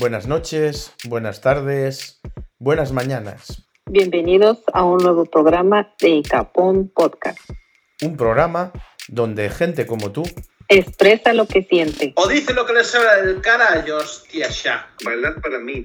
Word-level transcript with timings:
Buenas 0.00 0.28
noches, 0.28 0.92
buenas 1.08 1.40
tardes, 1.40 2.20
buenas 2.60 2.92
mañanas. 2.92 3.66
Bienvenidos 3.86 4.58
a 4.72 4.84
un 4.84 4.98
nuevo 4.98 5.24
programa 5.24 5.92
de 6.00 6.10
Icapón 6.10 6.88
Podcast. 6.94 7.40
Un 8.02 8.16
programa 8.16 8.70
donde 9.08 9.50
gente 9.50 9.88
como 9.88 10.12
tú 10.12 10.22
expresa 10.68 11.32
lo 11.32 11.48
que 11.48 11.64
siente. 11.64 12.12
O 12.14 12.28
dice 12.28 12.54
lo 12.54 12.64
que 12.64 12.74
le 12.74 12.84
sobra 12.84 13.20
del 13.22 13.40
carallo, 13.40 13.96
hostia, 13.96 14.48
ya. 14.50 14.88
Bailar 15.04 15.40
para 15.40 15.58
mí. 15.58 15.84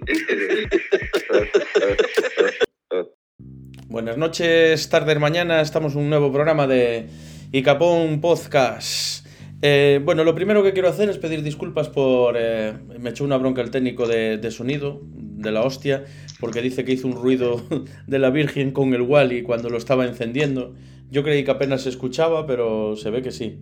Buenas 3.88 4.18
noches, 4.18 4.90
tardes, 4.90 5.20
mañana. 5.20 5.60
Estamos 5.60 5.94
en 5.94 6.02
un 6.02 6.10
nuevo 6.12 6.32
programa 6.32 6.68
de 6.68 7.10
Icapón 7.52 8.22
Podcast. 8.22 9.23
Eh, 9.66 10.02
bueno, 10.04 10.26
lo 10.26 10.36
primero 10.36 10.62
que 10.62 10.74
quiero 10.74 10.90
hacer 10.90 11.10
es 11.10 11.18
pedir 11.18 11.42
disculpas 11.42 11.88
por... 11.88 12.36
eh, 12.38 12.74
me 13.00 13.12
echó 13.12 13.24
una 13.24 13.38
bronca 13.38 13.62
el 13.62 13.72
técnico 13.72 14.06
de, 14.06 14.52
sonido, 14.52 15.00
de 15.06 15.54
la 15.54 15.62
hostia, 15.62 16.04
porque 16.42 16.62
dice 16.62 16.84
que 16.84 16.92
hizo 16.92 17.08
un 17.08 17.16
ruido 17.16 17.62
de 18.08 18.20
la 18.20 18.30
Virgen 18.30 18.72
con 18.72 18.94
el 18.94 19.04
Wally 19.04 19.42
cuando 19.42 19.70
lo 19.70 19.78
estaba 19.78 20.06
encendiendo. 20.06 20.74
Yo 21.10 21.24
creí 21.24 21.46
que 21.46 21.52
apenas 21.52 21.84
se 21.84 21.90
escuchaba, 21.90 22.46
pero 22.46 22.98
se 22.98 23.10
ve 23.10 23.22
que 23.22 23.32
sí. 23.32 23.62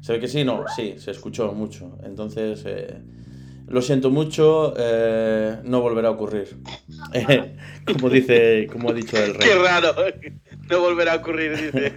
Se 0.00 0.12
ve 0.12 0.20
que 0.20 0.28
sí, 0.28 0.44
no, 0.44 0.66
sí, 0.76 0.94
se 0.98 1.10
escuchó 1.10 1.52
mucho. 1.52 1.98
Entonces, 2.04 2.62
eh, 2.66 2.98
lo 3.66 3.82
siento 3.82 4.10
mucho, 4.10 4.72
eh, 4.78 5.56
no 5.64 5.80
volverá 5.80 6.08
a 6.08 6.12
ocurrir. 6.12 6.46
Eh, 7.12 7.56
como 7.92 8.08
dice, 8.08 8.68
como 8.70 8.90
ha 8.90 8.92
dicho 8.92 9.16
el 9.16 9.34
rey. 9.34 9.48
Qué 9.48 9.54
raro. 9.56 9.94
No 10.70 10.80
volverá 10.80 11.14
a 11.14 11.16
ocurrir, 11.16 11.56
dice. 11.56 11.92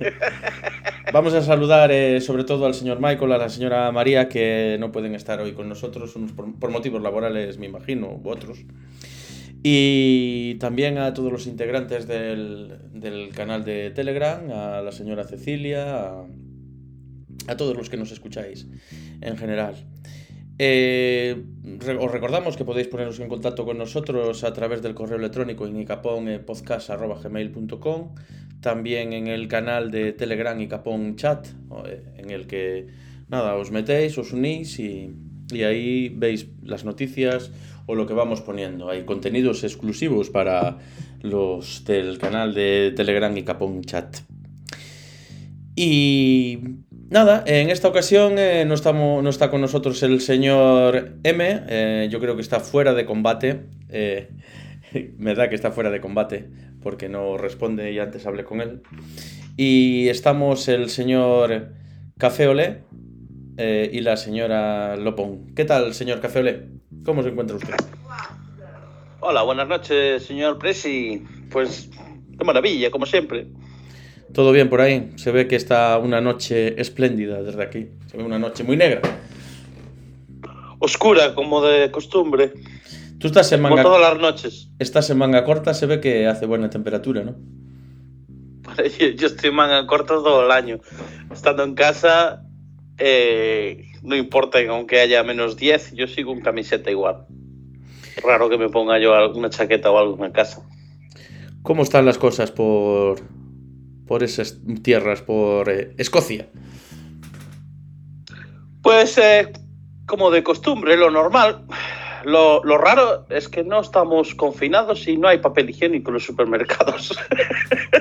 Vamos 1.14 1.34
a 1.36 1.44
saludar 1.44 1.92
eh, 1.92 2.20
sobre 2.20 2.44
todo 2.44 2.66
al 2.66 2.74
señor 2.74 3.00
Michael, 3.00 3.32
a 3.34 3.38
la 3.38 3.50
señora 3.50 3.92
María, 3.92 4.28
que 4.28 4.78
no 4.80 4.92
pueden 4.92 5.14
estar 5.14 5.40
hoy 5.40 5.54
con 5.54 5.70
nosotros, 5.70 6.16
unos 6.16 6.32
por, 6.32 6.72
motivos 6.72 7.02
laborales, 7.02 7.60
me 7.60 7.68
imagino, 7.68 8.20
u 8.24 8.30
otros. 8.30 8.66
Y 9.62 10.56
también 10.56 10.98
a 10.98 11.14
todos 11.14 11.32
los 11.32 11.46
integrantes 11.46 12.08
del, 12.08 13.30
canal 13.36 13.64
de 13.64 13.92
Telegram, 13.92 14.50
a 14.50 14.82
la 14.82 14.92
señora 14.92 15.24
Cecilia, 15.24 16.08
a, 16.08 16.26
a 17.48 17.58
todos 17.58 17.78
los 17.78 17.92
que 17.92 17.98
nos 17.98 18.12
escucháis 18.12 18.68
en 19.22 19.38
general. 19.38 19.76
Eh, 20.60 21.44
os 22.00 22.12
recordamos 22.12 22.56
que 22.58 22.66
podéis 22.66 22.88
poneros 22.88 23.20
en 23.20 23.28
contacto 23.28 23.66
con 23.66 23.76
nosotros 23.78 24.44
a 24.44 24.54
través 24.54 24.84
del 24.84 24.94
correo 24.94 25.18
electrónico 25.18 25.66
inicaponpodcast.gmail.com 25.66 28.14
también 28.64 29.14
en 29.14 29.28
el 29.28 29.48
canal 29.48 29.92
de 29.92 30.14
Telegram 30.14 30.60
Icapón 30.60 31.16
Chat, 31.18 31.48
eh, 31.86 32.02
en 32.18 32.32
el 32.32 32.48
que 32.48 32.88
nada, 33.28 33.56
os 33.56 33.70
metéis, 33.70 34.18
os 34.18 34.34
unís 34.34 34.80
y, 34.80 35.14
y 35.52 35.64
ahí 35.64 36.10
veis 36.10 36.48
las 36.64 36.86
noticias 36.86 37.52
o 37.86 37.94
lo 37.94 38.08
que 38.08 38.14
vamos 38.14 38.42
poniendo. 38.42 38.90
Hay 38.90 39.04
contenidos 39.04 39.64
exclusivos 39.64 40.32
para 40.32 40.80
los 41.22 41.84
del 41.86 42.18
canal 42.18 42.54
de 42.56 42.94
Telegram 42.96 43.36
Icapón 43.38 43.84
Chat. 43.84 44.18
Y 45.76 46.60
nada, 47.10 47.44
en 47.46 47.70
esta 47.70 47.88
ocasión 47.88 48.38
eh, 48.38 48.64
no, 48.66 48.76
está 48.76 49.50
con 49.50 49.62
nosotros 49.62 50.02
el 50.04 50.22
señor 50.22 51.18
M. 51.24 51.62
eh, 51.68 52.08
yo 52.10 52.20
creo 52.20 52.36
que 52.36 52.42
está 52.42 52.60
fuera 52.60 52.94
de 52.94 53.06
combate. 53.06 53.66
me 55.18 55.36
da 55.36 55.50
que 55.50 55.56
está 55.56 55.72
fuera 55.72 55.90
de 55.90 56.02
combate 56.02 56.50
porque 56.82 57.10
no 57.10 57.38
responde 57.38 57.92
y 57.92 58.00
antes 58.00 58.26
hablé 58.26 58.44
con 58.44 58.62
él. 58.62 58.82
Y 59.56 60.10
estamos 60.10 60.68
el 60.68 60.90
señor 60.90 61.70
Café 62.18 62.48
Olé 62.48 62.84
eh, 63.58 63.90
y 63.92 64.02
la 64.02 64.18
señora 64.18 64.96
Lopón. 64.96 65.54
¿Qué 65.56 65.66
tal, 65.66 65.94
señor 65.94 66.20
Café 66.20 66.40
Olé? 66.40 66.68
¿Cómo 67.06 67.24
se 67.24 67.30
encuentra 67.30 67.58
usted? 67.58 67.76
Hola, 69.20 69.44
buenas 69.44 69.68
noches, 69.68 70.24
señor 70.26 70.58
Presi. 70.58 71.24
Pues, 71.50 71.90
qué 72.38 72.44
maravilla, 72.44 72.92
como 72.92 73.06
siempre. 73.06 73.48
¿Todo 74.34 74.52
bien 74.52 74.70
por 74.70 74.82
ahí? 74.82 75.12
Se 75.16 75.32
ve 75.32 75.48
que 75.48 75.56
está 75.56 75.98
una 76.00 76.20
noche 76.20 76.82
espléndida 76.82 77.42
desde 77.44 77.64
aquí. 77.64 77.88
Se 78.08 78.18
ve 78.18 78.24
una 78.24 78.40
noche 78.40 78.64
muy 78.64 78.76
negra. 78.76 79.02
Oscura, 80.80 81.36
como 81.36 81.62
de 81.62 81.92
costumbre. 81.92 82.52
Tú 83.24 83.28
estás 83.28 83.54
en 83.54 83.62
Como 83.62 83.78
manga, 83.78 83.84
todas 83.84 84.02
las 84.02 84.20
noches. 84.22 84.70
estás 84.80 85.10
en 85.10 85.18
manga 85.18 85.46
corta, 85.46 85.74
se 85.74 85.86
ve 85.86 86.02
que 86.02 86.28
hace 86.28 86.46
buena 86.46 86.70
temperatura, 86.70 87.24
¿no? 87.24 87.38
Yo, 89.18 89.28
estoy 89.28 89.50
en 89.50 89.56
manga 89.56 89.88
corta 89.88 90.16
todo 90.16 90.44
el 90.44 90.52
año. 90.52 90.82
Estando 91.32 91.64
en 91.64 91.74
casa, 91.74 92.44
eh, 92.98 93.86
no 94.02 94.18
importa 94.18 94.60
que 94.60 94.68
aunque 94.68 95.00
haya 95.00 95.24
menos 95.24 95.56
10, 95.56 95.94
yo 95.94 96.06
sigo 96.06 96.34
en 96.34 96.42
camiseta 96.42 96.92
igual. 96.92 97.26
Raro 98.22 98.50
que 98.50 98.58
me 98.58 98.68
ponga 98.68 99.00
yo 99.00 99.16
alguna 99.16 99.50
chaqueta 99.50 99.90
o 99.90 99.98
algo 99.98 100.26
en 100.26 100.34
casa. 100.34 100.62
¿Cómo 101.62 101.84
están 101.84 102.04
las 102.04 102.18
cosas 102.18 102.52
por, 102.52 103.22
por 104.06 104.24
esas 104.24 104.60
tierras, 104.82 105.22
por 105.22 105.70
eh, 105.70 105.94
Escocia? 105.98 106.50
Pues 108.82 109.18
eh, 109.18 109.50
como 110.08 110.30
de 110.30 110.44
costumbre, 110.44 110.98
lo 110.98 111.10
normal. 111.10 111.64
Lo, 112.26 112.64
lo 112.64 112.78
raro 112.78 113.26
es 113.30 113.50
que 113.50 113.64
no 113.64 113.82
estamos 113.82 114.34
confinados 114.36 115.08
y 115.08 115.18
no 115.18 115.28
hay 115.28 115.40
papel 115.40 115.70
higiénico 115.70 116.10
en 116.10 116.14
los 116.16 116.24
supermercados. 116.26 117.18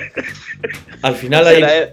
Al 1.03 1.15
final 1.15 1.47
hay, 1.47 1.55
Será, 1.57 1.79
eh, 1.79 1.93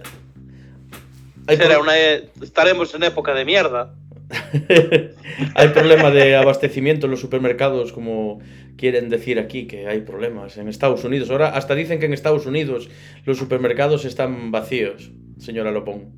hay, 1.46 1.56
será 1.56 1.68
pro- 1.74 1.82
una, 1.82 1.98
eh, 1.98 2.30
estaremos 2.42 2.94
en 2.94 3.02
época 3.04 3.34
de 3.34 3.44
mierda. 3.44 3.94
hay 5.56 5.68
problema 5.68 6.10
de 6.10 6.36
abastecimiento 6.36 7.06
en 7.06 7.10
los 7.10 7.20
supermercados, 7.20 7.92
como 7.92 8.40
quieren 8.76 9.08
decir 9.08 9.38
aquí, 9.40 9.66
que 9.66 9.88
hay 9.88 10.02
problemas 10.02 10.56
en 10.56 10.68
Estados 10.68 11.02
Unidos. 11.04 11.30
Ahora 11.30 11.48
hasta 11.48 11.74
dicen 11.74 11.98
que 11.98 12.06
en 12.06 12.12
Estados 12.12 12.46
Unidos 12.46 12.88
los 13.24 13.38
supermercados 13.38 14.04
están 14.04 14.52
vacíos, 14.52 15.10
señora 15.38 15.72
Lopón. 15.72 16.12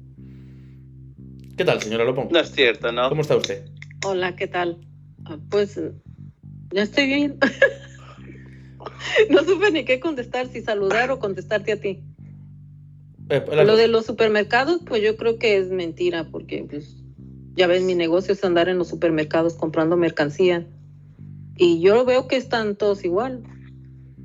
¿Qué 1.56 1.64
tal, 1.64 1.80
señora 1.80 2.04
Lopón? 2.04 2.28
No 2.30 2.40
es 2.40 2.50
cierto, 2.52 2.92
¿no? 2.92 3.08
¿Cómo 3.08 3.22
está 3.22 3.36
usted? 3.36 3.64
Hola, 4.04 4.36
¿qué 4.36 4.46
tal? 4.48 4.78
Pues 5.50 5.80
ya 6.72 6.82
estoy 6.82 7.06
bien. 7.06 7.38
no 9.30 9.44
supe 9.44 9.70
ni 9.70 9.84
qué 9.84 10.00
contestar, 10.00 10.48
si 10.48 10.62
saludar 10.62 11.10
o 11.10 11.18
contestarte 11.18 11.72
a 11.72 11.80
ti. 11.80 12.02
Eh, 13.28 13.42
la- 13.52 13.64
Lo 13.64 13.76
de 13.76 13.88
los 13.88 14.06
supermercados, 14.06 14.82
pues 14.86 15.02
yo 15.02 15.16
creo 15.16 15.38
que 15.38 15.56
es 15.56 15.70
mentira, 15.70 16.28
porque 16.30 16.64
pues, 16.68 16.96
ya 17.54 17.66
ves, 17.66 17.82
mi 17.82 17.94
negocio 17.94 18.32
es 18.34 18.44
andar 18.44 18.68
en 18.68 18.78
los 18.78 18.88
supermercados 18.88 19.54
comprando 19.54 19.96
mercancía. 19.96 20.66
Y 21.56 21.80
yo 21.80 22.04
veo 22.04 22.28
que 22.28 22.36
están 22.36 22.76
todos 22.76 23.04
igual. 23.04 23.42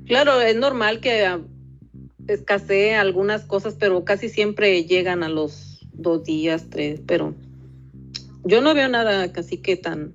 Claro, 0.06 0.40
es 0.40 0.56
normal 0.56 1.00
que 1.00 1.26
ah, 1.26 1.40
escasee 2.26 2.94
algunas 2.94 3.44
cosas, 3.44 3.76
pero 3.78 4.04
casi 4.04 4.28
siempre 4.28 4.84
llegan 4.84 5.22
a 5.22 5.28
los 5.28 5.86
dos 5.92 6.24
días, 6.24 6.68
tres, 6.70 7.00
pero 7.06 7.34
yo 8.44 8.62
no 8.62 8.72
veo 8.74 8.88
nada 8.88 9.30
casi 9.32 9.58
que 9.58 9.76
tan, 9.76 10.14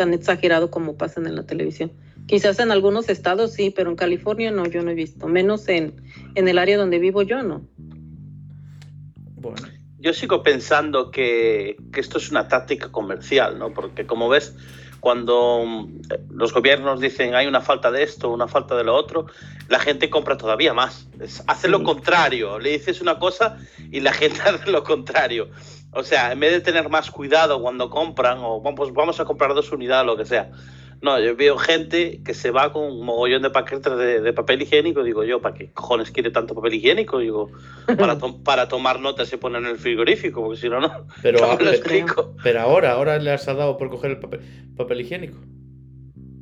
tan 0.00 0.14
exagerado 0.14 0.70
como 0.70 0.96
pasan 0.96 1.26
en 1.26 1.36
la 1.36 1.42
televisión. 1.42 1.92
Quizás 2.24 2.58
en 2.58 2.72
algunos 2.72 3.10
estados 3.10 3.52
sí, 3.52 3.70
pero 3.70 3.90
en 3.90 3.96
California 3.96 4.50
no, 4.50 4.64
yo 4.64 4.80
no 4.80 4.90
he 4.90 4.94
visto, 4.94 5.28
menos 5.28 5.68
en, 5.68 5.94
en 6.36 6.48
el 6.48 6.56
área 6.56 6.78
donde 6.78 6.98
vivo 6.98 7.20
yo, 7.20 7.42
no. 7.42 7.68
Bueno, 9.36 9.60
Yo 9.98 10.14
sigo 10.14 10.42
pensando 10.42 11.10
que, 11.10 11.76
que 11.92 12.00
esto 12.00 12.16
es 12.16 12.30
una 12.30 12.48
táctica 12.48 12.90
comercial, 12.90 13.58
¿no? 13.58 13.74
Porque 13.74 14.06
como 14.06 14.30
ves, 14.30 14.56
cuando 15.00 15.64
mm, 15.66 16.00
los 16.30 16.54
gobiernos 16.54 16.98
dicen 16.98 17.34
hay 17.34 17.46
una 17.46 17.60
falta 17.60 17.90
de 17.90 18.02
esto, 18.02 18.30
una 18.30 18.48
falta 18.48 18.74
de 18.76 18.84
lo 18.84 18.94
otro, 18.94 19.26
la 19.68 19.80
gente 19.80 20.08
compra 20.08 20.38
todavía 20.38 20.72
más. 20.72 21.08
Hace 21.46 21.68
lo 21.68 21.82
contrario. 21.82 22.58
Le 22.58 22.70
dices 22.70 23.02
una 23.02 23.18
cosa 23.18 23.58
y 23.92 24.00
la 24.00 24.14
gente 24.14 24.40
hace 24.46 24.70
lo 24.70 24.82
contrario. 24.82 25.50
O 25.92 26.02
sea, 26.04 26.32
en 26.32 26.40
vez 26.40 26.52
de 26.52 26.60
tener 26.60 26.88
más 26.88 27.10
cuidado 27.10 27.60
cuando 27.60 27.90
compran 27.90 28.38
o 28.40 28.60
vamos, 28.60 28.92
vamos 28.92 29.18
a 29.20 29.24
comprar 29.24 29.54
dos 29.54 29.72
unidades, 29.72 30.06
lo 30.06 30.16
que 30.16 30.24
sea. 30.24 30.50
No, 31.02 31.18
yo 31.18 31.34
veo 31.34 31.56
gente 31.56 32.22
que 32.22 32.34
se 32.34 32.50
va 32.50 32.72
con 32.74 32.84
un 32.84 33.04
mogollón 33.06 33.40
de 33.40 33.48
paquetes 33.50 33.96
de, 33.96 34.20
de 34.20 34.32
papel 34.34 34.60
higiénico. 34.60 35.02
Digo 35.02 35.24
yo, 35.24 35.40
¿para 35.40 35.54
qué 35.54 35.72
cojones 35.72 36.10
quiere 36.10 36.30
tanto 36.30 36.54
papel 36.54 36.74
higiénico? 36.74 37.18
Digo, 37.18 37.50
para, 37.96 38.18
to- 38.18 38.42
para 38.44 38.68
tomar 38.68 39.00
notas 39.00 39.26
se 39.28 39.38
ponen 39.38 39.64
en 39.64 39.70
el 39.70 39.78
frigorífico, 39.78 40.42
porque 40.42 40.60
si 40.60 40.68
no, 40.68 40.78
no. 40.78 41.06
pero, 41.22 41.38
no 41.60 41.70
explico. 41.70 42.34
pero 42.42 42.60
ahora, 42.60 42.92
ahora 42.92 43.18
le 43.18 43.30
has 43.32 43.46
dado 43.46 43.78
por 43.78 43.88
coger 43.88 44.10
el 44.12 44.18
papel, 44.20 44.40
papel 44.76 45.00
higiénico. 45.00 45.38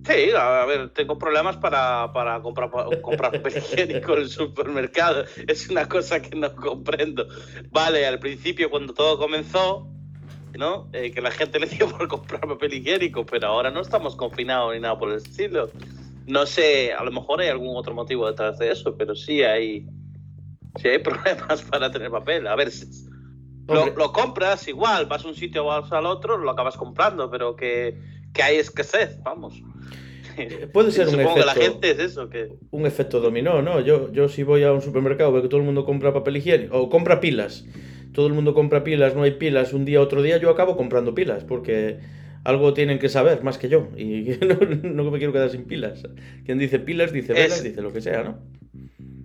Sí, 0.08 0.30
a 0.34 0.64
ver, 0.64 0.88
tengo 0.94 1.18
problemas 1.18 1.58
para, 1.58 2.10
para 2.14 2.40
comprar, 2.40 2.70
comprar 3.02 3.30
papel 3.42 3.58
higiénico 3.58 4.14
en 4.14 4.20
el 4.20 4.30
supermercado. 4.30 5.24
Es 5.46 5.68
una 5.68 5.86
cosa 5.86 6.22
que 6.22 6.34
no 6.34 6.54
comprendo. 6.56 7.26
Vale, 7.70 8.06
al 8.06 8.18
principio 8.18 8.70
cuando 8.70 8.94
todo 8.94 9.18
comenzó, 9.18 9.86
¿no? 10.56 10.88
Eh, 10.94 11.10
que 11.10 11.20
la 11.20 11.30
gente 11.30 11.60
le 11.60 11.66
dio 11.66 11.90
por 11.90 12.08
comprar 12.08 12.40
papel 12.40 12.72
higiénico, 12.72 13.26
pero 13.26 13.48
ahora 13.48 13.70
no 13.70 13.82
estamos 13.82 14.16
confinados 14.16 14.72
ni 14.72 14.80
nada 14.80 14.98
por 14.98 15.10
el 15.10 15.16
estilo. 15.16 15.68
No 16.26 16.46
sé, 16.46 16.94
a 16.94 17.04
lo 17.04 17.12
mejor 17.12 17.42
hay 17.42 17.48
algún 17.48 17.76
otro 17.76 17.92
motivo 17.92 18.26
detrás 18.26 18.58
de 18.58 18.70
eso, 18.72 18.96
pero 18.96 19.14
sí 19.14 19.42
hay, 19.42 19.86
sí 20.76 20.88
hay 20.88 20.98
problemas 21.02 21.60
para 21.64 21.90
tener 21.90 22.10
papel. 22.10 22.46
A 22.46 22.56
ver, 22.56 22.70
lo, 23.66 23.94
lo 23.94 24.10
compras 24.14 24.68
igual, 24.68 25.04
vas 25.04 25.26
a 25.26 25.28
un 25.28 25.34
sitio 25.34 25.64
o 25.64 25.66
vas 25.66 25.92
al 25.92 26.06
otro, 26.06 26.38
lo 26.38 26.50
acabas 26.50 26.78
comprando, 26.78 27.30
pero 27.30 27.54
que, 27.54 28.17
que 28.32 28.42
hay 28.42 28.56
escasez, 28.56 29.18
vamos. 29.22 29.62
Puede 30.72 30.92
ser 30.92 31.08
un 31.08 31.16
que 31.16 31.22
efecto, 31.22 31.44
la 31.44 31.54
gente 31.54 31.90
es 31.90 31.98
eso, 31.98 32.28
que... 32.28 32.48
un 32.70 32.86
efecto 32.86 33.20
dominó, 33.20 33.62
¿no? 33.62 33.80
Yo, 33.80 34.12
yo 34.12 34.28
si 34.28 34.42
voy 34.42 34.62
a 34.64 34.72
un 34.72 34.82
supermercado 34.82 35.32
veo 35.32 35.42
que 35.42 35.48
todo 35.48 35.60
el 35.60 35.66
mundo 35.66 35.84
compra 35.84 36.12
papel 36.12 36.36
higiénico 36.36 36.78
o 36.78 36.88
compra 36.88 37.20
pilas. 37.20 37.64
Todo 38.12 38.26
el 38.26 38.34
mundo 38.34 38.54
compra 38.54 38.84
pilas, 38.84 39.14
no 39.14 39.22
hay 39.22 39.32
pilas 39.32 39.72
un 39.72 39.84
día, 39.84 40.00
otro 40.00 40.22
día, 40.22 40.38
yo 40.38 40.50
acabo 40.50 40.76
comprando 40.76 41.14
pilas 41.14 41.44
porque 41.44 41.98
algo 42.44 42.72
tienen 42.74 42.98
que 42.98 43.08
saber 43.08 43.42
más 43.42 43.58
que 43.58 43.68
yo 43.68 43.88
y 43.96 44.30
no, 44.40 44.56
no 45.04 45.10
me 45.10 45.18
quiero 45.18 45.32
quedar 45.32 45.50
sin 45.50 45.64
pilas. 45.66 46.02
Quien 46.44 46.58
dice 46.58 46.78
pilas 46.78 47.12
dice 47.12 47.34
velas, 47.34 47.58
Es- 47.58 47.64
dice 47.64 47.82
lo 47.82 47.92
que 47.92 48.00
sea, 48.00 48.22
¿no? 48.22 48.38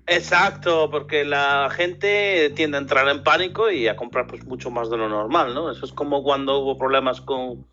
Exacto, 0.06 0.90
porque 0.92 1.24
la 1.24 1.70
gente 1.72 2.52
tiende 2.56 2.78
a 2.78 2.82
entrar 2.82 3.08
en 3.08 3.24
pánico 3.24 3.72
y 3.72 3.88
a 3.88 3.96
comprar 3.96 4.28
pues 4.28 4.46
mucho 4.46 4.70
más 4.70 4.90
de 4.90 4.98
lo 4.98 5.08
normal, 5.08 5.54
¿no? 5.54 5.72
Eso 5.72 5.86
es 5.86 5.94
como 5.94 6.24
cuando 6.24 6.60
hubo 6.60 6.78
problemas 6.78 7.22
con, 7.22 7.66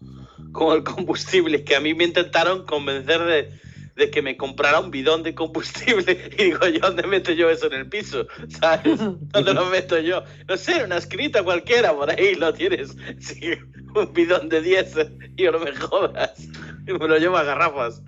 con 0.53 0.77
el 0.77 0.85
combustible, 0.85 1.65
que 1.65 1.77
a 1.77 1.81
mí 1.81 1.95
me 1.95 2.05
intentaron 2.05 2.65
convencer 2.65 3.23
de, 3.25 3.51
de 3.97 4.11
que 4.11 4.23
me 4.23 4.37
comprara 4.37 4.81
un 4.81 4.91
bidón 4.91 5.23
de 5.23 5.35
combustible 5.35 6.31
y 6.39 6.45
digo, 6.45 6.67
¿yo 6.67 6.81
dónde 6.81 7.07
meto 7.07 7.33
yo 7.33 7.51
eso 7.51 7.67
en 7.67 7.75
el 7.75 7.89
piso? 7.89 8.27
¿Sabes? 8.49 8.99
¿Dónde 8.99 9.55
lo 9.55 9.67
meto 9.67 9.99
yo? 9.99 10.25
No 10.49 10.57
sé, 10.57 10.85
una 10.85 10.97
escrita 10.97 11.43
cualquiera, 11.43 11.95
por 11.95 12.11
ahí 12.11 12.35
lo 12.35 12.53
tienes. 12.53 12.97
Sí, 13.21 13.53
un 13.95 14.13
bidón 14.13 14.49
de 14.49 14.63
10, 14.63 14.95
y 15.37 15.45
no 15.45 15.59
me 15.59 15.73
jodas. 15.73 16.49
Y 16.87 16.93
me 16.93 17.07
lo 17.07 17.19
llevo 17.19 17.37
a 17.37 17.45
garrafas. 17.45 18.03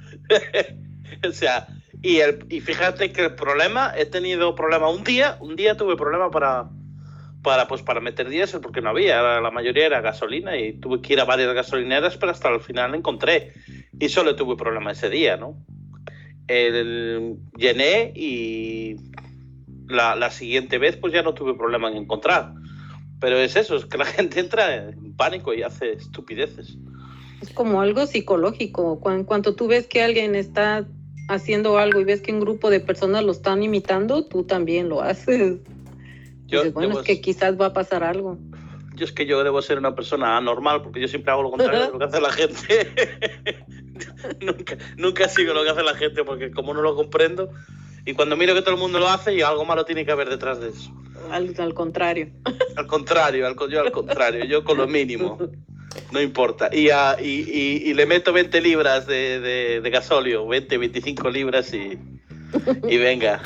o 1.29 1.33
sea, 1.33 1.67
y, 2.03 2.19
el, 2.19 2.47
y 2.49 2.61
fíjate 2.61 3.13
que 3.13 3.27
el 3.27 3.35
problema, 3.35 3.93
he 3.97 4.07
tenido 4.07 4.55
problema 4.55 4.89
un 4.89 5.05
día, 5.05 5.37
un 5.41 5.55
día 5.55 5.77
tuve 5.77 5.97
problema 5.97 6.31
para, 6.31 6.71
para, 7.43 7.67
pues, 7.67 7.83
para 7.83 8.01
meter 8.01 8.29
diésel 8.29 8.61
porque 8.61 8.81
no 8.81 8.91
había, 8.91 9.41
la, 9.41 9.51
mayoría 9.51 9.87
era 9.87 10.01
gasolina 10.01 10.57
y 10.57 10.75
tuve 10.75 11.01
que 11.01 11.15
ir 11.15 11.21
a 11.21 11.25
varias 11.25 11.53
gasolineras, 11.55 12.17
pero 12.17 12.33
hasta 12.33 12.49
el 12.49 12.61
final 12.61 12.95
encontré. 12.95 13.53
Y 13.99 14.09
solo 14.09 14.37
tuve 14.37 14.57
problema 14.57 14.93
ese 14.93 15.11
día, 15.11 15.37
¿no? 15.37 15.57
El, 16.47 17.37
llené 17.57 18.13
y 18.15 18.97
la, 19.89 20.15
la 20.17 20.31
siguiente 20.31 20.79
vez 20.79 20.97
pues 20.97 21.13
ya 21.13 21.23
no 21.23 21.35
tuve 21.35 21.55
problema 21.55 21.91
en 21.91 21.97
encontrar. 21.97 22.53
Pero 23.21 23.39
es 23.39 23.57
eso, 23.57 23.77
es 23.77 23.87
que 23.87 23.99
la 23.99 24.05
gente 24.07 24.41
entra 24.41 24.75
en 24.89 25.15
pánico 25.15 25.53
y 25.55 25.63
hace 25.63 25.93
estupideces. 25.93 26.77
Es 27.41 27.51
como 27.51 27.81
algo 27.81 28.07
psicológico. 28.07 29.01
Cuan- 29.01 29.25
Cuando 29.25 29.55
tú 29.55 29.67
ves 29.67 29.89
que 29.89 30.03
alguien 30.03 30.35
está 30.37 30.87
haciendo 31.29 31.79
algo 31.79 32.01
y 32.01 32.05
ves 32.05 32.21
que 32.21 32.33
un 32.33 32.41
grupo 32.41 32.71
de 32.71 32.81
personas 32.81 33.25
lo 33.25 33.33
están 33.33 33.63
imitando, 33.63 34.27
tú 34.27 34.45
también 34.45 34.89
lo 34.89 35.03
haces. 35.03 35.59
Yo, 36.53 36.59
Dices, 36.61 36.75
bueno, 36.75 36.91
debo- 36.91 37.01
es 37.01 37.07
que 37.07 37.21
quizás 37.21 37.59
va 37.61 37.67
a 37.67 37.73
pasar 37.73 38.05
algo. 38.05 38.39
yo 38.95 39.05
es 39.05 39.13
que 39.13 39.25
yo 39.27 39.43
debo 39.43 39.61
ser 39.63 39.79
una 39.79 39.95
persona 39.95 40.37
anormal 40.37 40.83
porque 40.83 41.01
yo 41.01 41.09
siempre 41.09 41.33
hago 41.33 41.43
lo 41.43 41.51
contrario 41.51 41.81
de 41.87 41.93
lo 41.93 41.99
que 41.99 42.05
hace 42.05 42.21
la 42.21 42.31
gente. 42.33 43.57
nunca, 44.41 44.77
nunca 44.97 45.29
sigo 45.29 45.55
lo 45.55 45.65
que 45.65 45.71
hace 45.71 45.83
la 45.83 45.95
gente 45.95 46.25
porque 46.25 46.51
como 46.51 46.75
no 46.75 46.83
lo 46.83 46.95
comprendo 46.95 47.51
y 48.05 48.15
cuando 48.15 48.37
miro 48.37 48.55
que 48.55 48.63
todo 48.63 48.75
el 48.75 48.81
mundo 48.81 48.99
lo 48.99 49.09
hace 49.09 49.35
y 49.35 49.43
algo 49.43 49.65
malo 49.65 49.85
tiene 49.85 50.05
que 50.05 50.13
haber 50.13 50.29
detrás 50.29 50.61
de 50.61 50.69
eso. 50.71 50.93
Al, 51.31 51.55
al 51.59 51.73
contrario. 51.75 52.29
Al 52.77 52.87
contrario, 52.87 53.47
al, 53.47 53.55
yo 53.71 53.81
al 53.81 53.93
contrario, 53.93 54.45
yo 54.47 54.65
con 54.65 54.77
lo 54.79 54.87
mínimo. 54.89 55.39
No 56.11 56.21
importa. 56.23 56.71
Y, 56.75 56.89
a- 56.91 57.17
y, 57.21 57.29
y- 57.49 57.91
y 57.91 57.95
le 57.95 58.07
meto 58.07 58.33
20 58.33 58.61
libras 58.63 59.07
de, 59.07 59.41
de, 59.41 59.81
de 59.83 59.91
gasóleo, 59.91 60.47
20, 60.49 60.79
25 60.79 61.29
libras 61.31 61.73
y, 61.75 61.99
y 62.89 62.97
venga. 62.97 63.43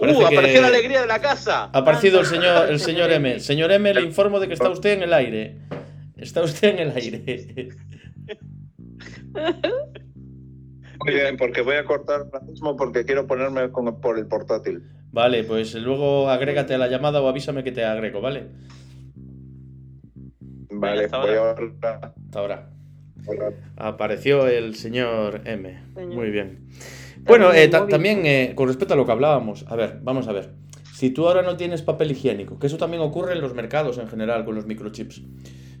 Parece 0.00 0.18
¡Uh! 0.18 0.28
que- 0.28 0.36
Apareció 0.36 0.60
la 0.62 0.68
alegría 0.68 1.00
de 1.02 1.06
la 1.06 1.20
casa. 1.20 1.64
Ha 1.72 1.78
aparecido 1.78 2.20
el 2.20 2.26
señor, 2.26 2.70
el 2.70 2.80
señor 2.80 3.12
M. 3.12 3.38
Señor 3.38 3.70
M, 3.70 3.92
le 3.94 4.00
informo 4.02 4.40
de 4.40 4.48
que 4.48 4.54
está 4.54 4.70
usted 4.70 4.94
en 4.94 5.02
el 5.02 5.12
aire. 5.12 5.58
Está 6.16 6.42
usted 6.42 6.68
en 6.70 6.78
el 6.78 6.96
aire. 6.96 7.68
Muy 11.04 11.14
bien, 11.14 11.36
porque 11.38 11.62
voy 11.62 11.76
a 11.76 11.84
cortar 11.84 12.20
ahora 12.32 12.40
mismo 12.46 12.76
porque 12.76 13.04
quiero 13.04 13.26
ponerme 13.26 13.70
con- 13.70 14.00
por 14.00 14.18
el 14.18 14.26
portátil. 14.26 14.82
Vale, 15.12 15.44
pues 15.44 15.74
luego 15.74 16.28
agrégate 16.28 16.74
a 16.74 16.78
la 16.78 16.88
llamada 16.88 17.20
o 17.22 17.28
avísame 17.28 17.64
que 17.64 17.72
te 17.72 17.84
agrego, 17.84 18.20
¿vale? 18.20 18.48
Vale, 20.70 21.04
hasta 21.06 21.18
voy 21.18 21.30
ahora. 21.34 21.50
ahora. 21.82 22.12
Hasta 22.26 22.38
ahora. 22.38 22.70
Apareció 23.76 24.46
el 24.48 24.74
señor 24.74 25.42
M. 25.44 25.82
Muy 26.14 26.30
bien. 26.30 26.66
Bueno, 27.26 27.52
en 27.52 27.58
eh, 27.58 27.68
ta- 27.68 27.78
también 27.90 28.26
eh, 28.26 28.52
con 28.54 28.68
respecto 28.68 28.94
a 28.94 28.96
lo 28.96 29.04
que 29.06 29.12
hablábamos, 29.12 29.64
a 29.68 29.76
ver, 29.76 29.98
vamos 30.02 30.26
a 30.28 30.32
ver. 30.32 30.50
Si 30.94 31.10
tú 31.10 31.26
ahora 31.28 31.42
no 31.42 31.56
tienes 31.56 31.82
papel 31.82 32.10
higiénico, 32.10 32.58
que 32.58 32.66
eso 32.66 32.76
también 32.76 33.02
ocurre 33.02 33.32
en 33.34 33.40
los 33.40 33.54
mercados 33.54 33.98
en 33.98 34.08
general 34.08 34.44
con 34.44 34.54
los 34.54 34.66
microchips, 34.66 35.22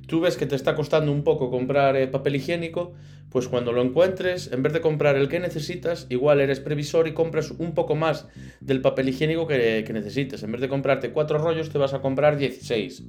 tú 0.06 0.20
ves 0.20 0.36
que 0.36 0.46
te 0.46 0.56
está 0.56 0.74
costando 0.74 1.12
un 1.12 1.24
poco 1.24 1.50
comprar 1.50 1.96
eh, 1.96 2.06
papel 2.08 2.36
higiénico, 2.36 2.92
pues 3.30 3.46
cuando 3.48 3.72
lo 3.72 3.80
encuentres, 3.82 4.50
en 4.52 4.62
vez 4.62 4.72
de 4.72 4.80
comprar 4.80 5.16
el 5.16 5.28
que 5.28 5.38
necesitas, 5.38 6.06
igual 6.10 6.40
eres 6.40 6.58
previsor 6.60 7.06
y 7.06 7.12
compras 7.14 7.52
un 7.52 7.74
poco 7.74 7.94
más 7.94 8.26
del 8.60 8.80
papel 8.80 9.08
higiénico 9.08 9.46
que, 9.46 9.84
que 9.86 9.92
necesites. 9.92 10.42
En 10.42 10.52
vez 10.52 10.60
de 10.60 10.68
comprarte 10.68 11.10
cuatro 11.12 11.38
rollos, 11.38 11.70
te 11.70 11.78
vas 11.78 11.94
a 11.94 12.00
comprar 12.00 12.36
16. 12.36 13.04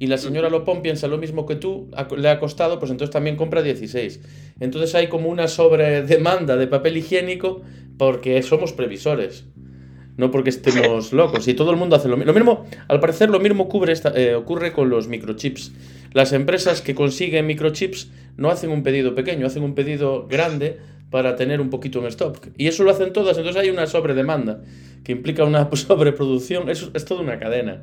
Y 0.00 0.06
la 0.06 0.16
señora 0.16 0.48
Lopón 0.48 0.80
piensa 0.80 1.08
lo 1.08 1.18
mismo 1.18 1.44
que 1.44 1.56
tú, 1.56 1.90
le 2.16 2.28
ha 2.30 2.40
costado, 2.40 2.78
pues 2.78 2.90
entonces 2.90 3.12
también 3.12 3.36
compra 3.36 3.62
16. 3.62 4.20
Entonces 4.58 4.94
hay 4.94 5.08
como 5.08 5.28
una 5.28 5.46
sobredemanda 5.46 6.56
de 6.56 6.66
papel 6.66 6.96
higiénico 6.96 7.60
porque 7.98 8.42
somos 8.42 8.72
previsores. 8.72 9.44
No 10.16 10.30
porque 10.30 10.48
estemos 10.48 11.12
locos. 11.20 11.46
Y 11.48 11.54
todo 11.54 11.70
el 11.70 11.76
mundo 11.76 11.96
hace 11.96 12.08
lo 12.08 12.16
mismo. 12.16 12.32
Lo 12.32 12.38
mismo, 12.38 12.64
al 12.88 12.98
parecer, 12.98 13.28
lo 13.28 13.40
mismo 13.40 13.68
cubre 13.68 13.92
esta- 13.92 14.12
eh, 14.18 14.34
ocurre 14.34 14.72
con 14.72 14.88
los 14.88 15.06
microchips. 15.06 15.72
Las 16.14 16.32
empresas 16.32 16.80
que 16.80 16.94
consiguen 16.94 17.46
microchips 17.46 18.10
no 18.38 18.48
hacen 18.50 18.70
un 18.70 18.82
pedido 18.82 19.14
pequeño, 19.14 19.46
hacen 19.46 19.62
un 19.62 19.74
pedido 19.74 20.26
grande 20.26 20.78
para 21.10 21.36
tener 21.36 21.60
un 21.60 21.68
poquito 21.68 21.98
en 22.00 22.06
stock. 22.06 22.38
Y 22.56 22.68
eso 22.68 22.84
lo 22.84 22.90
hacen 22.90 23.12
todas, 23.12 23.36
entonces 23.36 23.62
hay 23.62 23.68
una 23.68 23.86
sobredemanda 23.86 24.62
que 25.04 25.12
implica 25.12 25.44
una 25.44 25.68
sobreproducción. 25.74 26.70
Eso 26.70 26.90
es 26.94 27.04
toda 27.04 27.20
una 27.20 27.38
cadena. 27.38 27.82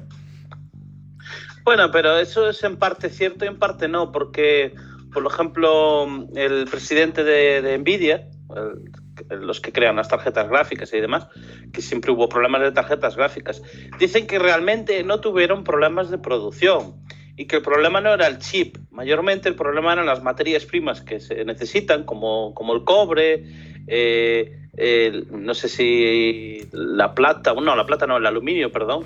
Bueno, 1.68 1.92
pero 1.92 2.18
eso 2.18 2.48
es 2.50 2.64
en 2.64 2.78
parte 2.78 3.10
cierto 3.10 3.44
y 3.44 3.50
en 3.50 3.60
parte 3.60 3.90
no, 3.90 4.14
porque, 4.14 4.74
por 5.12 5.26
ejemplo, 5.26 6.08
el 6.34 6.64
presidente 6.64 7.26
de, 7.26 7.78
Nvidia, 7.78 8.30
el- 8.56 9.46
los 9.46 9.60
que 9.60 9.74
crean 9.74 9.98
las 9.98 10.08
tarjetas 10.08 10.48
gráficas 10.48 10.94
y 10.94 11.02
demás, 11.02 11.28
que 11.74 11.82
siempre 11.82 12.14
hubo 12.14 12.30
problemas 12.30 12.62
de 12.62 12.72
tarjetas 12.72 13.18
gráficas, 13.18 13.62
dicen 14.00 14.28
que 14.28 14.40
realmente 14.40 15.04
no 15.04 15.20
tuvieron 15.20 15.66
problemas 15.66 16.10
de 16.10 16.18
producción 16.20 17.04
y 17.36 17.48
que 17.48 17.58
el 17.58 17.64
problema 17.64 18.00
no 18.00 18.14
era 18.14 18.28
el 18.28 18.38
chip, 18.40 18.78
mayormente 18.90 19.50
el 19.50 19.56
problema 19.56 19.92
eran 19.92 20.06
las 20.06 20.24
materias 20.24 20.64
primas 20.64 21.02
que 21.02 21.20
se 21.20 21.44
necesitan, 21.44 22.06
como, 22.06 22.54
como 22.54 22.76
el 22.76 22.86
cobre, 22.86 23.44
eh, 23.88 24.54
el- 24.78 25.28
no 25.32 25.54
sé 25.54 25.68
si 25.68 26.66
la 26.72 27.14
plata, 27.14 27.54
no, 27.56 27.76
la 27.76 27.86
plata 27.86 28.08
no, 28.08 28.16
el 28.16 28.26
aluminio, 28.26 28.72
perdón, 28.72 29.04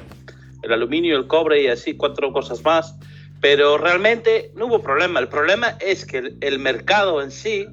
el 0.62 0.74
aluminio, 0.74 1.18
el 1.18 1.28
cobre 1.28 1.62
y 1.62 1.68
así 1.68 1.96
cuatro 1.96 2.32
cosas 2.32 2.64
más. 2.64 2.96
Pero 3.40 3.78
realmente 3.78 4.52
no 4.56 4.68
hubo 4.68 4.84
problema. 4.84 5.20
El 5.20 5.28
problema 5.28 5.78
es 5.80 6.06
que 6.06 6.36
el, 6.40 6.60
mercado 6.60 7.22
en 7.22 7.32
sí, 7.32 7.68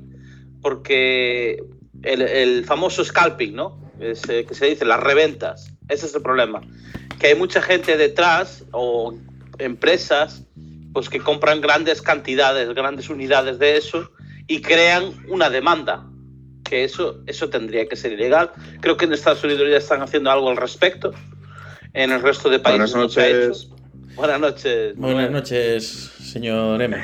porque 0.63 1.63
el, 2.03 2.23
el 2.23 2.65
famoso 2.65 3.05
scalping, 3.05 3.55
¿no? 3.55 3.79
Es, 4.01 4.29
eh, 4.29 4.45
que 4.47 4.55
se 4.55 4.67
dice, 4.67 4.85
las 4.85 5.01
reventas. 5.01 5.73
Ese 5.89 6.07
es 6.07 6.15
el 6.15 6.23
problema. 6.23 6.63
Que 7.19 7.29
hay 7.29 7.35
mucha 7.35 7.61
gente 7.61 7.97
detrás 7.97 8.65
o 8.73 9.15
empresas 9.59 10.45
pues 10.93 11.09
que 11.09 11.21
compran 11.21 11.61
grandes 11.61 12.01
cantidades, 12.03 12.75
grandes 12.75 13.11
unidades 13.11 13.59
de 13.59 13.77
eso 13.77 14.11
y 14.47 14.63
crean 14.63 15.13
una 15.29 15.51
demanda. 15.51 16.05
Que 16.65 16.85
eso, 16.85 17.23
eso 17.27 17.49
tendría 17.49 17.89
que 17.89 17.97
ser 17.97 18.13
ilegal. 18.13 18.51
Creo 18.81 18.97
que 18.97 19.07
en 19.07 19.13
Estados 19.13 19.43
Unidos 19.43 19.69
ya 19.71 19.79
están 19.79 20.03
haciendo 20.03 20.31
algo 20.31 20.51
al 20.51 20.57
respecto. 20.57 21.13
En 21.99 22.13
el 22.13 22.23
resto 22.23 22.49
de 22.49 22.61
países 22.61 22.93
Buenas 22.93 22.95
no 22.95 23.09
se 23.09 23.21
ha 23.21 23.29
hecho. 23.29 23.39
noches. 23.49 23.69
Buenas 24.15 24.41
noches. 24.41 24.97
Buenas 24.97 25.31
noches, 25.33 25.85
señor 26.23 26.81
M. 26.81 26.97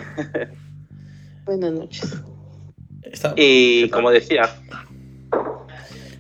Buenas 1.45 1.73
noches. 1.73 2.23
Está- 3.03 3.35
Y 3.37 3.89
como 3.89 4.13
decía, 4.13 4.43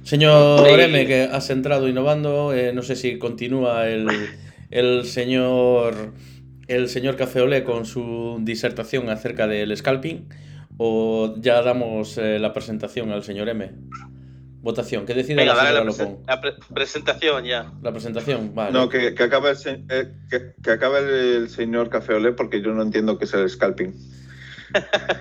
Señor. 0.03 0.69
M, 0.69 1.07
que 1.07 1.23
has 1.23 1.51
entrado 1.51 1.89
innovando, 1.89 2.53
eh, 2.53 2.73
no 2.73 2.83
sé 2.83 2.97
si 2.97 3.17
continúa 3.19 3.87
el, 3.89 4.09
el 4.71 5.05
señor 5.05 6.13
el 6.67 6.89
señor 6.89 7.15
Café 7.17 7.43
Olé 7.43 7.63
con 7.63 7.85
su 7.87 8.39
disertación 8.41 9.09
acerca 9.09 9.47
del 9.47 9.77
scalping 9.77 10.29
o 10.79 11.35
ya 11.39 11.63
damos 11.63 12.19
eh, 12.19 12.41
la 12.41 12.53
presentación 12.53 13.13
al 13.13 13.23
señor 13.23 13.49
M. 13.51 13.71
Votación, 14.65 15.05
¿qué 15.07 15.13
decide 15.15 15.37
venga, 15.37 15.55
la 15.55 15.63
dale 15.65 15.75
la, 15.75 15.85
presen- 15.85 15.99
Lopón? 16.09 16.25
la 16.27 16.41
pre- 16.41 16.55
presentación 16.75 17.45
ya. 17.45 17.71
La 17.83 17.93
presentación, 17.93 18.55
vale. 18.55 18.73
No, 18.73 18.89
que, 18.89 19.15
que 19.15 19.23
acabe 19.23 19.51
el, 19.51 19.57
se- 19.57 19.85
eh, 19.91 20.11
que, 20.31 20.55
que 20.63 20.71
acabe 20.71 21.37
el 21.37 21.49
señor 21.51 21.91
Café 21.91 22.15
Olé 22.15 22.33
porque 22.33 22.63
yo 22.63 22.73
no 22.73 22.83
entiendo 22.83 23.19
qué 23.19 23.27
es 23.27 23.35
el 23.35 23.49
scalping. 23.49 23.95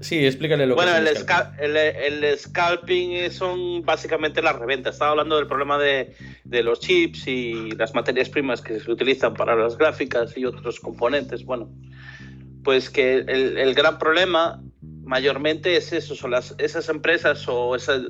Sí, 0.00 0.24
explícale 0.24 0.66
lo 0.66 0.74
Bueno, 0.76 0.92
que 0.92 1.02
es 1.02 1.08
el 1.10 1.26
sca- 1.26 1.56
el, 1.58 1.76
el 1.76 2.38
scalping 2.38 3.30
son 3.30 3.82
básicamente 3.82 4.42
las 4.42 4.56
reventas. 4.56 4.94
Estaba 4.94 5.12
hablando 5.12 5.36
del 5.36 5.46
problema 5.46 5.78
de, 5.78 6.14
de 6.44 6.62
los 6.62 6.78
chips 6.80 7.26
y 7.26 7.72
las 7.72 7.94
materias 7.94 8.28
primas 8.28 8.60
que 8.60 8.78
se 8.80 8.90
utilizan 8.90 9.34
para 9.34 9.56
las 9.56 9.76
gráficas 9.76 10.36
y 10.36 10.44
otros 10.44 10.78
componentes. 10.78 11.44
Bueno, 11.44 11.68
pues 12.62 12.90
que 12.90 13.14
el, 13.14 13.58
el 13.58 13.74
gran 13.74 13.98
problema 13.98 14.62
mayormente 15.04 15.76
es 15.76 15.92
eso, 15.92 16.14
son 16.14 16.30
las, 16.30 16.54
esas 16.58 16.88
empresas 16.88 17.46
o 17.48 17.74
ese, 17.76 18.00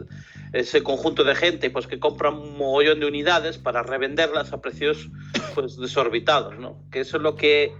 ese 0.52 0.82
conjunto 0.82 1.24
de 1.24 1.34
gente 1.34 1.70
pues, 1.70 1.86
que 1.86 1.98
compran 1.98 2.34
un 2.34 2.56
mogollón 2.56 3.00
de 3.00 3.06
unidades 3.06 3.58
para 3.58 3.82
revenderlas 3.82 4.52
a 4.52 4.60
precios 4.60 5.10
pues, 5.54 5.76
desorbitados, 5.76 6.58
¿no? 6.58 6.78
Que 6.90 7.00
eso 7.00 7.16
es 7.16 7.22
lo 7.22 7.36
que, 7.36 7.72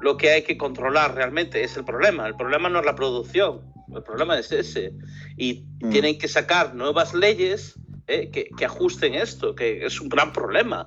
lo 0.00 0.16
que 0.16 0.30
hay 0.30 0.42
que 0.42 0.56
controlar 0.56 1.14
realmente, 1.14 1.62
es 1.62 1.76
el 1.76 1.84
problema. 1.84 2.26
El 2.26 2.36
problema 2.36 2.68
no 2.68 2.80
es 2.80 2.86
la 2.86 2.94
producción, 2.94 3.62
el 3.94 4.02
problema 4.02 4.38
es 4.38 4.50
ese. 4.52 4.92
Y 5.36 5.66
Mm. 5.82 5.90
tienen 5.90 6.18
que 6.18 6.28
sacar 6.28 6.74
nuevas 6.74 7.12
leyes 7.12 7.76
eh, 8.06 8.30
que, 8.30 8.50
que 8.56 8.64
ajusten 8.64 9.14
esto, 9.14 9.54
que 9.54 9.84
es 9.84 10.00
un 10.00 10.08
gran 10.08 10.32
problema. 10.32 10.86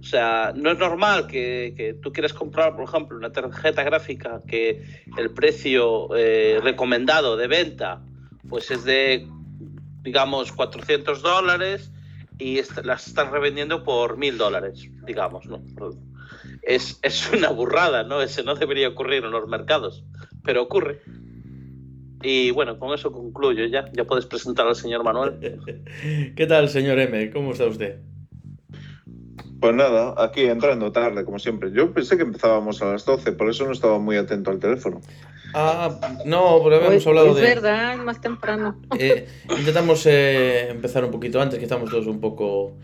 O 0.00 0.04
sea, 0.04 0.52
no 0.54 0.70
es 0.70 0.78
normal 0.78 1.26
que, 1.26 1.98
tú 2.02 2.12
quieras 2.12 2.32
comprar, 2.32 2.76
por 2.76 2.84
ejemplo, 2.84 3.16
una 3.16 3.32
tarjeta 3.32 3.82
gráfica 3.82 4.40
que 4.46 5.02
el 5.16 5.30
precio 5.30 6.14
eh, 6.16 6.60
recomendado 6.62 7.36
de 7.36 7.48
venta 7.48 8.02
pues 8.48 8.70
es 8.70 8.84
de, 8.84 9.26
digamos, 10.02 10.52
400 10.52 11.22
dólares 11.22 11.92
y 12.38 12.60
las 12.84 13.08
están 13.08 13.32
revendiendo 13.32 13.82
por 13.82 14.16
1000 14.16 14.38
dólares, 14.38 14.88
digamos, 15.04 15.46
¿no? 15.46 15.62
Es, 16.62 16.98
es 17.02 17.30
una 17.32 17.50
burrada, 17.50 18.04
¿no? 18.04 18.22
Ese 18.22 18.42
no 18.42 18.54
debería 18.54 18.88
ocurrir 18.88 19.24
en 19.24 19.32
los 19.32 19.48
mercados, 19.48 20.04
pero 20.44 20.62
ocurre. 20.62 21.02
Y 22.22 22.50
bueno, 22.50 22.78
con 22.78 22.94
eso 22.94 23.12
concluyo 23.12 23.66
ya. 23.66 23.90
Ya 23.92 24.04
puedes 24.04 24.26
presentar 24.26 24.66
al 24.66 24.76
señor 24.76 25.04
Manuel. 25.04 25.38
¿Qué 26.36 26.46
tal, 26.46 26.68
señor 26.68 26.98
M? 26.98 27.30
¿Cómo 27.30 27.52
está 27.52 27.66
usted? 27.66 28.00
Pues 29.60 29.74
nada, 29.74 30.14
aquí 30.18 30.42
entrando 30.42 30.92
tarde, 30.92 31.24
como 31.24 31.38
siempre. 31.38 31.70
Yo 31.72 31.92
pensé 31.92 32.16
que 32.16 32.22
empezábamos 32.22 32.80
a 32.82 32.92
las 32.92 33.04
12, 33.04 33.32
por 33.32 33.50
eso 33.50 33.64
no 33.66 33.72
estaba 33.72 33.98
muy 33.98 34.16
atento 34.16 34.50
al 34.50 34.58
teléfono. 34.60 35.00
Ah, 35.54 35.98
no, 36.26 36.60
pero 36.62 36.76
habíamos 36.76 37.02
Pues, 37.02 37.06
hablado 37.06 37.30
es 37.30 37.36
de... 37.36 37.42
verdad, 37.42 37.96
más 37.96 38.20
temprano. 38.20 38.80
Eh, 38.98 39.26
intentamos 39.58 40.04
eh, 40.06 40.68
empezar 40.70 41.04
un 41.04 41.10
poquito 41.10 41.40
antes, 41.40 41.58
que 41.58 41.64
estamos 41.64 41.90
todos 41.90 42.06
un 42.06 42.20
poco 42.20 42.76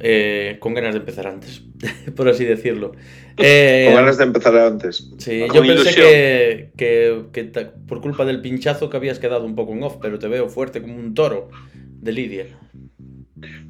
eh, 0.00 0.56
con 0.60 0.74
ganas 0.74 0.92
de 0.94 1.00
empezar 1.00 1.26
antes, 1.26 1.62
por 2.16 2.28
así 2.28 2.44
decirlo. 2.44 2.92
Eh, 3.36 3.84
Con 3.86 3.94
ganas 3.96 4.18
de 4.18 4.24
empezar 4.24 4.56
antes. 4.56 5.10
Sí, 5.18 5.40
Con 5.46 5.56
yo 5.56 5.62
pensé 5.62 5.94
que, 5.94 6.70
que- 6.76 7.24
que 7.32 7.44
ta- 7.44 7.72
por 7.86 8.00
culpa 8.00 8.24
del 8.24 8.40
pinchazo 8.42 8.90
que 8.90 8.96
habías 8.96 9.18
quedado 9.18 9.44
un 9.44 9.54
poco 9.54 9.72
en 9.72 9.82
off, 9.84 9.96
pero 10.02 10.18
te 10.18 10.28
veo 10.28 10.48
fuerte 10.48 10.82
como 10.82 10.96
un 10.96 11.14
toro 11.14 11.48
de 11.74 12.12
Lidia. 12.12 12.46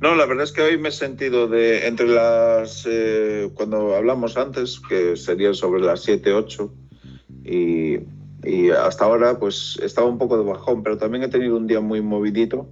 No, 0.00 0.14
la 0.14 0.26
verdad 0.26 0.44
es 0.44 0.52
que 0.52 0.62
hoy 0.62 0.78
me 0.78 0.90
he 0.90 0.92
sentido 0.92 1.48
de 1.48 1.86
entre 1.86 2.06
las. 2.06 2.86
eh, 2.88 3.50
cuando 3.54 3.94
hablamos 3.94 4.36
antes, 4.36 4.80
que 4.80 5.16
serían 5.16 5.54
sobre 5.54 5.82
las 5.82 6.02
7, 6.02 6.32
8, 6.32 6.72
y, 7.44 7.98
y 8.44 8.70
hasta 8.70 9.04
ahora, 9.04 9.38
pues 9.38 9.78
estaba 9.82 10.06
un 10.06 10.18
poco 10.18 10.38
de 10.38 10.44
bajón, 10.44 10.82
pero 10.82 10.98
también 10.98 11.24
he 11.24 11.28
tenido 11.28 11.56
un 11.56 11.66
día 11.66 11.80
muy 11.80 12.00
movidito. 12.00 12.68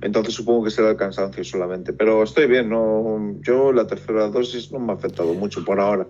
Entonces 0.00 0.34
supongo 0.34 0.64
que 0.64 0.70
será 0.70 0.90
el 0.90 0.96
cansancio 0.96 1.42
solamente. 1.44 1.92
Pero 1.92 2.22
estoy 2.22 2.46
bien, 2.46 2.68
no, 2.68 3.36
yo 3.40 3.72
la 3.72 3.86
tercera 3.86 4.28
dosis 4.28 4.70
no 4.72 4.78
me 4.78 4.92
ha 4.92 4.96
afectado 4.96 5.34
mucho 5.34 5.64
por 5.64 5.80
ahora. 5.80 6.06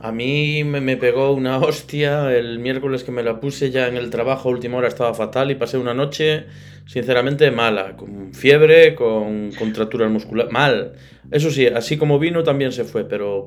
A 0.00 0.12
mí 0.12 0.64
me, 0.64 0.80
me 0.80 0.96
pegó 0.96 1.32
una 1.32 1.58
hostia 1.60 2.34
el 2.36 2.58
miércoles 2.58 3.04
que 3.04 3.12
me 3.12 3.22
la 3.22 3.40
puse 3.40 3.70
ya 3.70 3.88
en 3.88 3.96
el 3.96 4.10
trabajo, 4.10 4.48
a 4.48 4.52
última 4.52 4.78
hora 4.78 4.88
estaba 4.88 5.14
fatal 5.14 5.50
y 5.50 5.54
pasé 5.54 5.78
una 5.78 5.94
noche 5.94 6.46
sinceramente 6.86 7.50
mala, 7.50 7.96
con 7.96 8.32
fiebre, 8.32 8.94
con 8.94 9.52
contracturas 9.52 10.10
musculares, 10.10 10.52
mal. 10.52 10.92
Eso 11.30 11.50
sí, 11.50 11.66
así 11.66 11.98
como 11.98 12.18
vino 12.18 12.42
también 12.42 12.72
se 12.72 12.84
fue, 12.84 13.04
pero 13.04 13.46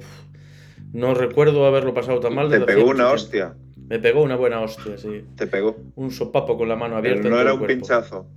no 0.94 1.14
recuerdo 1.14 1.66
haberlo 1.66 1.94
pasado 1.94 2.20
tan 2.20 2.36
mal. 2.36 2.50
Te 2.50 2.60
pegó 2.62 2.84
una 2.84 2.94
tiempo. 2.96 3.14
hostia, 3.14 3.54
Me 3.88 4.00
pegó 4.00 4.22
una 4.22 4.36
buena 4.36 4.62
hostia, 4.62 4.98
sí. 4.98 5.24
te 5.36 5.48
pegó. 5.48 5.78
Un 5.96 6.12
sopapo 6.12 6.58
con 6.58 6.70
la 6.70 6.76
mano 6.76 6.98
abierta. 6.98 7.24
Pero 7.24 7.36
no 7.36 7.42
era 7.42 7.54
un 7.54 7.60
cuerpo. 7.60 7.76
pinchazo. 7.76 8.28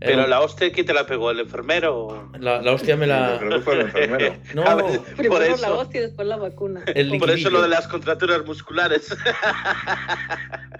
Pero 0.00 0.24
un- 0.24 0.30
la 0.30 0.40
hostia, 0.40 0.70
¿quién 0.72 0.84
te 0.86 0.92
la 0.92 1.06
pegó? 1.06 1.30
¿El 1.30 1.40
enfermero? 1.40 2.30
la, 2.38 2.60
la 2.60 2.72
hostia 2.72 2.96
me 2.96 3.06
la... 3.06 3.36
Creo 3.38 3.50
que 3.50 3.60
fue 3.60 3.74
el 3.74 3.80
enfermero. 3.82 4.36
No, 4.54 4.76
ver, 4.76 5.00
Primero 5.16 5.30
por 5.34 5.40
la 5.40 5.54
eso, 5.54 5.78
hostia 5.78 5.98
y 6.00 6.04
después 6.04 6.28
la 6.28 6.36
vacuna. 6.36 6.82
el 6.86 7.18
por 7.18 7.30
eso 7.30 7.50
lo 7.50 7.62
de 7.62 7.68
las 7.68 7.88
contracturas 7.88 8.44
musculares. 8.44 9.16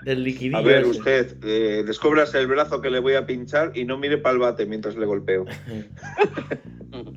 El 0.05 0.23
liquidillo 0.23 0.59
A 0.59 0.63
ver, 0.63 0.83
ese. 0.83 0.91
usted, 0.91 1.37
eh, 1.45 1.83
descúbrase 1.85 2.39
el 2.39 2.47
brazo 2.47 2.81
que 2.81 2.91
le 2.91 3.01
voy 3.01 3.15
a 3.15 3.27
pinchar 3.27 3.73
y 3.75 3.85
no 3.85 3.99
mire 3.99 4.19
para 4.19 4.35
el 4.35 4.39
bate 4.39 4.65
mientras 4.65 4.95
le 4.95 5.05
golpeo. 5.05 5.45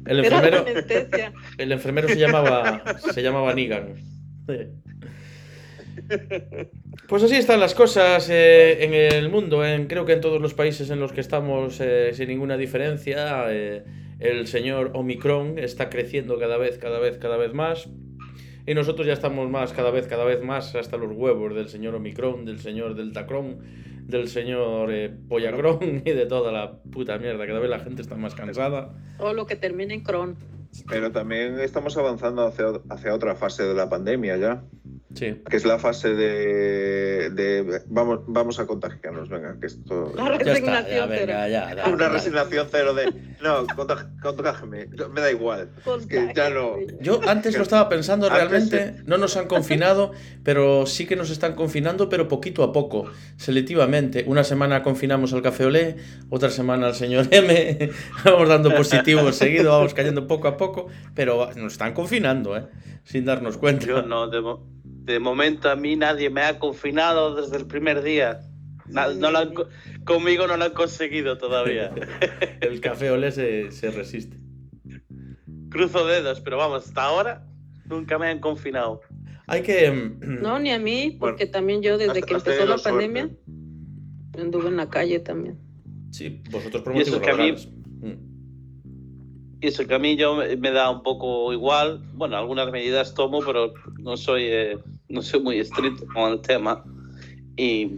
El 0.07 0.17
la 0.17 0.23
enfermero, 0.27 0.65
el 1.59 1.71
enfermero 1.71 2.07
se 2.07 2.15
llamaba, 2.17 2.81
se 3.13 3.21
llamaba 3.21 3.53
Negan. 3.53 3.95
Pues 7.07 7.23
así 7.23 7.35
están 7.35 7.59
las 7.59 7.73
cosas 7.73 8.29
eh, 8.29 8.83
en 8.83 8.93
el 8.93 9.29
mundo. 9.29 9.65
en- 9.65 9.87
creo 9.87 10.05
que 10.05 10.13
en 10.13 10.21
todos 10.21 10.39
los 10.39 10.53
países 10.53 10.89
en 10.91 10.99
los 10.99 11.11
que 11.11 11.21
estamos, 11.21 11.79
eh, 11.81 12.11
sin 12.13 12.27
ninguna 12.29 12.55
diferencia, 12.57 13.45
eh, 13.49 13.83
el 14.19 14.45
señor 14.47 14.91
Omicron 14.93 15.57
está 15.57 15.89
creciendo 15.89 16.37
cada 16.37 16.57
vez, 16.57 16.77
cada 16.77 16.99
vez, 16.99 17.17
cada 17.17 17.37
vez 17.37 17.53
más. 17.53 17.89
Y 18.67 18.75
nosotros 18.75 19.07
ya 19.07 19.13
estamos 19.13 19.49
más, 19.49 19.73
cada 19.73 19.89
vez, 19.89 20.05
cada 20.05 20.23
vez 20.25 20.43
más, 20.43 20.75
hasta 20.75 20.97
los 20.97 21.11
huevos 21.15 21.55
del 21.55 21.69
señor 21.69 21.95
Omicron, 21.95 22.45
del 22.45 22.59
señor 22.59 22.93
Deltacron, 22.95 23.57
del 24.05 24.27
señor 24.27 24.91
eh, 24.93 25.09
Pollacron 25.27 26.03
y 26.05 26.11
de 26.11 26.25
toda 26.27 26.51
la 26.51 26.73
puta 26.91 27.17
mierda. 27.17 27.47
Cada 27.47 27.59
vez 27.59 27.69
la 27.71 27.79
gente 27.79 28.03
está 28.03 28.15
más 28.15 28.35
cansada. 28.35 28.93
Todo 29.17 29.33
lo 29.33 29.47
que 29.47 29.55
termina 29.55 29.93
en 29.95 30.01
cron. 30.01 30.35
Pero 30.87 31.11
también 31.11 31.59
estamos 31.59 31.97
avanzando 31.97 32.45
hacia, 32.45 32.65
hacia 32.89 33.15
otra 33.15 33.35
fase 33.35 33.63
de 33.63 33.73
la 33.73 33.89
pandemia 33.89 34.37
ya, 34.37 34.63
Sí. 35.15 35.41
que 35.49 35.57
es 35.57 35.65
la 35.65 35.79
fase 35.79 36.09
de, 36.13 37.29
de- 37.31 37.81
vamos, 37.87 38.19
vamos 38.27 38.59
a 38.59 38.67
contagiarnos, 38.67 39.27
venga, 39.27 39.57
que 39.59 39.65
esto... 39.65 40.13
La 40.15 40.23
Ya 40.23 40.33
está, 40.33 40.43
ya, 40.45 40.53
resignación 40.53 41.09
venga, 41.09 41.19
será. 41.19 41.49
ya, 41.49 41.75
ya, 41.75 41.87
Una 41.89 42.09
resignación 42.09 42.67
cero 42.69 42.93
de, 42.93 43.05
no, 43.41 43.65
contag- 43.67 44.19
contágeme, 44.21 44.87
me 45.11 45.21
da 45.21 45.31
igual. 45.31 45.69
Es 45.99 46.05
que 46.05 46.31
ya 46.35 46.49
no... 46.51 46.75
Yo 47.01 47.21
antes 47.27 47.57
lo 47.57 47.63
estaba 47.63 47.89
pensando 47.89 48.29
realmente, 48.29 48.97
no 49.07 49.17
nos 49.17 49.35
han 49.35 49.47
confinado, 49.47 50.11
pero 50.43 50.85
sí 50.85 51.07
que 51.07 51.15
nos 51.15 51.31
están 51.31 51.55
confinando, 51.55 52.07
pero 52.07 52.27
poquito 52.27 52.61
a 52.63 52.71
poco, 52.71 53.05
selectivamente. 53.37 54.25
Una 54.27 54.43
semana 54.43 54.83
confinamos 54.83 55.33
al 55.33 55.41
Café 55.41 55.65
Olé, 55.65 55.95
otra 56.29 56.49
semana 56.51 56.85
al 56.87 56.93
señor 56.95 57.27
M, 57.31 57.89
vamos 58.25 58.47
dando 58.47 58.73
positivos 58.75 59.35
seguido, 59.37 59.71
vamos 59.71 59.93
cayendo 59.95 60.27
poco 60.27 60.47
a 60.47 60.55
poco, 60.55 60.87
pero 61.15 61.49
nos 61.55 61.73
están 61.73 61.93
confinando, 61.93 62.55
¿eh? 62.55 62.67
sin 63.03 63.25
darnos 63.25 63.57
cuenta. 63.57 63.87
Yo 63.87 64.03
no, 64.03 64.27
de, 64.29 64.39
mo- 64.41 64.67
de 65.09 65.19
momento 65.19 65.69
a 65.69 65.75
mí 65.75 65.95
nadie 65.95 66.29
me 66.29 66.41
ha 66.41 66.59
confinado 66.59 67.35
desde 67.35 67.57
el 67.57 67.65
primer 67.65 68.01
día. 68.03 68.41
No 68.87 69.31
lo 69.31 69.37
han 69.39 69.53
co- 69.53 69.67
conmigo 70.05 70.47
no 70.47 70.55
lo 70.57 70.65
han 70.65 70.73
conseguido 70.73 71.37
todavía. 71.37 71.91
El 72.61 72.79
Café 72.81 73.11
Olé 73.11 73.31
se, 73.31 73.71
se 73.71 73.91
resiste. 73.91 74.37
Cruzo 75.69 76.05
dedos, 76.07 76.41
pero 76.41 76.57
vamos, 76.57 76.87
hasta 76.87 77.03
ahora 77.03 77.45
nunca 77.85 78.17
me 78.17 78.27
han 78.27 78.39
confinado. 78.39 79.01
Hay 79.47 79.61
que... 79.63 79.91
mm, 79.91 80.19
No, 80.41 80.59
ni 80.59 80.71
a 80.71 80.79
mí, 80.79 81.17
Bueno, 81.19 81.19
porque 81.19 81.45
también 81.45 81.81
yo 81.81 81.97
desde 81.97 82.19
has- 82.19 82.25
que 82.25 82.33
empezó 82.33 82.65
la 82.65 82.77
pandemia 82.77 83.27
suerte. 83.27 84.41
anduve 84.41 84.67
en 84.69 84.77
la 84.77 84.89
calle 84.89 85.19
también. 85.19 85.57
Sí, 86.11 86.41
vosotros 86.51 86.83
por 86.83 86.95
Y 86.95 87.01
eso 87.01 87.19
que 87.21 87.29
a 87.31 87.35
mí-. 87.35 87.51
Mm. 87.51 88.29
Y 89.61 89.67
eso 89.67 89.85
que 89.85 89.93
a 89.93 89.99
mí 89.99 90.15
yo 90.15 90.35
me 90.37 90.55
me 90.55 90.71
da 90.71 90.89
un 90.89 91.03
poco 91.03 91.51
igual. 91.53 92.01
Bueno, 92.13 92.37
algunas 92.37 92.71
medidas 92.71 93.13
tomo, 93.13 93.41
pero 93.45 93.73
no 93.99 94.15
soy, 94.17 94.43
eh, 94.45 94.77
no 95.09 95.21
soy 95.21 95.41
muy 95.41 95.59
estricto 95.59 96.05
con 96.13 96.31
el 96.31 96.41
tema. 96.41 96.83
Y 97.57 97.97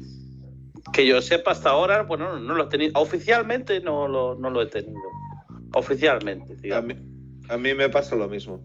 que 0.94 1.06
yo 1.06 1.22
sepa 1.22 1.51
hasta 1.51 1.70
ahora, 1.70 2.03
bueno, 2.03 2.39
no 2.39 2.56
lo 2.56 2.63
he 2.65 2.68
tenido. 2.68 3.00
Oficialmente 3.00 3.80
no 3.82 4.08
lo, 4.08 4.36
no 4.36 4.50
lo 4.50 4.62
he 4.62 4.65
tenido. 4.65 5.00
Oficialmente, 5.74 6.74
A 6.74 6.82
mí, 6.82 6.96
a 7.50 7.58
mí 7.58 7.74
me 7.74 7.89
pasa 7.89 8.15
lo 8.15 8.27
mismo. 8.27 8.62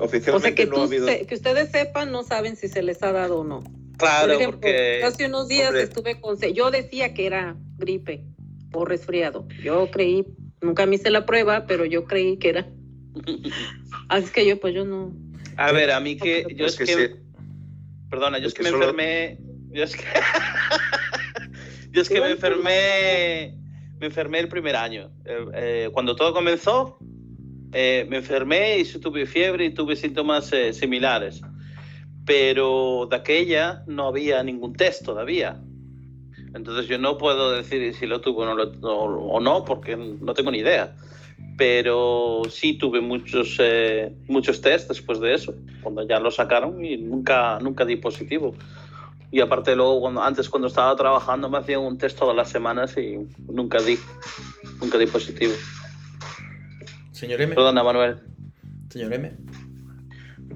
O 0.00 0.04
Oficialmente 0.04 0.48
sea, 0.48 0.64
que, 0.64 0.66
no 0.70 0.78
ha 0.82 0.84
habido... 0.84 1.06
se- 1.06 1.26
que 1.26 1.34
ustedes 1.34 1.70
sepan, 1.70 2.10
no 2.10 2.22
saben 2.22 2.56
si 2.56 2.68
se 2.68 2.82
les 2.82 3.02
ha 3.02 3.12
dado 3.12 3.40
o 3.40 3.44
no. 3.44 3.62
Claro, 3.98 4.32
Por 4.32 4.36
ejemplo, 4.36 4.60
porque 4.60 5.02
hace 5.04 5.26
unos 5.26 5.48
días 5.48 5.68
hombre. 5.68 5.82
estuve 5.82 6.20
con... 6.20 6.36
Yo 6.54 6.70
decía 6.70 7.12
que 7.14 7.26
era 7.26 7.56
gripe 7.76 8.24
o 8.72 8.84
resfriado. 8.84 9.46
Yo 9.62 9.90
creí, 9.90 10.26
nunca 10.60 10.86
me 10.86 10.96
hice 10.96 11.10
la 11.10 11.26
prueba, 11.26 11.66
pero 11.66 11.84
yo 11.84 12.04
creí 12.06 12.38
que 12.38 12.48
era. 12.48 12.66
Así 14.08 14.32
que 14.32 14.46
yo, 14.46 14.58
pues 14.58 14.74
yo 14.74 14.84
no... 14.84 15.12
A 15.56 15.72
ver, 15.72 15.90
a 15.90 16.00
mí 16.00 16.16
que 16.16 16.46
yo 16.56 16.66
es, 16.66 16.72
Es 16.72 16.78
que 16.78 16.84
que, 16.96 17.08
sí. 17.08 17.14
perdona, 18.10 18.38
yo 18.38 18.46
es, 18.46 18.52
Es 18.52 18.54
que, 18.54 18.58
que 18.58 18.62
me 18.64 18.70
solo- 18.70 18.84
enfermé, 18.90 19.38
yo 19.72 19.84
es 19.84 19.96
que 19.96 20.04
yo 21.92 22.02
es 22.02 22.08
que 22.08 22.20
me 22.20 22.30
enfermé 22.30 23.58
me 24.00 24.06
enfermé 24.06 24.40
el 24.40 24.48
primer 24.48 24.74
año. 24.76 25.10
Eh, 25.24 25.44
eh, 25.54 25.90
cuando 25.92 26.16
todo 26.16 26.32
comenzó 26.34 26.98
eh, 27.72 28.04
me 28.10 28.16
enfermé 28.18 28.78
y 28.78 28.84
tuve 28.84 29.26
fiebre 29.26 29.66
y 29.66 29.70
tuve 29.74 29.94
síntomas 29.96 30.52
eh, 30.52 30.72
similares. 30.72 31.40
Pero 32.26 33.06
de 33.10 33.16
aquella 33.16 33.82
no 33.86 34.08
había 34.08 34.42
ningún 34.42 34.72
test 34.74 35.04
todavía. 35.04 35.60
Entonces 36.54 36.86
yo 36.88 36.98
no 36.98 37.16
puedo 37.16 37.52
decir 37.52 37.94
si 37.94 38.06
lo 38.06 38.20
tuve 38.20 38.42
o 38.42 38.46
no, 38.46 38.54
lo- 38.56 38.72
o 38.90 39.40
no 39.40 39.64
porque 39.64 39.96
no 39.96 40.34
tengo 40.34 40.50
ni 40.50 40.58
idea 40.58 40.94
pero 41.62 42.42
sí 42.50 42.76
tuve 42.76 43.00
muchos 43.00 43.56
eh, 43.60 44.12
muchos 44.26 44.60
test 44.60 44.88
después 44.88 45.20
de 45.20 45.32
eso 45.32 45.54
cuando 45.80 46.04
ya 46.04 46.18
lo 46.18 46.32
sacaron 46.32 46.84
y 46.84 46.96
nunca 46.96 47.60
nunca 47.60 47.84
di 47.84 47.94
positivo 47.94 48.52
Y 49.30 49.40
aparte 49.40 49.76
luego, 49.76 50.00
cuando, 50.00 50.22
antes 50.22 50.48
cuando 50.48 50.66
estaba 50.66 50.94
trabajando, 50.96 51.48
me 51.48 51.58
hacían 51.58 51.80
un 51.80 51.96
test 51.96 52.18
todas 52.18 52.36
las 52.36 52.50
semanas 52.50 52.98
y 52.98 53.16
nunca 53.48 53.80
di, 53.80 53.96
nunca 54.78 54.98
di 54.98 55.06
positivo. 55.06 55.54
Señor 57.12 57.40
M. 57.40 57.54
Perdona, 57.54 57.82
Manuel. 57.82 58.18
Señor 58.90 59.14
M. 59.14 59.32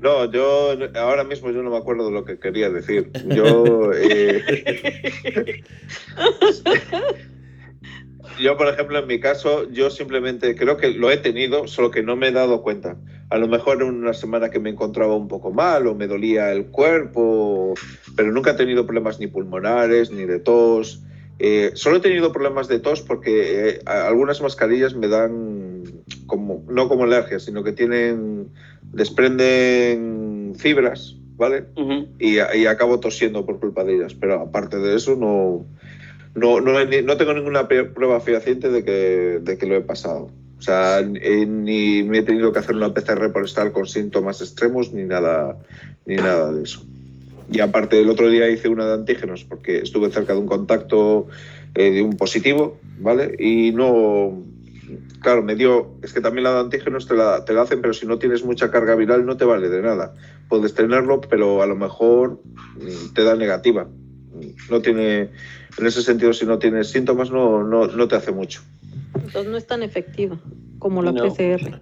No, 0.02 0.30
yo 0.30 0.76
ahora 0.94 1.24
mismo 1.24 1.50
yo 1.52 1.62
no 1.62 1.70
me 1.70 1.78
acuerdo 1.78 2.06
de 2.06 2.12
lo 2.12 2.24
que 2.26 2.38
quería 2.38 2.68
decir. 2.68 3.10
Yo, 3.28 3.92
eh, 3.94 4.44
yo, 8.38 8.56
por 8.56 8.68
ejemplo, 8.68 8.98
en 8.98 9.06
mi 9.06 9.20
caso, 9.20 9.68
yo 9.70 9.90
simplemente 9.90 10.54
creo 10.56 10.76
que 10.76 10.90
lo 10.90 11.10
he 11.10 11.16
tenido, 11.16 11.66
solo 11.66 11.90
que 11.90 12.02
no 12.02 12.16
me 12.16 12.28
he 12.28 12.32
dado 12.32 12.62
cuenta. 12.62 12.96
A 13.30 13.38
lo 13.38 13.48
mejor 13.48 13.82
en 13.82 13.88
una 13.88 14.14
semana 14.14 14.50
que 14.50 14.60
me 14.60 14.70
encontraba 14.70 15.16
un 15.16 15.28
poco 15.28 15.50
mal 15.50 15.86
o 15.86 15.94
me 15.94 16.06
dolía 16.06 16.52
el 16.52 16.66
cuerpo, 16.66 17.74
pero 18.16 18.32
nunca 18.32 18.52
he 18.52 18.54
tenido 18.54 18.86
problemas 18.86 19.18
ni 19.18 19.26
pulmonares 19.26 20.10
ni 20.10 20.24
de 20.24 20.38
tos. 20.38 21.02
Eh, 21.38 21.72
solo 21.74 21.96
he 21.96 22.00
tenido 22.00 22.32
problemas 22.32 22.68
de 22.68 22.78
tos 22.78 23.02
porque 23.02 23.68
eh, 23.68 23.80
algunas 23.84 24.40
mascarillas 24.40 24.94
me 24.94 25.08
dan 25.08 25.82
como 26.26 26.64
no 26.68 26.88
como 26.88 27.04
alergia, 27.04 27.40
sino 27.40 27.62
que 27.62 27.72
tienen 27.72 28.48
desprenden 28.92 30.54
fibras, 30.56 31.16
¿vale? 31.36 31.66
Y, 32.18 32.36
y 32.36 32.66
acabo 32.66 33.00
tosiendo 33.00 33.44
por 33.44 33.60
culpa 33.60 33.84
de 33.84 33.96
ellas. 33.96 34.14
Pero 34.14 34.40
aparte 34.40 34.78
de 34.78 34.96
eso, 34.96 35.16
no, 35.16 35.66
no, 36.36 36.60
no, 36.60 36.72
no 36.84 37.16
tengo 37.16 37.34
ninguna 37.34 37.66
prueba 37.66 38.20
fehaciente 38.20 38.70
de 38.70 38.84
que, 38.84 39.40
de 39.42 39.58
que 39.58 39.66
lo 39.66 39.74
he 39.74 39.80
pasado. 39.80 40.30
O 40.58 40.62
sea, 40.62 41.02
ni 41.02 42.02
me 42.02 42.18
he 42.18 42.22
tenido 42.22 42.52
que 42.52 42.58
hacer 42.58 42.76
una 42.76 42.94
PCR 42.94 43.32
por 43.32 43.44
estar 43.44 43.72
con 43.72 43.86
síntomas 43.86 44.40
extremos 44.40 44.92
ni 44.92 45.04
nada, 45.04 45.56
ni 46.06 46.16
nada 46.16 46.52
de 46.52 46.62
eso. 46.62 46.84
Y 47.50 47.60
aparte, 47.60 48.00
el 48.00 48.10
otro 48.10 48.28
día 48.28 48.48
hice 48.48 48.68
una 48.68 48.86
de 48.86 48.94
antígenos 48.94 49.44
porque 49.44 49.78
estuve 49.78 50.10
cerca 50.10 50.32
de 50.34 50.40
un 50.40 50.46
contacto 50.46 51.28
eh, 51.74 51.90
de 51.90 52.02
un 52.02 52.16
positivo, 52.16 52.78
¿vale? 52.98 53.36
Y 53.38 53.72
no. 53.72 54.42
Claro, 55.20 55.42
me 55.42 55.56
dio. 55.56 55.92
Es 56.02 56.12
que 56.12 56.20
también 56.20 56.44
la 56.44 56.54
de 56.54 56.60
antígenos 56.60 57.06
te 57.06 57.14
la, 57.14 57.44
te 57.44 57.52
la 57.52 57.62
hacen, 57.62 57.80
pero 57.80 57.92
si 57.92 58.06
no 58.06 58.18
tienes 58.18 58.44
mucha 58.44 58.70
carga 58.70 58.94
viral 58.94 59.24
no 59.26 59.36
te 59.36 59.44
vale 59.44 59.68
de 59.68 59.82
nada. 59.82 60.14
Puedes 60.48 60.74
tenerlo, 60.74 61.20
pero 61.20 61.62
a 61.62 61.66
lo 61.66 61.76
mejor 61.76 62.40
mm, 62.76 63.14
te 63.14 63.24
da 63.24 63.36
negativa. 63.36 63.88
No 64.70 64.80
tiene. 64.80 65.30
En 65.78 65.86
ese 65.86 66.02
sentido, 66.02 66.32
si 66.32 66.46
no 66.46 66.58
tienes 66.58 66.88
síntomas, 66.90 67.30
no, 67.30 67.62
no, 67.62 67.86
no 67.86 68.08
te 68.08 68.16
hace 68.16 68.32
mucho. 68.32 68.62
Entonces 69.14 69.46
no 69.50 69.56
es 69.56 69.66
tan 69.66 69.82
efectiva 69.82 70.38
como 70.78 71.02
la 71.02 71.12
No. 71.12 71.22
PCR. 71.24 71.80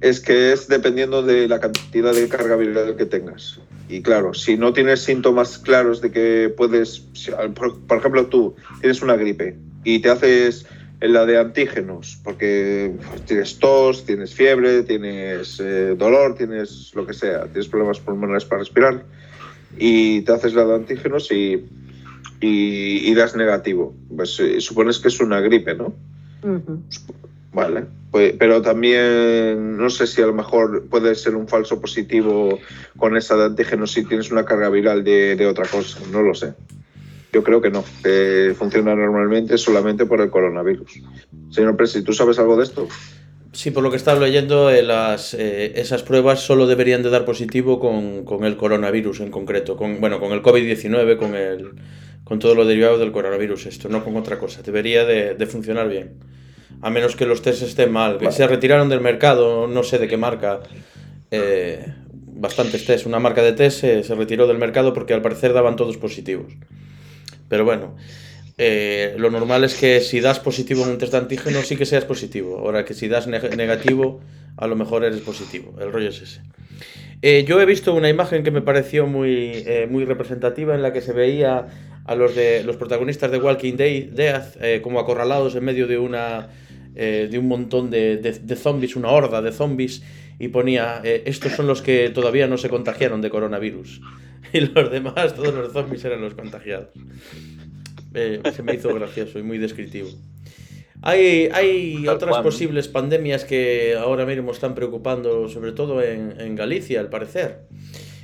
Es 0.00 0.20
que 0.20 0.52
es 0.52 0.68
dependiendo 0.68 1.22
de 1.22 1.48
la 1.48 1.60
cantidad 1.60 2.12
de 2.14 2.28
carga 2.28 2.56
viral 2.56 2.96
que 2.96 3.06
tengas. 3.06 3.58
Y 3.88 4.02
claro, 4.02 4.34
si 4.34 4.56
no 4.56 4.72
tienes 4.72 5.00
síntomas 5.00 5.58
claros 5.58 6.00
de 6.00 6.10
que 6.10 6.52
puedes, 6.54 7.04
si- 7.14 7.30
por, 7.54 7.78
por 7.80 7.98
ejemplo, 7.98 8.26
tú 8.26 8.54
tienes 8.80 9.02
una 9.02 9.16
gripe 9.16 9.56
y 9.84 10.00
te 10.00 10.10
haces 10.10 10.66
la 11.00 11.26
de 11.26 11.38
antígenos, 11.38 12.18
porque 12.24 12.94
pues, 13.10 13.22
tienes 13.26 13.58
tos, 13.58 14.04
tienes 14.06 14.32
fiebre, 14.34 14.82
tienes 14.84 15.60
eh, 15.60 15.94
dolor, 15.98 16.34
tienes 16.34 16.92
lo 16.94 17.06
que 17.06 17.12
sea, 17.12 17.44
tienes 17.44 17.68
problemas 17.68 18.00
pulmonares 18.00 18.44
para 18.46 18.60
respirar, 18.60 19.04
y 19.78 20.22
te 20.22 20.32
haces 20.32 20.54
la 20.54 20.64
de 20.64 20.74
antígenos 20.74 21.30
y, 21.32 21.64
y, 22.40 23.10
y 23.10 23.14
das 23.14 23.36
negativo. 23.36 23.94
Pues 24.14 24.38
eh, 24.40 24.60
supones 24.60 24.98
que 24.98 25.08
es 25.08 25.20
una 25.20 25.40
gripe, 25.40 25.74
¿no? 25.74 25.94
Vale, 27.52 27.84
pues, 28.10 28.34
pero 28.38 28.60
también 28.62 29.76
no 29.76 29.88
sé 29.88 30.06
si 30.06 30.20
a 30.20 30.26
lo 30.26 30.34
mejor 30.34 30.86
puede 30.90 31.14
ser 31.14 31.36
un 31.36 31.46
falso 31.46 31.80
positivo 31.80 32.58
con 32.96 33.16
esa 33.16 33.36
de 33.36 33.44
antígenos 33.44 33.92
si 33.92 34.04
tienes 34.04 34.32
una 34.32 34.44
carga 34.44 34.68
viral 34.68 35.04
de, 35.04 35.36
de 35.36 35.46
otra 35.46 35.66
cosa, 35.66 36.00
no 36.10 36.20
lo 36.22 36.34
sé. 36.34 36.52
Yo 37.32 37.42
creo 37.42 37.60
que 37.60 37.70
no, 37.70 37.84
que 38.02 38.54
funciona 38.56 38.94
normalmente 38.94 39.56
solamente 39.58 40.06
por 40.06 40.20
el 40.20 40.30
coronavirus. 40.30 41.00
Señor 41.50 41.76
Presi, 41.76 42.02
¿tú 42.02 42.12
sabes 42.12 42.38
algo 42.38 42.56
de 42.56 42.64
esto? 42.64 42.88
Sí, 43.54 43.70
por 43.70 43.84
lo 43.84 43.90
que 43.90 43.96
estaba 43.96 44.18
leyendo, 44.18 44.68
eh, 44.68 44.82
las, 44.82 45.32
eh, 45.32 45.72
esas 45.76 46.02
pruebas 46.02 46.40
solo 46.40 46.66
deberían 46.66 47.04
de 47.04 47.10
dar 47.10 47.24
positivo 47.24 47.78
con, 47.78 48.24
con 48.24 48.44
el 48.44 48.56
coronavirus 48.56 49.20
en 49.20 49.30
concreto, 49.30 49.76
con, 49.76 50.00
bueno, 50.00 50.18
con 50.18 50.32
el 50.32 50.42
COVID-19, 50.42 51.16
con, 51.16 51.36
el, 51.36 51.70
con 52.24 52.40
todo 52.40 52.56
lo 52.56 52.64
derivado 52.64 52.98
del 52.98 53.12
coronavirus, 53.12 53.66
esto, 53.66 53.88
no 53.88 54.02
con 54.04 54.16
otra 54.16 54.40
cosa. 54.40 54.62
Debería 54.62 55.04
de, 55.04 55.34
de 55.34 55.46
funcionar 55.46 55.88
bien. 55.88 56.14
A 56.82 56.90
menos 56.90 57.14
que 57.14 57.26
los 57.26 57.42
test 57.42 57.62
estén 57.62 57.92
mal. 57.92 58.18
Vale. 58.18 58.32
Se 58.32 58.44
retiraron 58.48 58.88
del 58.88 59.00
mercado, 59.00 59.68
no 59.68 59.84
sé 59.84 59.98
de 59.98 60.08
qué 60.08 60.16
marca. 60.16 60.60
eh, 61.30 61.86
bastantes 62.36 62.84
test. 62.84 63.06
Una 63.06 63.20
marca 63.20 63.42
de 63.42 63.52
test 63.52 63.80
se, 63.80 64.02
se 64.02 64.14
retiró 64.16 64.48
del 64.48 64.58
mercado 64.58 64.92
porque 64.92 65.14
al 65.14 65.22
parecer 65.22 65.52
daban 65.52 65.76
todos 65.76 65.96
positivos. 65.96 66.52
Pero 67.48 67.64
bueno, 67.64 67.94
eh, 68.58 69.14
lo 69.18 69.30
normal 69.30 69.64
es 69.64 69.74
que 69.74 70.00
si 70.00 70.20
das 70.20 70.38
positivo 70.40 70.84
en 70.84 70.90
un 70.90 70.98
test 70.98 71.12
de 71.12 71.18
antígeno, 71.18 71.62
sí 71.62 71.76
que 71.76 71.86
seas 71.86 72.04
positivo. 72.04 72.58
Ahora 72.58 72.84
que 72.84 72.94
si 72.94 73.08
das 73.08 73.28
neg- 73.28 73.56
negativo, 73.56 74.20
a 74.56 74.66
lo 74.66 74.76
mejor 74.76 75.04
eres 75.04 75.20
positivo. 75.20 75.74
El 75.80 75.92
rollo 75.92 76.08
es 76.10 76.20
ese. 76.22 76.40
Eh, 77.22 77.44
yo 77.48 77.60
he 77.60 77.66
visto 77.66 77.94
una 77.94 78.08
imagen 78.08 78.42
que 78.44 78.50
me 78.50 78.60
pareció 78.62 79.06
muy, 79.06 79.50
eh, 79.66 79.86
muy 79.90 80.04
representativa 80.04 80.74
en 80.74 80.82
la 80.82 80.92
que 80.92 81.00
se 81.00 81.12
veía 81.12 81.66
a 82.04 82.14
los, 82.14 82.34
de, 82.34 82.62
los 82.64 82.76
protagonistas 82.76 83.30
de 83.30 83.38
Walking 83.38 83.74
Dead, 83.76 84.44
eh, 84.60 84.80
como 84.82 85.00
acorralados 85.00 85.54
en 85.56 85.64
medio 85.64 85.86
de, 85.86 85.96
una, 85.98 86.48
de 86.94 87.36
un 87.38 87.48
montón 87.48 87.90
de, 87.90 88.18
de- 88.18 88.38
de 88.38 88.56
zombies, 88.56 88.94
una 88.94 89.08
horda 89.08 89.40
de 89.40 89.52
zombies, 89.52 90.02
y 90.38 90.48
ponía, 90.48 91.00
estos 91.02 91.52
son 91.52 91.66
los 91.66 91.80
que 91.80 92.10
todavía 92.10 92.46
no 92.46 92.58
se 92.58 92.68
contagiaron 92.68 93.20
de 93.20 93.30
coronavirus. 93.30 94.00
Y 94.52 94.60
los 94.60 94.88
demás, 94.92 95.34
todos 95.34 95.52
los 95.52 95.72
zombies 95.72 96.04
eran 96.04 96.20
los 96.20 96.34
contagiados. 96.34 96.90
Eh, 98.14 98.40
se 98.54 98.62
me 98.62 98.74
hizo 98.74 98.94
gracioso 98.94 99.38
y 99.38 99.42
muy 99.42 99.58
descriptivo. 99.58 100.08
Hay, 101.02 101.48
hay 101.52 102.08
otras 102.08 102.38
posibles 102.38 102.88
pandemias 102.88 103.44
que 103.44 103.94
ahora 103.94 104.24
mismo 104.24 104.52
están 104.52 104.74
preocupando, 104.74 105.48
sobre 105.48 105.72
todo 105.72 106.02
en, 106.02 106.40
en 106.40 106.54
Galicia, 106.54 107.00
al 107.00 107.10
parecer. 107.10 107.66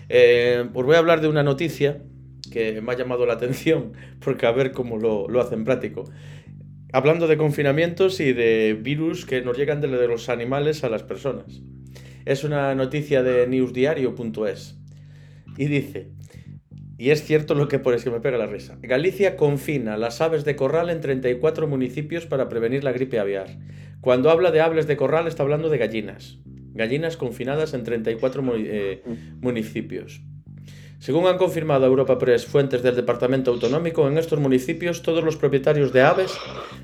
Eh, 0.08 0.64
pues 0.72 0.86
voy 0.86 0.96
a 0.96 0.98
hablar 0.98 1.20
de 1.20 1.28
una 1.28 1.42
noticia 1.42 2.02
que 2.50 2.80
me 2.80 2.92
ha 2.92 2.96
llamado 2.96 3.26
la 3.26 3.34
atención, 3.34 3.92
porque 4.24 4.46
a 4.46 4.52
ver 4.52 4.72
cómo 4.72 4.98
lo, 4.98 5.28
lo 5.28 5.40
hacen 5.40 5.64
práctico. 5.64 6.10
Hablando 6.92 7.28
de 7.28 7.36
confinamientos 7.36 8.18
y 8.18 8.32
de 8.32 8.78
virus 8.80 9.26
que 9.26 9.42
nos 9.42 9.56
llegan 9.56 9.80
de 9.80 9.88
los 9.88 10.28
animales 10.28 10.82
a 10.82 10.88
las 10.88 11.02
personas. 11.02 11.60
Es 12.24 12.44
una 12.44 12.74
noticia 12.74 13.22
de 13.22 13.46
newsdiario.es. 13.46 14.76
Y 15.56 15.66
dice, 15.66 16.10
y 17.00 17.10
es 17.10 17.24
cierto 17.24 17.54
lo 17.54 17.66
que 17.66 17.78
pone, 17.78 17.96
es 17.96 18.04
que 18.04 18.10
me 18.10 18.20
pega 18.20 18.36
la 18.36 18.46
risa. 18.46 18.78
Galicia 18.82 19.36
confina 19.36 19.96
las 19.96 20.20
aves 20.20 20.44
de 20.44 20.54
corral 20.54 20.90
en 20.90 21.00
34 21.00 21.66
municipios 21.66 22.26
para 22.26 22.48
prevenir 22.50 22.84
la 22.84 22.92
gripe 22.92 23.18
aviar. 23.18 23.56
Cuando 24.02 24.30
habla 24.30 24.50
de 24.50 24.60
aves 24.60 24.86
de 24.86 24.96
corral 24.96 25.26
está 25.26 25.42
hablando 25.42 25.70
de 25.70 25.78
gallinas. 25.78 26.38
Gallinas 26.74 27.16
confinadas 27.16 27.72
en 27.74 27.84
34 27.84 28.42
mu- 28.42 28.52
eh, 28.56 29.02
municipios. 29.40 30.20
Según 31.00 31.26
han 31.26 31.38
confirmado 31.38 31.86
a 31.86 31.88
Europa 31.88 32.18
Press 32.18 32.44
fuentes 32.44 32.82
del 32.82 32.94
Departamento 32.94 33.50
Autonómico, 33.50 34.06
en 34.06 34.18
estos 34.18 34.38
municipios 34.38 35.00
todos 35.00 35.24
los 35.24 35.36
propietarios 35.36 35.94
de 35.94 36.02
aves 36.02 36.30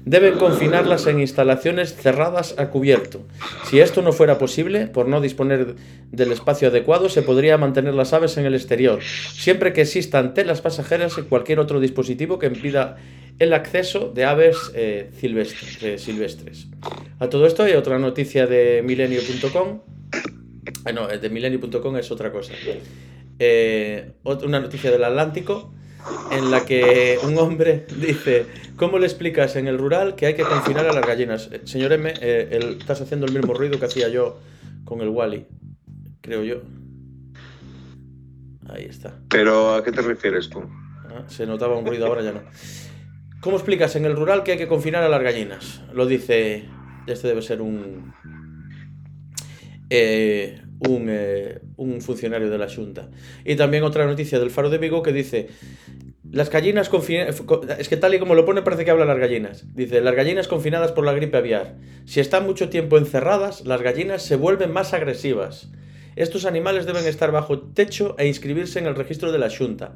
deben 0.07 0.39
confinarlas 0.39 1.07
en 1.07 1.21
instalaciones 1.21 1.95
cerradas 1.95 2.55
a 2.57 2.71
cubierto. 2.71 3.21
Si 3.67 3.79
esto 3.79 4.01
no 4.01 4.15
fuera 4.15 4.39
posible, 4.39 4.87
por 4.87 5.07
no 5.07 5.21
disponer 5.21 5.75
del 6.11 6.33
espacio 6.33 6.69
adecuado, 6.69 7.11
se 7.11 7.21
podría 7.21 7.59
mantener 7.59 7.93
las 7.93 8.15
aves 8.15 8.39
en 8.39 8.47
el 8.47 8.55
exterior, 8.55 9.03
siempre 9.03 9.75
que 9.75 9.83
existan 9.83 10.33
telas 10.33 10.63
pasajeras 10.63 11.19
y 11.19 11.23
cualquier 11.23 11.61
otro 11.61 11.79
dispositivo 11.79 12.39
que 12.39 12.47
impida 12.47 12.97
el 13.39 13.53
acceso 13.53 14.11
de 14.15 14.25
aves 14.25 14.57
eh, 14.75 15.11
silvestres, 15.21 15.83
eh, 15.83 15.99
silvestres. 15.99 16.69
A 17.19 17.29
todo 17.29 17.47
esto 17.47 17.65
hay 17.65 17.75
otra 17.75 17.99
noticia 17.99 18.47
de 18.47 18.83
milenio.com. 18.83 19.81
Ah, 20.87 20.93
no, 20.93 21.07
de 21.07 21.29
milenio.com 21.29 21.99
es 21.99 22.11
otra 22.11 22.33
cosa. 22.33 22.55
Eh, 23.39 24.13
una 24.25 24.61
noticia 24.61 24.91
del 24.91 25.05
Atlántico 25.05 25.73
en 26.31 26.51
la 26.51 26.65
que 26.65 27.19
un 27.25 27.37
hombre 27.39 27.87
dice, 28.01 28.47
¿cómo 28.77 28.99
le 28.99 29.07
explicas 29.07 29.57
en 29.57 29.67
el 29.69 29.79
rural 29.79 30.15
que 30.15 30.27
hay 30.27 30.35
que 30.35 30.43
confinar 30.45 30.87
a 30.87 30.93
las 30.93 31.07
gallinas? 31.07 31.49
Eh, 31.53 31.61
Señor 31.65 31.93
M, 31.93 32.13
eh, 32.21 32.49
el- 32.53 32.79
estás 32.79 33.01
haciendo 33.01 33.27
el 33.27 33.33
mismo 33.33 33.53
ruido 33.55 33.79
que 33.79 33.87
hacía 33.87 34.09
yo 34.09 34.39
con 34.85 35.01
el 35.01 35.09
Wally, 35.09 35.47
creo 36.21 36.45
yo. 36.45 36.63
Ahí 38.69 38.85
está. 38.85 39.15
Pero 39.29 39.75
¿a 39.75 39.85
qué 39.85 39.93
te 39.93 40.03
refieres 40.03 40.49
tú? 40.49 40.61
Ah, 41.09 41.25
se 41.29 41.47
notaba 41.47 41.77
un 41.77 41.87
ruido, 41.87 42.07
ahora 42.07 42.23
ya 42.23 42.33
no. 42.33 42.43
¿Cómo 43.41 43.57
explicas 43.57 43.95
en 43.97 44.05
el 44.07 44.17
rural 44.17 44.43
que 44.43 44.53
hay 44.53 44.59
que 44.59 44.67
confinar 44.67 45.03
a 45.05 45.09
las 45.09 45.23
gallinas? 45.23 45.83
Lo 45.93 46.07
dice, 46.07 46.65
este 47.07 47.29
debe 47.29 47.43
ser 47.43 47.63
un, 47.63 48.13
eh, 49.91 50.63
un, 50.81 51.07
eh, 51.09 51.61
un 51.77 52.01
funcionario 52.01 52.51
de 52.51 52.59
la 52.59 52.69
Junta. 52.69 53.09
Y 53.45 53.57
también 53.57 53.85
otra 53.85 54.07
noticia 54.07 54.39
del 54.39 54.51
Faro 54.51 54.71
de 54.71 54.79
Vigo 54.79 55.03
que 55.03 55.13
dice, 55.13 55.49
las 56.31 56.51
gallinas 56.51 56.89
confinadas, 56.89 57.43
es 57.79 57.89
que 57.89 57.97
tal 57.97 58.15
y 58.15 58.19
como 58.19 58.35
lo 58.35 58.45
pone 58.45 58.63
parece 58.63 58.85
que 58.85 58.91
hablan 58.91 59.09
las 59.09 59.19
gallinas. 59.19 59.65
Dice, 59.75 60.01
las 60.01 60.15
gallinas 60.15 60.49
confinadas 60.49 60.93
por 60.93 61.05
la 61.05 61.13
gripe 61.13 61.37
aviar. 61.37 61.77
Si 62.05 62.21
están 62.21 62.45
mucho 62.45 62.69
tiempo 62.69 62.99
encerradas, 62.99 63.65
las 63.65 63.83
gallinas 63.83 64.23
se 64.23 64.37
vuelven 64.37 64.73
más 64.73 64.93
agresivas. 64.93 65.71
Estos 66.17 66.47
animales 66.47 66.87
deben 66.87 67.07
estar 67.07 67.31
bajo 67.31 67.61
techo 67.61 68.17
e 68.19 68.27
inscribirse 68.27 68.79
en 68.79 68.87
el 68.87 68.97
registro 68.97 69.33
de 69.33 69.39
la 69.39 69.51
Junta. 69.51 69.93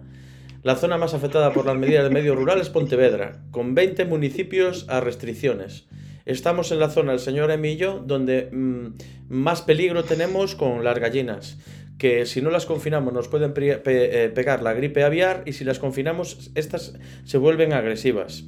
La 0.62 0.77
zona 0.77 0.99
más 0.99 1.14
afectada 1.14 1.53
por 1.53 1.64
las 1.64 1.79
medidas 1.79 2.05
de 2.05 2.11
medio 2.11 2.35
rural 2.35 2.61
es 2.61 2.69
Pontevedra, 2.69 3.40
con 3.51 3.75
20 3.75 4.05
municipios 4.05 4.85
a 4.88 5.01
restricciones. 5.01 5.87
Estamos 6.31 6.71
en 6.71 6.79
la 6.79 6.90
zona, 6.90 7.12
el 7.12 7.19
señor 7.19 7.51
Emilio, 7.51 8.01
donde 8.07 8.51
mm, 8.53 8.95
más 9.31 9.62
peligro 9.62 10.05
tenemos 10.05 10.55
con 10.55 10.85
las 10.85 10.97
gallinas, 10.97 11.59
que 11.99 12.25
si 12.25 12.40
no 12.40 12.51
las 12.51 12.66
confinamos 12.66 13.12
nos 13.12 13.27
pueden 13.27 13.53
pe 13.53 13.81
eh, 13.85 14.29
pegar 14.29 14.62
la 14.62 14.73
gripe 14.73 15.03
aviar 15.03 15.43
y 15.45 15.55
si 15.55 15.64
las 15.64 15.81
confinamos 15.81 16.53
estas 16.55 16.95
se 17.25 17.37
vuelven 17.37 17.73
agresivas. 17.73 18.45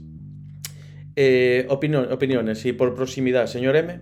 Eh, 1.17 1.67
opinión, 1.71 2.13
opiniones 2.13 2.65
y 2.67 2.73
por 2.73 2.95
proximidad, 2.95 3.49
señor 3.49 3.75
M. 3.75 4.01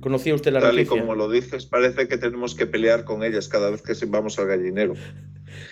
¿Conocía 0.00 0.34
usted 0.34 0.50
la 0.50 0.60
Tal 0.60 0.74
noticia? 0.74 0.96
y 0.96 1.00
como 1.00 1.14
lo 1.16 1.30
dices, 1.30 1.66
parece 1.66 2.08
que 2.08 2.16
tenemos 2.16 2.54
que 2.54 2.66
pelear 2.66 3.04
con 3.04 3.24
ellas 3.24 3.48
cada 3.48 3.70
vez 3.70 3.82
que 3.82 3.92
vamos 4.06 4.38
al 4.38 4.46
gallinero. 4.46 4.94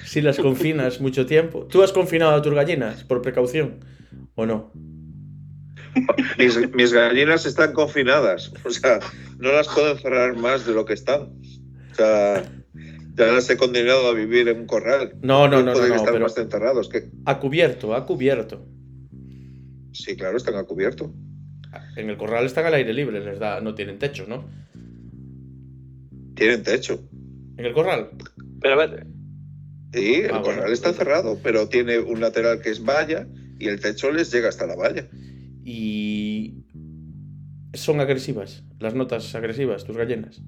Si 0.05 0.23
las 0.23 0.39
confinas 0.39 1.01
mucho 1.01 1.27
tiempo. 1.27 1.67
¿Tú 1.67 1.83
has 1.83 1.93
confinado 1.93 2.33
a 2.33 2.43
tus 2.43 2.55
gallinas 2.55 3.05
por 3.05 3.21
precaución 3.23 3.81
o 4.35 4.47
no? 4.47 4.73
Mis, 6.39 6.75
mis 6.75 6.93
gallinas 6.93 7.47
están 7.47 7.73
confinadas, 7.73 8.53
o 8.65 8.71
sea, 8.71 9.01
no 9.39 9.53
las 9.53 9.69
puedo 9.69 9.93
encerrar 9.93 10.37
más 10.37 10.67
de 10.67 10.75
lo 10.75 10.85
que 10.85 10.95
están. 10.95 11.41
O 11.93 11.95
sea, 11.95 12.43
ya 13.15 13.27
las 13.27 13.49
he 13.49 13.57
condenado 13.57 14.09
a 14.09 14.13
vivir 14.13 14.49
en 14.49 14.61
un 14.61 14.67
corral. 14.67 15.15
No, 15.23 15.49
no, 15.49 15.59
no, 15.63 15.67
no, 15.67 15.73
pueden 15.73 15.91
no, 15.91 15.97
estar 15.97 16.13
pero 16.13 16.25
más 16.25 16.37
encerrados. 16.37 16.89
Que... 16.89 17.11
a 17.25 17.39
cubierto, 17.39 17.95
a 17.95 18.05
cubierto. 18.05 18.67
Sí, 19.93 20.17
claro, 20.17 20.37
están 20.37 20.57
a 20.57 20.65
cubierto. 20.65 21.15
En 21.97 22.11
el 22.11 22.17
corral 22.17 22.45
están 22.45 22.67
al 22.67 22.75
aire 22.75 22.93
libre, 22.93 23.25
les 23.25 23.39
da, 23.39 23.61
no 23.61 23.75
tienen 23.75 23.99
techo, 23.99 24.27
¿no? 24.29 24.49
Tienen 26.35 26.63
techo. 26.63 27.09
En 27.57 27.65
el 27.65 27.73
corral. 27.73 28.11
Pero 28.61 28.75
a 28.75 28.87
ver, 28.87 29.07
Sí, 29.93 30.17
el 30.17 30.27
Ah, 30.35 30.43
corral 30.43 30.57
bueno. 30.57 30.73
está 30.73 30.93
cerrado, 30.93 31.39
pero 31.43 31.69
tiene 31.69 31.99
un 31.99 32.21
lateral 32.21 32.61
que 32.61 32.71
es 32.71 32.85
valla 32.85 33.27
y 33.59 33.69
el 33.69 33.81
techo 33.81 34.11
les 34.11 34.31
llega 34.31 34.49
hasta 34.51 34.67
la 34.67 34.77
valla. 34.77 35.09
Y 35.69 36.63
son 37.75 37.99
agresivas, 38.01 38.63
las 38.79 38.95
notas 38.95 39.35
agresivas, 39.35 39.85
tus 39.85 39.97
gallinas. 39.97 40.41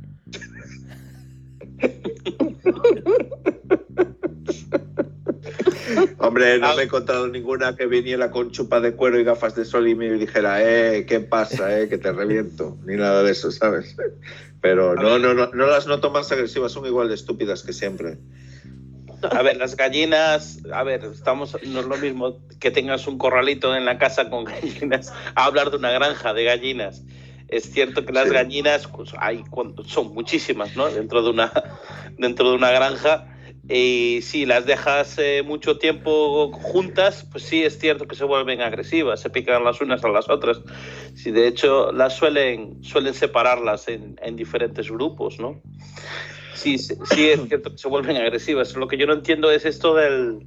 Hombre, 6.18 6.59
no 6.59 6.66
Ah. 6.68 6.74
me 6.76 6.83
he 6.83 6.85
encontrado 6.85 7.28
ninguna 7.28 7.74
que 7.76 7.87
viniera 7.87 8.31
con 8.31 8.50
chupa 8.50 8.81
de 8.81 8.92
cuero 8.94 9.18
y 9.18 9.24
gafas 9.24 9.54
de 9.57 9.64
sol 9.64 9.88
y 9.88 9.94
me 9.94 10.11
dijera, 10.12 10.62
eh, 10.62 11.04
¿qué 11.07 11.20
pasa, 11.20 11.81
eh? 11.81 11.88
Que 11.88 11.98
te 11.98 12.12
reviento. 12.12 12.78
Ni 12.85 12.96
nada 12.96 13.22
de 13.22 13.33
eso, 13.33 13.50
¿sabes? 13.50 13.96
Pero 14.61 14.94
no, 14.94 15.18
no, 15.18 15.35
no, 15.35 15.50
no 15.52 15.66
las 15.66 15.87
noto 15.87 16.11
más 16.11 16.31
agresivas, 16.33 16.72
son 16.72 16.87
igual 16.87 17.09
de 17.09 17.14
estúpidas 17.14 17.62
que 17.62 17.72
siempre. 17.72 18.18
A 19.22 19.42
ver, 19.42 19.57
las 19.57 19.76
gallinas, 19.76 20.61
a 20.72 20.83
ver, 20.83 21.04
estamos, 21.04 21.57
no 21.66 21.81
es 21.81 21.87
lo 21.87 21.96
mismo 21.96 22.38
que 22.61 22.70
tengas 22.70 23.07
un 23.07 23.18
corralito 23.18 23.74
en 23.74 23.85
la 23.85 23.98
casa 23.98 24.31
con 24.31 24.44
gallinas, 24.44 25.12
a 25.35 25.44
hablar 25.44 25.70
de 25.70 25.76
una 25.76 25.90
granja 25.90 26.35
de 26.35 26.44
gallinas. 26.44 27.02
Es 27.48 27.70
cierto 27.72 28.04
que 28.04 28.12
las 28.12 28.28
Sí. 28.28 28.35
gallinas 28.35 28.87
pues, 28.88 29.12
hay, 29.18 29.42
son 29.87 30.12
muchísimas, 30.12 30.76
¿no? 30.76 30.88
Dentro 30.90 31.22
de 31.22 31.31
una, 31.31 31.50
dentro 32.18 32.50
de 32.50 32.57
una 32.57 32.70
granja. 32.70 33.26
Y 33.70 34.20
si 34.22 34.46
las 34.46 34.64
dejas 34.64 35.18
eh, 35.18 35.42
mucho 35.44 35.78
tiempo 35.78 36.50
juntas, 36.52 37.26
pues 37.31 37.44
sí 37.44 37.62
es 37.64 37.78
cierto 37.78 38.07
que 38.07 38.16
se 38.16 38.24
vuelven 38.24 38.62
agresivas, 38.62 39.20
se 39.20 39.28
pican 39.31 39.62
las 39.64 39.81
unas 39.81 40.02
a 40.04 40.09
las 40.09 40.28
otras. 40.31 40.61
Sí, 41.14 41.31
de 41.33 41.46
hecho, 41.48 41.92
las 41.92 42.16
suelen, 42.16 42.83
suelen 42.83 43.12
separarlas 43.12 43.88
en, 43.88 44.18
en 44.22 44.37
diferentes 44.37 44.90
grupos, 44.90 45.38
¿no? 45.38 45.61
Sí, 46.59 46.77
sí, 46.79 46.94
es 47.31 47.40
cierto 47.49 47.71
que 47.73 47.79
se 47.79 47.88
vuelven 47.88 48.16
agresivas. 48.16 48.75
Lo 48.77 48.88
que 48.88 48.97
yo 48.97 49.07
no 49.07 49.12
entiendo 49.12 49.51
es 49.51 49.64
esto 49.64 49.94
del, 49.94 50.40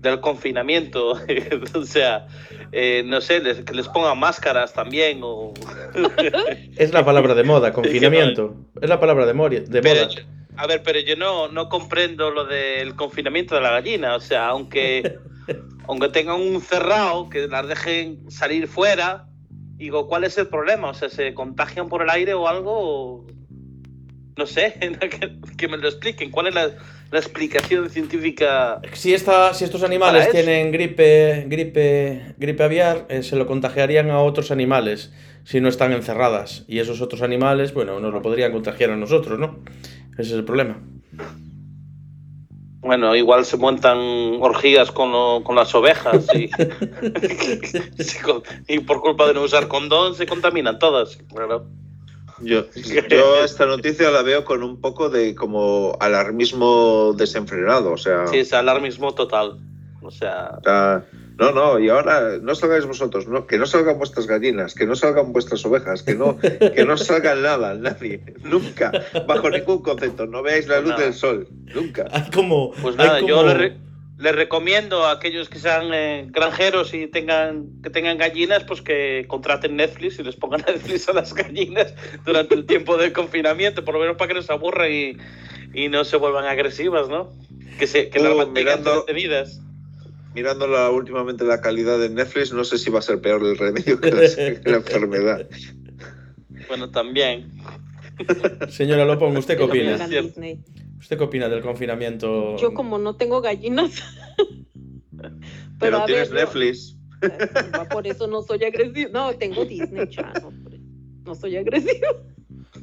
del 0.00 0.20
confinamiento. 0.20 1.12
o 1.74 1.82
sea, 1.84 2.26
eh, 2.72 3.02
no 3.04 3.20
sé, 3.20 3.40
les- 3.40 3.60
que 3.62 3.74
les 3.74 3.86
pongan 3.88 4.18
máscaras 4.18 4.72
también. 4.72 5.20
O... 5.22 5.52
Es 6.76 6.92
la 6.92 7.04
palabra 7.04 7.34
de 7.34 7.44
moda, 7.44 7.72
confinamiento. 7.80 8.56
Es 8.80 8.88
la 8.88 8.98
palabra 8.98 9.26
de, 9.26 9.34
mori- 9.34 9.64
de 9.64 9.82
Pero 9.82 10.06
moda. 10.06 10.14
a 10.56 10.66
ver, 10.66 10.82
pero 10.82 10.98
yo 11.00 11.14
no, 11.16 11.48
no 11.48 11.68
comprendo 11.68 12.30
lo 12.30 12.44
del 12.46 12.94
confinamiento 12.96 13.54
de 13.54 13.60
la 13.60 13.70
gallina. 13.70 14.16
O 14.16 14.20
sea, 14.20 14.48
aunque, 14.48 15.18
aunque 15.86 16.08
tengan 16.08 16.40
un 16.40 16.60
cerrado, 16.62 17.28
que 17.28 17.46
las 17.48 17.68
dejen 17.68 18.30
salir 18.30 18.66
fuera, 18.66 19.26
digo, 19.76 20.06
¿cuál 20.08 20.24
es 20.24 20.38
el 20.38 20.48
problema? 20.48 20.88
O 20.88 20.94
sea, 20.94 21.08
¿se 21.10 21.34
contagian 21.34 21.88
por 21.88 22.02
el 22.02 22.08
aire 22.10 22.32
o 22.34 22.48
algo? 22.48 22.72
O- 22.72 23.26
No 24.36 24.46
sé, 24.46 24.74
que, 25.56 25.68
me 25.68 25.76
lo 25.76 25.88
expliquen. 25.88 26.30
¿Cuál 26.30 26.48
es 26.48 26.54
la, 26.54 26.70
la 27.10 27.18
explicación 27.18 27.88
científica? 27.88 28.80
Si, 28.92 29.14
esta, 29.14 29.54
si 29.54 29.64
estos 29.64 29.82
animales 29.82 30.30
tienen 30.30 30.72
gripe, 30.72 31.44
gripe, 31.48 32.34
gripe 32.36 32.64
aviar, 32.64 33.06
eh, 33.08 33.22
se 33.22 33.36
lo 33.36 33.46
contagiarían 33.46 34.10
a 34.10 34.20
otros 34.20 34.50
animales 34.50 35.12
si 35.44 35.60
no 35.60 35.68
están 35.68 35.92
encerradas. 35.92 36.64
Y 36.66 36.80
esos 36.80 37.00
otros 37.00 37.22
animales, 37.22 37.74
bueno, 37.74 38.00
nos 38.00 38.12
lo 38.12 38.22
podrían 38.22 38.50
contagiar 38.50 38.90
a 38.90 38.96
nosotros, 38.96 39.38
¿no? 39.38 39.60
Ese 40.12 40.22
es 40.22 40.32
el 40.32 40.44
problema. 40.44 40.80
Bueno, 42.80 43.16
igual 43.16 43.46
se 43.46 43.56
montan 43.56 43.98
orgías 44.40 44.90
con, 44.90 45.10
lo- 45.12 45.42
con 45.42 45.56
las 45.56 45.74
ovejas 45.74 46.26
y, 46.34 46.50
y 48.68 48.78
por 48.80 49.00
culpa 49.00 49.26
de 49.26 49.34
no 49.34 49.42
usar 49.42 49.68
condón 49.68 50.14
se 50.14 50.26
contaminan 50.26 50.78
todas. 50.78 51.16
Claro. 51.32 51.66
Yo, 52.44 52.64
yo 53.08 53.44
esta 53.44 53.66
noticia 53.66 54.10
la 54.10 54.22
veo 54.22 54.44
con 54.44 54.62
un 54.62 54.80
poco 54.80 55.08
de 55.10 55.34
como 55.34 55.96
alarmismo 56.00 57.12
desenfrenado, 57.16 57.92
o 57.92 57.96
sea, 57.96 58.26
Sí, 58.26 58.38
es 58.38 58.52
alarmismo 58.52 59.14
total. 59.14 59.58
O 60.02 60.10
sea, 60.10 60.58
o 60.58 60.62
sea, 60.62 61.04
no, 61.38 61.52
no, 61.52 61.78
y 61.78 61.88
ahora 61.88 62.36
no 62.42 62.54
salgáis 62.54 62.84
vosotros, 62.84 63.26
no, 63.26 63.46
que 63.46 63.56
no 63.56 63.64
salgan 63.64 63.96
vuestras 63.96 64.26
gallinas, 64.26 64.74
que 64.74 64.84
no 64.86 64.94
salgan 64.94 65.32
vuestras 65.32 65.64
ovejas, 65.64 66.02
que 66.02 66.14
no, 66.14 66.36
que 66.38 66.84
no 66.86 66.96
salgan 66.98 67.40
nada, 67.42 67.74
nadie, 67.74 68.22
nunca, 68.42 68.92
bajo 69.26 69.48
ningún 69.48 69.80
concepto, 69.80 70.26
no 70.26 70.42
veáis 70.42 70.68
la 70.68 70.80
luz 70.80 70.90
nada. 70.90 71.04
del 71.04 71.14
sol, 71.14 71.48
nunca. 71.74 72.04
Hay 72.12 72.30
como. 72.30 72.72
pues 72.82 72.98
hay 72.98 73.06
nada, 73.06 73.20
yo 73.20 73.44
les, 73.46 73.56
re- 73.56 73.76
les 74.24 74.34
recomiendo 74.34 75.04
a 75.04 75.12
aquellos 75.12 75.48
que 75.48 75.58
sean 75.58 75.92
eh, 75.92 76.26
granjeros 76.30 76.94
y 76.94 77.06
tengan 77.06 77.66
que 77.82 77.90
tengan 77.90 78.16
gallinas, 78.18 78.64
pues 78.64 78.80
que 78.82 79.26
contraten 79.28 79.76
Netflix 79.76 80.18
y 80.18 80.22
les 80.24 80.34
pongan 80.34 80.64
Netflix 80.66 81.08
a 81.08 81.12
las 81.12 81.34
gallinas 81.34 81.94
durante 82.24 82.54
el 82.54 82.64
tiempo 82.66 82.96
del 82.96 83.12
confinamiento, 83.12 83.84
por 83.84 83.94
lo 83.94 84.00
menos 84.00 84.16
para 84.16 84.28
que 84.28 84.34
no 84.34 84.42
se 84.42 84.52
aburran 84.52 84.90
y, 84.90 85.16
y 85.74 85.88
no 85.88 86.04
se 86.04 86.16
vuelvan 86.16 86.46
agresivas, 86.46 87.08
¿no? 87.08 87.30
Que, 87.78 87.86
se, 87.86 88.08
que 88.08 88.18
las 88.18 88.32
Uh, 88.32 88.36
mantengan 88.38 88.80
mirando- 88.80 89.00
entretenidas. 89.00 89.60
Mirando 90.34 90.66
la, 90.66 90.90
últimamente 90.90 91.44
la 91.44 91.60
calidad 91.60 91.98
de 92.00 92.08
Netflix, 92.08 92.52
no 92.52 92.64
sé 92.64 92.78
si 92.78 92.90
va 92.90 92.98
a 92.98 93.02
ser 93.02 93.20
peor 93.20 93.40
el 93.44 93.56
remedio 93.56 94.00
que 94.00 94.10
la, 94.10 94.20
que 94.22 94.60
la 94.64 94.76
enfermedad. 94.78 95.46
Bueno, 96.66 96.90
también. 96.90 97.52
Señora 98.68 99.04
Lopón, 99.04 99.36
¿usted 99.36 99.56
qué 99.56 99.62
opina? 99.64 99.96
¿Usted 101.04 101.18
qué 101.18 101.24
opina 101.24 101.50
del 101.50 101.60
confinamiento? 101.60 102.56
Yo 102.56 102.72
como 102.72 102.96
no 102.96 103.14
tengo 103.16 103.42
gallinas. 103.42 104.02
Pero, 105.78 105.98
a 105.98 106.06
tienes 106.06 106.30
ver, 106.30 106.40
Netflix. 106.46 106.96
por 107.90 108.06
eso 108.06 108.26
no 108.26 108.40
soy 108.40 108.64
agresivo. 108.64 109.10
No, 109.12 109.34
tengo 109.34 109.66
Disney 109.66 110.08
Channel. 110.08 110.42
No 111.26 111.34
soy 111.34 111.58
agresivo. 111.58 112.06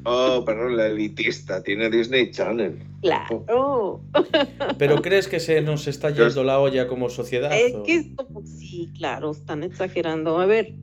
Oh, 0.05 0.43
perdón, 0.45 0.77
la 0.77 0.85
elitista, 0.85 1.63
tiene 1.63 1.89
Disney 1.89 2.29
Channel. 2.29 2.77
Claro. 3.01 4.03
¿Pero 4.77 5.01
crees 5.01 5.27
que 5.27 5.39
se 5.39 5.59
nos 5.63 5.87
está 5.87 6.11
yendo 6.11 6.43
la 6.43 6.59
olla 6.59 6.87
como 6.87 7.09
sociedad? 7.09 7.51
Es 7.51 7.73
o- 7.73 7.81
que 7.81 7.95
esto, 7.95 8.27
sí, 8.45 8.91
claro, 8.99 9.31
están 9.31 9.63
exagerando. 9.63 10.39
A 10.39 10.45
ver, 10.45 10.75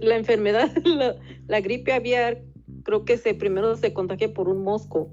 la 0.00 0.16
enfermedad, 0.16 0.72
la, 0.84 1.14
la 1.46 1.60
gripe 1.60 1.92
aviar, 1.92 2.42
creo 2.82 3.04
que 3.04 3.16
se 3.18 3.34
primero 3.34 3.76
se 3.76 3.92
contagia 3.92 4.32
por 4.32 4.48
un 4.48 4.62
mosco. 4.62 5.12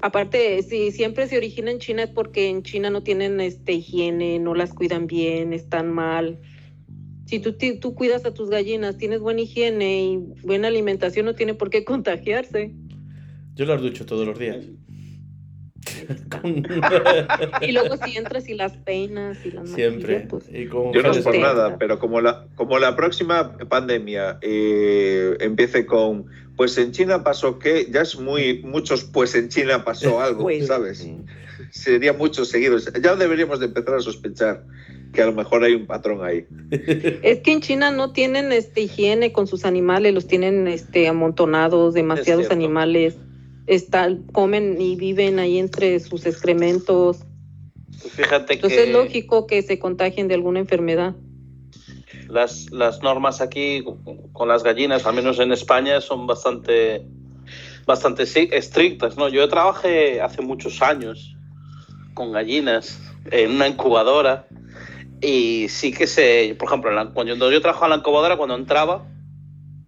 Aparte, 0.00 0.62
si 0.64 0.90
siempre 0.90 1.28
se 1.28 1.36
origina 1.36 1.70
en 1.70 1.78
China 1.78 2.02
es 2.02 2.10
porque 2.10 2.48
en 2.48 2.64
China 2.64 2.90
no 2.90 3.04
tienen 3.04 3.40
este 3.40 3.74
higiene, 3.74 4.40
no 4.40 4.54
las 4.54 4.74
cuidan 4.74 5.06
bien, 5.06 5.52
están 5.52 5.92
mal. 5.92 6.40
Si 7.26 7.38
tú, 7.38 7.56
tú 7.80 7.94
cuidas 7.94 8.26
a 8.26 8.34
tus 8.34 8.50
gallinas, 8.50 8.98
tienes 8.98 9.20
buena 9.20 9.42
higiene 9.42 10.04
y 10.04 10.16
buena 10.42 10.68
alimentación, 10.68 11.26
no 11.26 11.34
tiene 11.34 11.54
por 11.54 11.70
qué 11.70 11.84
contagiarse. 11.86 12.74
Yo 13.54 13.64
las 13.64 13.80
ducho 13.80 14.04
todos 14.04 14.26
los 14.26 14.38
días. 14.38 14.66
Con- 16.30 16.66
Y 17.60 17.72
luego 17.72 17.96
si 17.96 18.16
entras 18.16 18.48
y 18.48 18.54
las 18.54 18.72
peinas 18.76 19.38
y 19.44 19.50
las 19.50 19.70
Siempre. 19.70 20.26
pues, 20.28 20.44
Y 20.52 20.68
Yo 20.68 21.02
no 21.02 21.10
es 21.10 21.18
por 21.18 21.38
nada, 21.38 21.76
pero 21.78 21.98
como 21.98 22.20
la, 22.20 22.46
como 22.54 22.78
la 22.78 22.96
próxima 22.96 23.56
pandemia 23.68 24.38
eh, 24.42 25.36
empiece 25.40 25.86
con, 25.86 26.26
pues 26.56 26.76
en 26.78 26.92
China 26.92 27.24
pasó 27.24 27.58
que, 27.58 27.88
ya 27.90 28.02
es 28.02 28.18
muy, 28.18 28.62
muchos, 28.62 29.04
pues 29.04 29.34
en 29.34 29.48
China 29.48 29.84
pasó 29.84 30.20
algo, 30.22 30.42
pues, 30.42 30.66
¿sabes? 30.66 30.98
sí. 30.98 31.16
Sería 31.70 32.12
muchos 32.12 32.48
seguidos. 32.48 32.92
Ya 33.00 33.14
deberíamos 33.16 33.60
de 33.60 33.66
empezar 33.66 33.94
a 33.94 34.00
sospechar 34.00 34.64
que 35.12 35.22
a 35.22 35.26
lo 35.26 35.32
mejor 35.32 35.64
hay 35.64 35.74
un 35.74 35.86
patrón 35.86 36.24
ahí. 36.24 36.46
Es 37.22 37.40
que 37.40 37.52
en 37.52 37.60
China 37.60 37.90
no 37.90 38.12
tienen 38.12 38.52
este 38.52 38.82
higiene 38.82 39.32
con 39.32 39.46
sus 39.46 39.64
animales, 39.64 40.12
los 40.12 40.26
tienen 40.26 40.68
este 40.68 41.08
amontonados, 41.08 41.94
demasiados 41.94 42.50
animales. 42.50 43.16
Están, 43.66 44.24
comen 44.32 44.80
y 44.80 44.96
viven 44.96 45.38
ahí 45.38 45.58
entre 45.58 46.00
sus 46.00 46.26
excrementos. 46.26 47.24
Fíjate 47.92 48.54
Entonces 48.54 48.78
que 48.78 48.88
es 48.88 48.92
lógico 48.92 49.46
que 49.46 49.62
se 49.62 49.78
contagien 49.78 50.28
de 50.28 50.34
alguna 50.34 50.58
enfermedad. 50.58 51.14
las, 52.28 52.70
las 52.70 53.02
normas 53.02 53.40
aquí 53.40 53.84
con 54.32 54.48
las 54.48 54.62
gallinas, 54.62 55.06
al 55.06 55.14
menos 55.14 55.38
en 55.38 55.52
España, 55.52 56.00
son 56.00 56.26
bastante, 56.26 57.06
bastante 57.86 58.24
estrictas. 58.56 59.16
¿no? 59.16 59.28
Yo 59.28 59.48
trabajé 59.48 60.20
hace 60.20 60.42
muchos 60.42 60.82
años 60.82 61.36
con 62.14 62.32
gallinas 62.32 63.00
en 63.30 63.52
una 63.52 63.68
incubadora 63.68 64.46
y 65.20 65.68
sí 65.68 65.92
que 65.92 66.08
se, 66.08 66.56
por 66.58 66.68
ejemplo, 66.68 66.90
cuando 67.14 67.50
yo 67.50 67.60
trabajaba 67.60 67.86
en 67.86 67.90
la 67.90 67.96
incubadora, 67.98 68.36
cuando 68.36 68.56
entraba, 68.56 69.06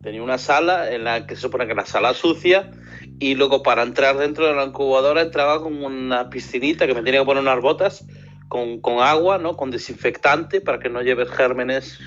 tenía 0.00 0.22
una 0.22 0.38
sala 0.38 0.92
en 0.92 1.02
la 1.02 1.26
que 1.26 1.34
se 1.34 1.42
supone 1.42 1.66
que 1.66 1.74
la 1.74 1.86
sala 1.86 2.14
sucia 2.14 2.70
y 3.18 3.34
luego 3.34 3.62
para 3.62 3.82
entrar 3.82 4.16
dentro 4.16 4.46
de 4.46 4.54
la 4.54 4.64
incubadora 4.64 5.22
entraba 5.22 5.62
con 5.62 5.82
una 5.82 6.30
piscinita 6.30 6.86
que 6.86 6.94
me 6.94 7.02
tenía 7.02 7.20
que 7.20 7.26
poner 7.26 7.42
unas 7.42 7.60
botas 7.60 8.06
con, 8.48 8.80
con 8.80 9.00
agua, 9.00 9.38
¿no? 9.38 9.56
Con 9.56 9.70
desinfectante 9.70 10.60
para 10.60 10.78
que 10.78 10.88
no 10.88 11.02
lleves 11.02 11.30
gérmenes 11.30 11.98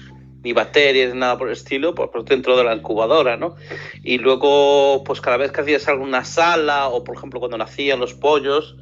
ni 0.43 0.53
bacterias, 0.53 1.15
nada 1.15 1.37
por 1.37 1.47
el 1.47 1.53
estilo, 1.53 1.95
por, 1.95 2.11
por 2.11 2.23
dentro 2.23 2.55
de 2.55 2.63
la 2.63 2.75
incubadora, 2.75 3.37
¿no? 3.37 3.55
Y 4.03 4.17
luego, 4.19 5.03
pues 5.03 5.19
cada 5.21 5.37
vez 5.37 5.51
que 5.51 5.61
hacías 5.61 5.87
alguna 5.87 6.23
sala, 6.23 6.89
o 6.89 7.03
por 7.03 7.17
ejemplo 7.17 7.39
cuando 7.39 7.57
nacían 7.57 7.99
los 7.99 8.13
pollos, 8.13 8.77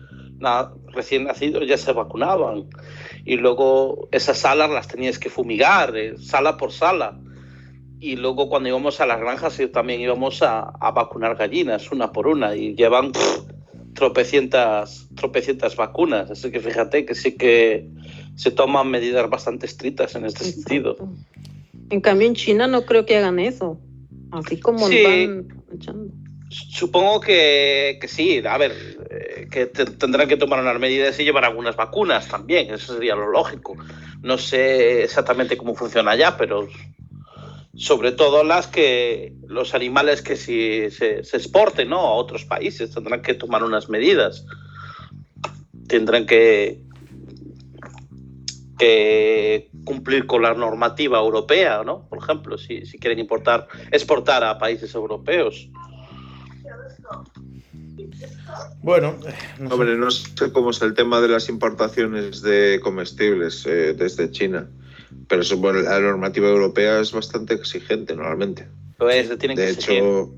recién 0.94 1.24
nacidos 1.24 1.68
ya 1.68 1.78
se 1.78 1.94
vacunaban. 1.94 2.70
Y 3.24 3.38
luego 3.38 4.08
esas 4.12 4.38
salas 4.38 4.70
las 4.70 4.88
tenías 4.88 5.18
que 5.18 5.30
fumigar, 5.30 5.96
eh, 5.96 6.18
sala 6.18 6.58
por 6.58 6.72
sala. 6.72 7.18
Y 8.00 8.16
luego 8.18 8.50
cuando 8.50 8.70
íbamos 8.70 9.00
a 9.02 9.06
las 9.06 9.20
granjas 9.20 9.60
también 9.74 10.02
íbamos 10.02 10.42
a, 10.44 10.60
a 10.60 10.92
vacunar 10.92 11.36
gallinas, 11.36 11.92
una 11.92 12.12
por 12.12 12.28
una, 12.28 12.56
y 12.56 12.76
llevan 12.76 13.12
pff, 13.12 13.40
tropecientas, 13.94 15.08
tropecientas 15.16 15.76
vacunas. 15.76 16.30
Así 16.30 16.52
que 16.52 16.60
fíjate 16.60 17.06
que 17.06 17.16
sí 17.16 17.36
que 17.38 17.90
se 18.36 18.52
toman 18.52 18.90
medidas 18.92 19.30
bastante 19.30 19.66
estrictas 19.66 20.16
en 20.16 20.26
este 20.26 20.44
sentido. 20.44 20.98
En 21.90 22.02
cambio, 22.02 22.28
en 22.28 22.36
China 22.36 22.68
no 22.68 22.86
creo 22.86 23.06
que 23.06 23.18
hagan 23.18 23.40
eso. 23.40 23.80
Así 24.32 24.60
como 24.60 24.88
Sí. 24.88 25.02
van 25.04 25.48
echando. 25.74 26.14
Supongo 26.50 27.22
que, 27.22 27.98
que 28.00 28.08
sí, 28.08 28.42
a 28.48 28.58
ver, 28.58 28.72
eh, 29.10 29.48
que 29.50 29.66
te- 29.66 29.86
tendrán 29.86 30.28
que 30.28 30.38
tomar 30.38 30.60
unas 30.62 30.80
medidas 30.80 31.20
y 31.20 31.24
llevar 31.24 31.46
algunas 31.46 31.76
vacunas 31.76 32.28
también, 32.28 32.72
eso 32.74 32.94
sería 32.94 33.16
lo 33.16 33.32
lógico. 33.32 33.76
No 34.22 34.38
sé 34.38 35.04
exactamente 35.04 35.58
cómo 35.58 35.74
funciona 35.76 36.12
allá, 36.12 36.38
pero 36.38 36.68
sobre 37.76 38.12
todo 38.12 38.44
las 38.44 38.68
que 38.68 39.34
los 39.48 39.74
animales 39.74 40.22
que 40.22 40.36
si 40.36 40.90
se, 40.92 41.24
se 41.24 41.38
exporten 41.38 41.90
¿no? 41.90 42.00
a 42.00 42.14
otros 42.14 42.46
países 42.46 42.92
tendrán 42.92 43.22
que 43.22 43.34
tomar 43.34 43.64
unas 43.64 43.90
medidas. 43.90 44.46
Tendrán 45.88 46.26
que, 46.26 46.82
que 48.80 49.70
cumplir 49.84 50.26
con 50.26 50.42
la 50.42 50.54
normativa 50.54 51.20
europea, 51.20 51.84
¿no? 51.86 52.08
Por 52.10 52.20
ejemplo, 52.20 52.58
si, 52.58 52.86
si 52.86 52.98
quieren 52.98 53.20
importar, 53.20 53.68
exportar 53.92 54.44
a 54.44 54.58
países 54.58 54.96
europeos. 54.96 55.70
Bueno, 58.82 59.16
eh, 59.26 59.34
no 59.60 59.68
sé. 59.68 59.74
Hombre, 59.74 59.98
no 59.98 60.12
sé 60.12 60.52
cómo 60.52 60.72
es 60.72 60.82
el 60.82 60.94
tema 60.94 61.22
de 61.22 61.28
las 61.28 61.50
importaciones 61.50 62.42
de 62.42 62.80
comestibles 62.82 63.66
eh, 63.66 63.94
desde 63.94 64.32
China, 64.32 64.70
pero 65.28 65.42
eso, 65.42 65.58
bueno, 65.58 65.80
la 65.82 66.00
normativa 66.00 66.48
europea 66.50 67.00
es 67.00 67.12
bastante 67.12 67.54
exigente 67.54 68.16
normalmente. 68.16 68.68
Pues 68.98 69.28
se 69.28 69.38
tienen 69.38 69.58
De 69.58 69.64
que 69.64 69.70
exigir. 69.72 69.98
hecho, 69.98 70.34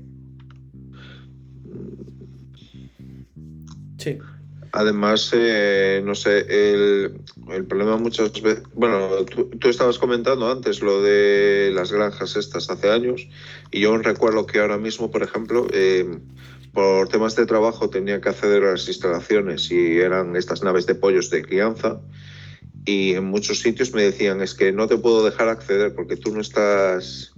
sí. 3.98 4.18
además, 4.72 5.30
eh, 5.34 6.02
no 6.04 6.14
sé, 6.14 6.38
el, 6.48 7.20
el 7.50 7.64
problema 7.66 7.96
muchas 7.96 8.32
veces, 8.40 8.62
bueno, 8.74 9.24
tú, 9.24 9.50
tú 9.58 9.68
estabas 9.68 9.98
comentando 9.98 10.50
antes 10.50 10.82
lo 10.82 11.02
de 11.02 11.70
las 11.74 11.92
granjas 11.92 12.36
estas 12.36 12.70
hace 12.70 12.90
años, 12.90 13.28
y 13.70 13.80
yo 13.80 13.96
recuerdo 13.98 14.46
que 14.46 14.60
ahora 14.60 14.78
mismo, 14.78 15.10
por 15.10 15.22
ejemplo, 15.22 15.66
eh, 15.72 16.18
por 16.72 17.08
temas 17.08 17.34
de 17.34 17.46
trabajo 17.46 17.90
tenía 17.90 18.20
que 18.20 18.28
acceder 18.28 18.62
a 18.64 18.72
las 18.72 18.86
instalaciones 18.88 19.70
y 19.70 19.98
eran 19.98 20.36
estas 20.36 20.62
naves 20.62 20.86
de 20.86 20.94
pollos 20.94 21.30
de 21.30 21.42
crianza 21.42 22.00
y 22.84 23.14
en 23.14 23.24
muchos 23.24 23.60
sitios 23.60 23.92
me 23.92 24.02
decían 24.02 24.40
es 24.40 24.54
que 24.54 24.72
no 24.72 24.86
te 24.86 24.96
puedo 24.96 25.24
dejar 25.24 25.48
acceder 25.48 25.94
porque 25.94 26.16
tú 26.16 26.32
no 26.34 26.40
estás 26.40 27.32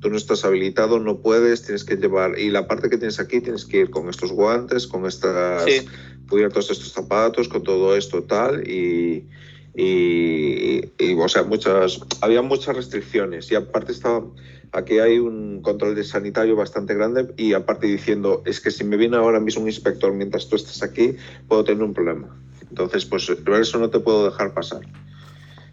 tú 0.00 0.08
no 0.08 0.16
estás 0.16 0.44
habilitado, 0.46 0.98
no 0.98 1.18
puedes, 1.18 1.62
tienes 1.62 1.84
que 1.84 1.96
llevar 1.96 2.38
y 2.38 2.50
la 2.50 2.66
parte 2.66 2.88
que 2.88 2.96
tienes 2.96 3.20
aquí 3.20 3.40
tienes 3.40 3.66
que 3.66 3.80
ir 3.80 3.90
con 3.90 4.08
estos 4.08 4.32
guantes, 4.32 4.86
con 4.86 5.06
estas 5.06 5.64
Sí. 5.64 5.86
cubiertos 6.28 6.70
estos 6.70 6.92
zapatos, 6.92 7.48
con 7.48 7.62
todo 7.62 7.96
esto 7.96 8.22
tal 8.24 8.66
y 8.68 9.26
y, 9.74 10.80
y, 10.98 11.14
o 11.14 11.28
sea, 11.28 11.44
muchas 11.44 12.00
había 12.20 12.42
muchas 12.42 12.74
restricciones. 12.74 13.50
Y 13.52 13.54
aparte 13.54 13.92
estaba 13.92 14.24
aquí 14.72 14.98
hay 14.98 15.18
un 15.18 15.62
control 15.62 15.94
de 15.94 16.04
sanitario 16.04 16.56
bastante 16.56 16.94
grande 16.94 17.32
y 17.36 17.52
aparte 17.54 17.86
diciendo 17.86 18.42
es 18.46 18.60
que 18.60 18.70
si 18.70 18.84
me 18.84 18.96
viene 18.96 19.16
ahora 19.16 19.40
mismo 19.40 19.62
un 19.62 19.68
inspector 19.68 20.12
mientras 20.12 20.48
tú 20.48 20.56
estás 20.56 20.82
aquí 20.82 21.16
puedo 21.48 21.64
tener 21.64 21.82
un 21.82 21.92
problema 21.94 22.36
entonces 22.70 23.04
pues 23.04 23.28
eso 23.28 23.78
no 23.78 23.90
te 23.90 24.00
puedo 24.00 24.24
dejar 24.30 24.54
pasar 24.54 24.80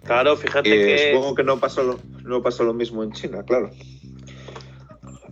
Claro, 0.04 0.36
fíjate 0.38 0.70
Eh, 0.70 0.86
que 0.96 1.14
supongo 1.14 1.36
que 1.36 1.44
no 1.44 1.60
pasa 1.60 1.84
lo 1.84 2.00
no 2.24 2.42
pasa 2.42 2.64
lo 2.64 2.74
mismo 2.74 3.04
en 3.04 3.12
China 3.14 3.44
claro 3.44 3.72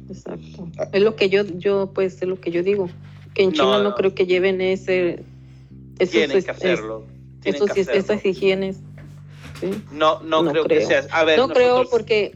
Exacto. 0.10 0.67
Es 0.91 1.01
lo 1.01 1.15
que 1.15 1.30
yo, 1.30 1.43
yo, 1.45 1.91
pues, 1.93 2.21
es 2.21 2.28
lo 2.28 2.39
que 2.39 2.51
yo 2.51 2.62
digo. 2.63 2.89
Que 3.34 3.43
en 3.43 3.49
No, 3.49 3.54
China 3.56 3.78
no, 3.80 3.84
no. 3.86 3.95
creo 3.95 4.13
que 4.13 4.25
lleven 4.25 4.62
ese, 4.62 5.23
esos, 5.99 6.12
tienen 6.12 6.43
que 6.43 6.51
hacerlo. 6.51 7.06
tienen 7.41 7.56
esos, 7.63 7.73
que 7.73 7.82
es- 7.82 7.89
hacerlo. 7.89 8.13
esas 8.13 8.25
higienes. 8.25 8.78
¿sí? 9.60 9.71
No, 9.91 10.21
no, 10.21 10.43
No 10.43 10.51
creo, 10.51 10.65
que 10.65 10.86
sea. 10.86 11.06
A 11.12 11.23
ver, 11.23 11.39
No 11.39 11.47
creo 11.49 11.86
porque 11.89 12.36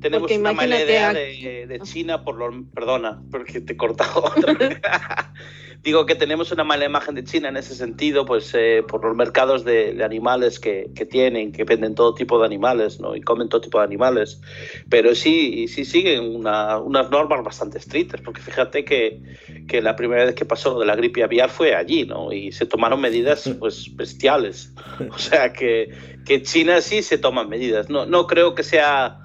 tenemos 0.00 0.22
porque 0.22 0.38
una 0.38 0.52
mala 0.52 0.82
idea 0.82 1.10
a- 1.10 1.14
de, 1.14 1.66
de 1.68 1.80
China 1.80 2.24
por 2.24 2.36
lo. 2.36 2.64
Perdona, 2.74 3.22
porque 3.30 3.60
te 3.60 3.74
he 3.74 3.76
cortado 3.76 4.24
otra 4.36 4.54
vez. 4.54 4.80
Digo 5.82 6.04
que 6.04 6.14
tenemos 6.14 6.52
una 6.52 6.62
mala 6.62 6.84
imagen 6.84 7.14
de 7.14 7.24
China 7.24 7.48
en 7.48 7.56
ese 7.56 7.74
sentido, 7.74 8.26
pues 8.26 8.52
eh, 8.54 8.84
por 8.86 9.02
los 9.02 9.16
mercados 9.16 9.64
de, 9.64 9.94
de 9.94 10.04
animales 10.04 10.60
que, 10.60 10.90
que 10.94 11.06
tienen, 11.06 11.52
que 11.52 11.64
venden 11.64 11.94
todo 11.94 12.12
tipo 12.12 12.38
de 12.38 12.44
animales, 12.44 13.00
¿no? 13.00 13.16
Y 13.16 13.22
comen 13.22 13.48
todo 13.48 13.62
tipo 13.62 13.78
de 13.78 13.84
animales. 13.84 14.42
Pero 14.90 15.14
sí, 15.14 15.68
sí 15.68 15.86
siguen 15.86 16.36
una- 16.36 16.76
unas 16.78 17.10
normas 17.10 17.42
bastante 17.42 17.78
estrictas, 17.78 18.20
porque 18.20 18.42
fíjate 18.42 18.84
que, 18.84 19.22
que 19.68 19.80
la 19.80 19.96
primera 19.96 20.26
vez 20.26 20.34
que 20.34 20.44
pasó 20.44 20.74
lo 20.74 20.80
de 20.80 20.86
la 20.86 20.96
gripe 20.96 21.22
aviar 21.22 21.48
fue 21.48 21.74
allí, 21.74 22.04
¿no? 22.04 22.30
Y 22.30 22.52
se 22.52 22.66
tomaron 22.66 23.00
medidas, 23.00 23.48
pues, 23.58 23.96
bestiales. 23.96 24.74
O 25.10 25.16
sea 25.16 25.54
que, 25.54 25.88
que 26.26 26.42
China 26.42 26.82
sí 26.82 27.02
se 27.02 27.16
toman 27.16 27.48
medidas. 27.48 27.88
No, 27.88 28.04
no 28.04 28.26
creo 28.26 28.54
que 28.54 28.64
sea 28.64 29.16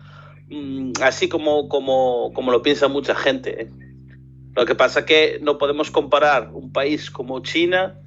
así 1.01 1.27
como, 1.29 1.67
como, 1.69 2.31
como 2.33 2.51
lo 2.51 2.61
piensa 2.61 2.87
mucha 2.87 3.15
gente. 3.15 3.63
¿eh? 3.63 3.69
Lo 4.55 4.65
que 4.65 4.75
pasa 4.75 5.01
es 5.01 5.05
que 5.05 5.39
no 5.41 5.57
podemos 5.57 5.91
comparar 5.91 6.51
un 6.53 6.71
país 6.71 7.09
como 7.11 7.41
China 7.41 7.99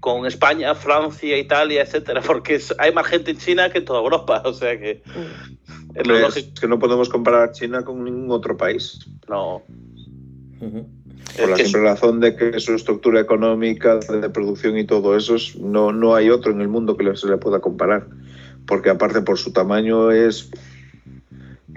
con 0.00 0.24
España, 0.24 0.74
Francia, 0.74 1.36
Italia, 1.36 1.82
etcétera, 1.82 2.22
porque 2.26 2.60
hay 2.78 2.92
más 2.92 3.06
gente 3.06 3.32
en 3.32 3.38
China 3.38 3.70
que 3.70 3.78
en 3.78 3.84
toda 3.84 4.00
Europa. 4.00 4.42
O 4.46 4.52
sea 4.52 4.78
que 4.78 5.02
mm, 5.04 5.98
es 5.98 6.06
lo 6.06 6.28
es 6.28 6.52
que 6.58 6.68
no 6.68 6.78
podemos 6.78 7.08
comparar 7.08 7.52
China 7.52 7.84
con 7.84 8.02
ningún 8.04 8.30
otro 8.30 8.56
país 8.56 9.00
No. 9.28 9.62
Por 11.38 11.48
la 11.48 11.56
simple 11.56 11.82
razón 11.82 12.20
de 12.20 12.34
que 12.34 12.58
su 12.60 12.74
estructura 12.74 13.20
económica 13.20 13.96
de 13.96 14.28
producción 14.30 14.76
y 14.76 14.84
todo 14.84 15.16
eso 15.16 15.36
es- 15.36 15.56
no, 15.56 15.92
no 15.92 16.14
hay 16.14 16.28
otro 16.28 16.52
en 16.52 16.60
el 16.60 16.68
mundo 16.68 16.96
que 16.96 17.16
se 17.16 17.28
le 17.28 17.36
pueda 17.36 17.60
comparar 17.60 18.06
porque 18.66 18.90
aparte 18.90 19.22
por 19.22 19.38
su 19.38 19.52
tamaño 19.52 20.10
es 20.10 20.50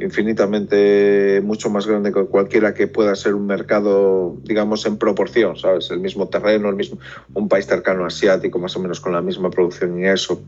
infinitamente 0.03 1.41
mucho 1.43 1.69
más 1.69 1.87
grande 1.87 2.11
que 2.11 2.25
cualquiera 2.25 2.73
que 2.73 2.87
pueda 2.87 3.15
ser 3.15 3.35
un 3.35 3.45
mercado 3.45 4.37
digamos 4.43 4.85
en 4.85 4.97
proporción 4.97 5.57
sabes 5.57 5.89
el 5.91 5.99
mismo 5.99 6.27
terreno 6.27 6.69
el 6.69 6.75
mismo 6.75 6.99
un 7.33 7.47
país 7.47 7.65
cercano 7.65 8.05
asiático 8.05 8.59
más 8.59 8.75
o 8.75 8.79
menos 8.79 8.99
con 8.99 9.13
la 9.13 9.21
misma 9.21 9.49
producción 9.49 9.99
y 9.99 10.07
eso 10.07 10.41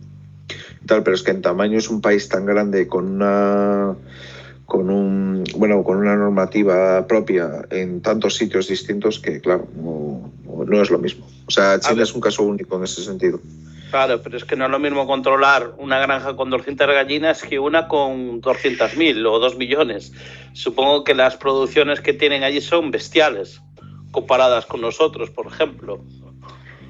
y 0.82 0.86
tal 0.86 1.04
pero 1.04 1.16
es 1.16 1.24
que 1.24 1.32
en 1.32 1.42
tamaño 1.42 1.78
es 1.78 1.90
un 1.90 2.02
país 2.02 2.28
tan 2.30 2.46
grande 2.46 2.88
con 2.88 3.06
una 3.16 3.96
con 4.66 4.90
un 4.90 5.44
bueno 5.58 5.84
con 5.84 5.98
una 5.98 6.16
normativa 6.16 7.08
propia 7.08 7.66
en 7.70 8.02
tantos 8.02 8.36
sitios 8.36 8.68
distintos 8.68 9.20
que 9.20 9.40
claro 9.40 9.68
no, 9.76 10.32
no 10.66 10.82
es 10.82 10.90
lo 10.90 11.00
mismo. 11.00 11.28
O 11.48 11.52
sea 11.52 11.80
China 11.80 11.96
ver. 11.96 12.04
es 12.04 12.16
un 12.16 12.22
caso 12.22 12.44
único 12.44 12.78
en 12.78 12.84
ese 12.84 13.04
sentido 13.04 13.40
Claro, 13.90 14.22
pero 14.22 14.36
es 14.36 14.44
que 14.46 14.56
no 14.56 14.66
es 14.66 14.72
lo 14.72 14.80
mismo 14.80 15.06
controlar 15.08 15.74
una 15.78 16.00
granja 16.00 16.36
con 16.36 16.50
200 16.50 16.88
gallinas 16.88 17.42
que 17.44 17.60
una 17.60 17.88
con 17.88 18.42
200.000 18.42 19.26
o 19.26 19.40
2 19.40 19.58
millones. 19.58 20.12
Supongo 20.54 21.04
que 21.04 21.14
las 21.14 21.38
producciones 21.38 22.02
que 22.02 22.14
tienen 22.14 22.44
allí 22.44 22.62
son 22.62 22.92
bestiales 22.92 23.62
comparadas 24.12 24.66
con 24.66 24.82
nosotros, 24.82 25.30
por 25.30 25.48
ejemplo. 25.48 26.04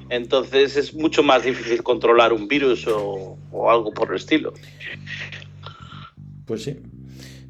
Entonces 0.08 0.76
es 0.76 0.94
mucho 0.94 1.22
más 1.22 1.44
difícil 1.44 1.82
controlar 1.82 2.32
un 2.32 2.48
virus 2.48 2.86
o, 2.86 3.36
o 3.50 3.70
algo 3.70 3.92
por 3.92 4.10
el 4.10 4.16
estilo. 4.16 4.52
Pues 6.46 6.62
sí. 6.62 6.76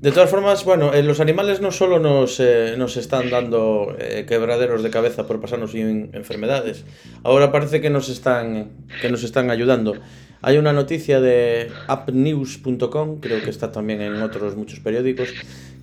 De 0.06 0.12
todas 0.12 0.30
formas, 0.30 0.64
bueno, 0.64 0.94
eh, 0.94 1.02
los 1.02 1.18
animales 1.18 1.60
no 1.60 1.72
solo 1.72 1.98
nos, 1.98 2.38
eh, 2.38 2.76
nos 2.78 2.96
están 2.96 3.28
dando 3.28 3.96
eh, 3.98 4.24
quebraderos 4.28 4.84
de 4.84 4.90
cabeza 4.90 5.26
por 5.26 5.40
pasarnos 5.40 5.72
sin 5.72 6.10
enfermedades, 6.12 6.84
ahora 7.24 7.50
parece 7.50 7.80
que 7.80 7.90
nos 7.90 8.08
están, 8.08 8.68
que 9.00 9.10
nos 9.10 9.24
están 9.24 9.50
ayudando. 9.50 9.94
Hay 10.42 10.58
una 10.58 10.72
noticia 10.72 11.20
de 11.20 11.72
appnews.com, 11.88 13.18
creo 13.18 13.42
que 13.42 13.50
está 13.50 13.72
también 13.72 14.00
en 14.00 14.22
otros 14.22 14.54
muchos 14.54 14.78
periódicos, 14.78 15.28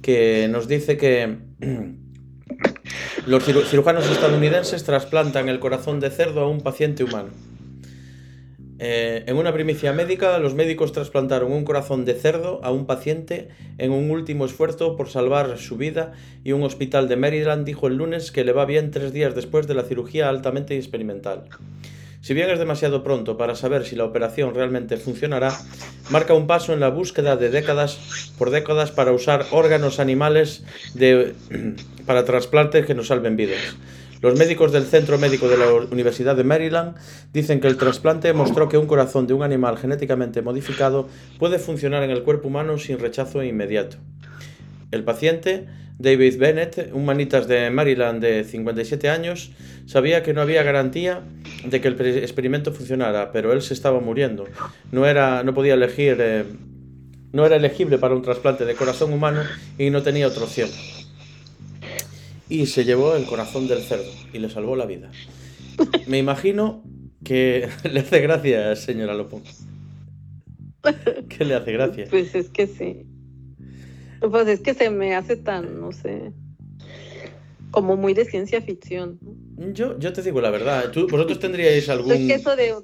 que 0.02 0.48
nos 0.50 0.70
dice 0.70 0.96
que 0.96 1.40
los 3.28 3.46
ciru- 3.46 3.66
cirujanos 3.66 4.10
estadounidenses 4.10 4.86
trasplantan 4.86 5.50
el 5.50 5.60
corazón 5.60 6.00
de 6.00 6.10
cerdo 6.10 6.44
a 6.44 6.48
un 6.48 6.62
paciente 6.62 7.04
humano. 7.04 7.28
Eh, 8.86 9.24
en 9.28 9.38
una 9.38 9.54
primicia 9.54 9.93
médica, 9.93 10.38
los 10.39 10.56
médicos 10.56 10.91
trasplantaron 10.91 11.54
un 11.54 11.63
corazón 11.63 12.04
de 12.04 12.15
cerdo 12.15 12.60
a 12.65 12.72
un 12.72 12.86
paciente 12.86 13.48
en 13.78 13.93
un 13.93 14.12
último 14.12 14.43
esfuerzo 14.43 14.98
por 14.98 15.08
salvar 15.08 15.58
su 15.58 15.78
vida 15.78 16.12
y 16.43 16.52
un 16.52 16.63
hospital 16.63 17.08
de 17.08 17.15
Maryland 17.15 17.63
dijo 17.63 17.88
el 17.88 17.96
lunes 17.96 18.34
que 18.34 18.43
le 18.43 18.52
va 18.52 18.65
bien 18.65 18.91
tres 18.91 19.13
días 19.13 19.36
después 19.36 19.67
de 19.67 19.76
la 19.76 19.84
cirugía 19.84 20.28
altamente 20.28 20.76
experimental. 20.76 21.46
Si 22.19 22.34
bien 22.34 22.50
es 22.50 22.60
demasiado 22.60 23.06
pronto 23.06 23.38
para 23.38 23.56
saber 23.56 23.86
si 23.86 23.96
la 23.96 24.04
operación 24.04 24.54
realmente 24.54 24.98
funcionará, 24.98 25.58
marca 26.10 26.34
un 26.34 26.46
paso 26.46 26.74
en 26.74 26.82
la 26.82 26.89
búsqueda 26.89 27.38
de 27.38 27.50
décadas 27.50 28.34
por 28.38 28.50
décadas 28.50 28.91
para 28.91 29.13
usar 29.13 29.46
órganos 29.52 30.02
animales 30.02 30.65
de, 30.93 31.36
para 32.06 32.26
trasplantes 32.26 32.86
que 32.86 32.96
nos 32.96 33.08
salven 33.08 33.38
vidas. 33.38 33.78
Los 34.24 34.40
médicos 34.40 34.72
del 34.72 34.86
Centro 34.86 35.18
Médico 35.18 35.50
de 35.50 35.58
la 35.58 35.70
Universidad 35.74 36.38
de 36.38 36.46
Maryland 36.46 36.96
dicen 37.34 37.60
que 37.60 37.68
el 37.68 37.76
trasplante 37.76 38.32
mostró 38.32 38.70
que 38.70 38.78
un 38.78 38.88
corazón 38.88 39.28
de 39.28 39.34
un 39.34 39.44
animal 39.44 39.78
genéticamente 39.78 40.42
modificado 40.42 41.10
puede 41.40 41.60
funcionar 41.60 42.04
en 42.04 42.10
el 42.10 42.24
cuerpo 42.24 42.48
humano 42.48 42.78
sin 42.78 43.00
rechazo 43.00 43.44
inmediato. 43.44 43.98
El 44.92 45.04
paciente, 45.04 45.68
David 46.00 46.38
Bennett, 46.40 46.92
un 46.94 47.04
manitas 47.04 47.50
de 47.50 47.70
Maryland 47.70 48.22
de 48.22 48.46
57 48.46 49.10
años, 49.10 49.52
sabía 49.88 50.24
que 50.24 50.32
no 50.34 50.40
había 50.40 50.64
garantía 50.64 51.24
de 51.66 51.82
que 51.82 51.90
el 51.90 52.00
experimento 52.24 52.72
funcionara, 52.72 53.34
pero 53.34 53.52
él 53.52 53.62
se 53.62 53.74
estaba 53.74 54.00
muriendo. 54.00 54.46
No, 54.94 55.06
era, 55.06 55.44
no 55.44 55.54
podía 55.54 55.74
elegir, 55.74 56.16
eh, 56.22 56.46
no 57.34 57.46
era 57.46 57.58
elegible 57.58 57.98
para 57.98 58.16
un 58.16 58.22
trasplante 58.22 58.64
de 58.64 58.74
corazón 58.76 59.12
humano 59.12 59.42
y 59.78 59.90
no 59.90 60.02
tenía 60.02 60.28
otra 60.28 60.44
opción. 60.46 60.70
Y 62.54 62.68
se 62.68 62.86
llevó 62.86 63.16
el 63.16 63.26
corazón 63.26 63.68
del 63.68 63.80
cerdo 63.82 64.12
y 64.32 64.38
le 64.38 64.48
salvó 64.48 64.76
la 64.76 64.86
vida. 64.86 65.10
Me 66.08 66.20
imagino 66.20 66.84
que 67.24 67.68
le 67.92 68.00
hace 68.02 68.20
gracia, 68.20 68.76
señora 68.76 69.16
Lopón. 69.16 69.42
¿Qué 71.30 71.46
le 71.46 71.56
hace 71.56 71.72
gracia? 71.72 72.06
Pues 72.12 72.36
es 72.36 72.50
que 72.50 72.68
sí. 72.68 73.08
Pues 74.20 74.48
es 74.48 74.60
que 74.60 74.76
se 74.76 74.89
me 74.92 75.16
hace 75.16 75.36
tan, 75.36 75.82
no 75.82 75.92
sé, 75.92 76.32
como 77.72 77.98
muy 77.98 78.13
de 78.13 78.24
ciencia 78.26 78.62
ficción. 78.62 79.18
Yo, 79.74 79.98
yo 79.98 80.13
te 80.13 80.22
digo 80.22 80.39
la 80.39 80.52
verdad. 80.52 80.92
¿tú- 80.92 81.08
¿Vosotros 81.10 81.39
tendríais 81.39 81.89
algún... 81.89 82.12
Es 82.12 82.20
que 82.28 82.34
eso 82.36 82.56
de 82.56 82.76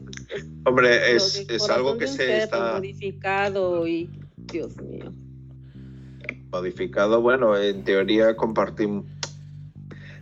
Hombre, 0.65 1.15
es, 1.15 1.45
de 1.47 1.55
es 1.55 1.69
algo 1.69 1.97
que 1.97 2.07
se 2.07 2.39
está 2.39 2.73
modificado 2.75 3.87
y 3.87 4.09
Dios 4.35 4.75
mío. 4.81 5.13
modificado. 6.51 7.21
Bueno, 7.21 7.55
en 7.55 7.83
teoría 7.83 8.35
compartimos. 8.35 9.05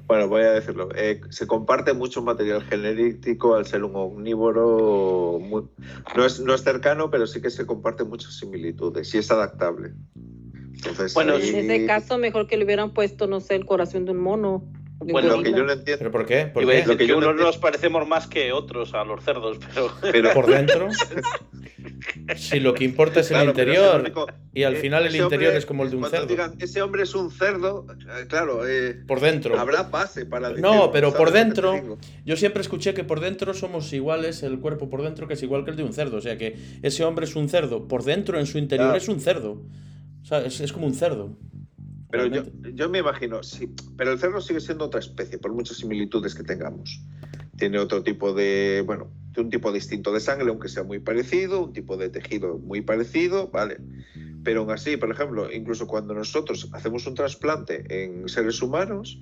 Bueno, 0.08 0.30
voy 0.30 0.42
a 0.44 0.52
decirlo. 0.54 0.88
eh, 0.96 1.20
se 1.30 1.48
comparte 1.48 1.94
mucho 1.94 2.22
material 2.22 2.62
genético 2.64 3.56
al 3.56 3.66
ser 3.66 3.84
un 3.84 3.96
omnívoro. 3.96 5.38
muy- 5.40 5.68
no, 6.16 6.26
es, 6.26 6.40
no 6.40 6.54
es 6.54 6.64
cercano, 6.64 7.12
pero 7.12 7.28
sí 7.28 7.42
que 7.42 7.50
se 7.50 7.66
comparte 7.66 8.04
muchas 8.06 8.34
similitudes 8.38 9.14
y 9.14 9.18
es 9.18 9.30
adaptable. 9.32 9.92
Entonces, 10.76 11.14
Bueno, 11.14 11.34
ahí- 11.34 11.50
En 11.50 11.70
ese 11.70 11.86
caso, 11.86 12.18
mejor 12.18 12.48
que 12.48 12.56
le 12.58 12.64
hubieran 12.66 12.94
puesto, 12.94 13.28
no 13.28 13.40
sé, 13.42 13.56
el 13.56 13.66
corazón 13.66 14.06
de 14.06 14.12
un 14.12 14.18
mono. 14.20 14.72
Bueno, 15.00 15.38
lo 15.38 15.44
que 15.44 15.52
yo 15.52 15.64
no 15.64 15.72
entiendo. 15.72 16.00
¿Pero 16.00 16.12
por 16.12 16.26
qué? 16.26 16.46
¿Por 16.48 16.64
Iba 16.64 16.72
a 16.72 16.76
qué? 16.76 16.78
decir 16.80 16.88
Lo 16.94 16.98
que 16.98 17.04
que 17.06 17.08
yo 17.10 17.22
no 17.22 17.30
unos 17.30 17.42
nos 17.46 17.58
parecemos 17.58 18.08
más 18.08 18.28
que 18.28 18.52
otros 18.52 18.94
a 18.94 19.04
los 19.04 19.24
cerdos, 19.24 19.58
pero 19.74 19.92
Pero, 20.02 20.34
Por 20.34 20.48
dentro. 20.48 20.88
Si 22.36 22.60
lo 22.60 22.74
que 22.74 22.84
importa 22.84 23.22
es 23.22 23.32
el 23.32 23.36
Claro, 23.38 23.50
interior. 23.52 24.02
único- 24.02 24.28
Y 24.54 24.64
al 24.64 24.76
eh, 24.76 24.80
final 24.80 25.06
el 25.06 25.16
interior 25.16 25.50
hombre, 25.50 25.58
es 25.58 25.66
como 25.66 25.84
el 25.84 25.90
de 25.92 25.96
un 25.98 26.06
cerdo. 26.10 26.26
digan, 26.28 26.56
ese 26.60 26.82
hombre 26.82 27.04
es 27.04 27.16
un 27.16 27.32
cerdo, 27.32 27.86
eh, 27.90 28.26
claro, 28.28 28.68
eh, 28.68 28.94
Por 29.08 29.20
dentro. 29.20 29.58
habrá 29.60 29.84
base 29.84 30.26
para 30.26 30.50
No, 30.50 30.56
decirlo, 30.56 30.92
pero 30.92 31.08
¿sabes 31.12 31.18
por 31.18 31.32
dentro-? 31.32 31.98
Yo 32.26 32.36
siempre 32.36 32.62
escuché 32.62 32.94
que 32.94 33.04
por 33.04 33.20
dentro 33.20 33.54
somos 33.54 33.92
iguales, 33.94 34.44
el 34.44 34.60
cuerpo 34.60 34.90
por 34.90 35.02
dentro 35.04 35.28
que 35.28 35.36
es 35.36 35.44
igual 35.44 35.64
que 35.64 35.72
el 35.72 35.78
de 35.78 35.84
un 35.84 35.94
cerdo. 35.94 36.18
O 36.18 36.22
sea 36.22 36.38
que 36.38 36.56
ese 36.84 37.04
hombre 37.04 37.26
es 37.26 37.36
un 37.36 37.50
cerdo. 37.50 37.88
Por 37.88 38.04
dentro, 38.04 38.40
en 38.40 38.46
su 38.46 38.58
interior, 38.58 38.88
Claro. 38.90 38.98
es 38.98 39.08
un 39.08 39.20
cerdo. 39.20 39.62
O 40.22 40.26
sea, 40.26 40.40
es, 40.46 40.60
es 40.60 40.74
como 40.74 40.86
un 40.88 40.94
cerdo. 40.94 41.38
Pero 42.10 42.26
yo, 42.28 42.44
yo 42.74 42.90
me 42.90 43.00
imagino, 43.00 43.44
sí, 43.44 43.70
pero 43.98 44.12
el 44.12 44.20
cerdo 44.20 44.40
sigue 44.42 44.62
siendo 44.62 44.86
otra 44.86 45.00
especie, 45.00 45.38
por 45.40 45.52
muchas 45.54 45.78
similitudes 45.78 46.36
que 46.36 46.44
tengamos. 46.44 47.02
Tiene 47.58 47.80
otro 47.80 48.04
tipo 48.04 48.34
de, 48.34 48.84
bueno, 48.86 49.10
de 49.34 49.42
un 49.42 49.50
tipo 49.50 49.72
distinto 49.72 50.14
de 50.14 50.20
sangre, 50.20 50.50
aunque 50.50 50.70
sea 50.70 50.84
muy 50.84 51.00
parecido, 51.00 51.64
un 51.66 51.74
tipo 51.74 51.98
de 51.98 52.10
tejido 52.10 52.58
muy 52.60 52.82
parecido, 52.82 53.50
¿vale? 53.50 53.78
Pero 54.44 54.62
aún 54.62 54.72
así, 54.72 54.96
por 54.96 55.12
ejemplo, 55.12 55.52
incluso 55.52 55.88
cuando 55.88 56.14
nosotros 56.14 56.70
hacemos 56.72 57.06
un 57.08 57.16
trasplante 57.16 57.84
en 57.90 58.30
seres 58.30 58.62
humanos 58.62 59.22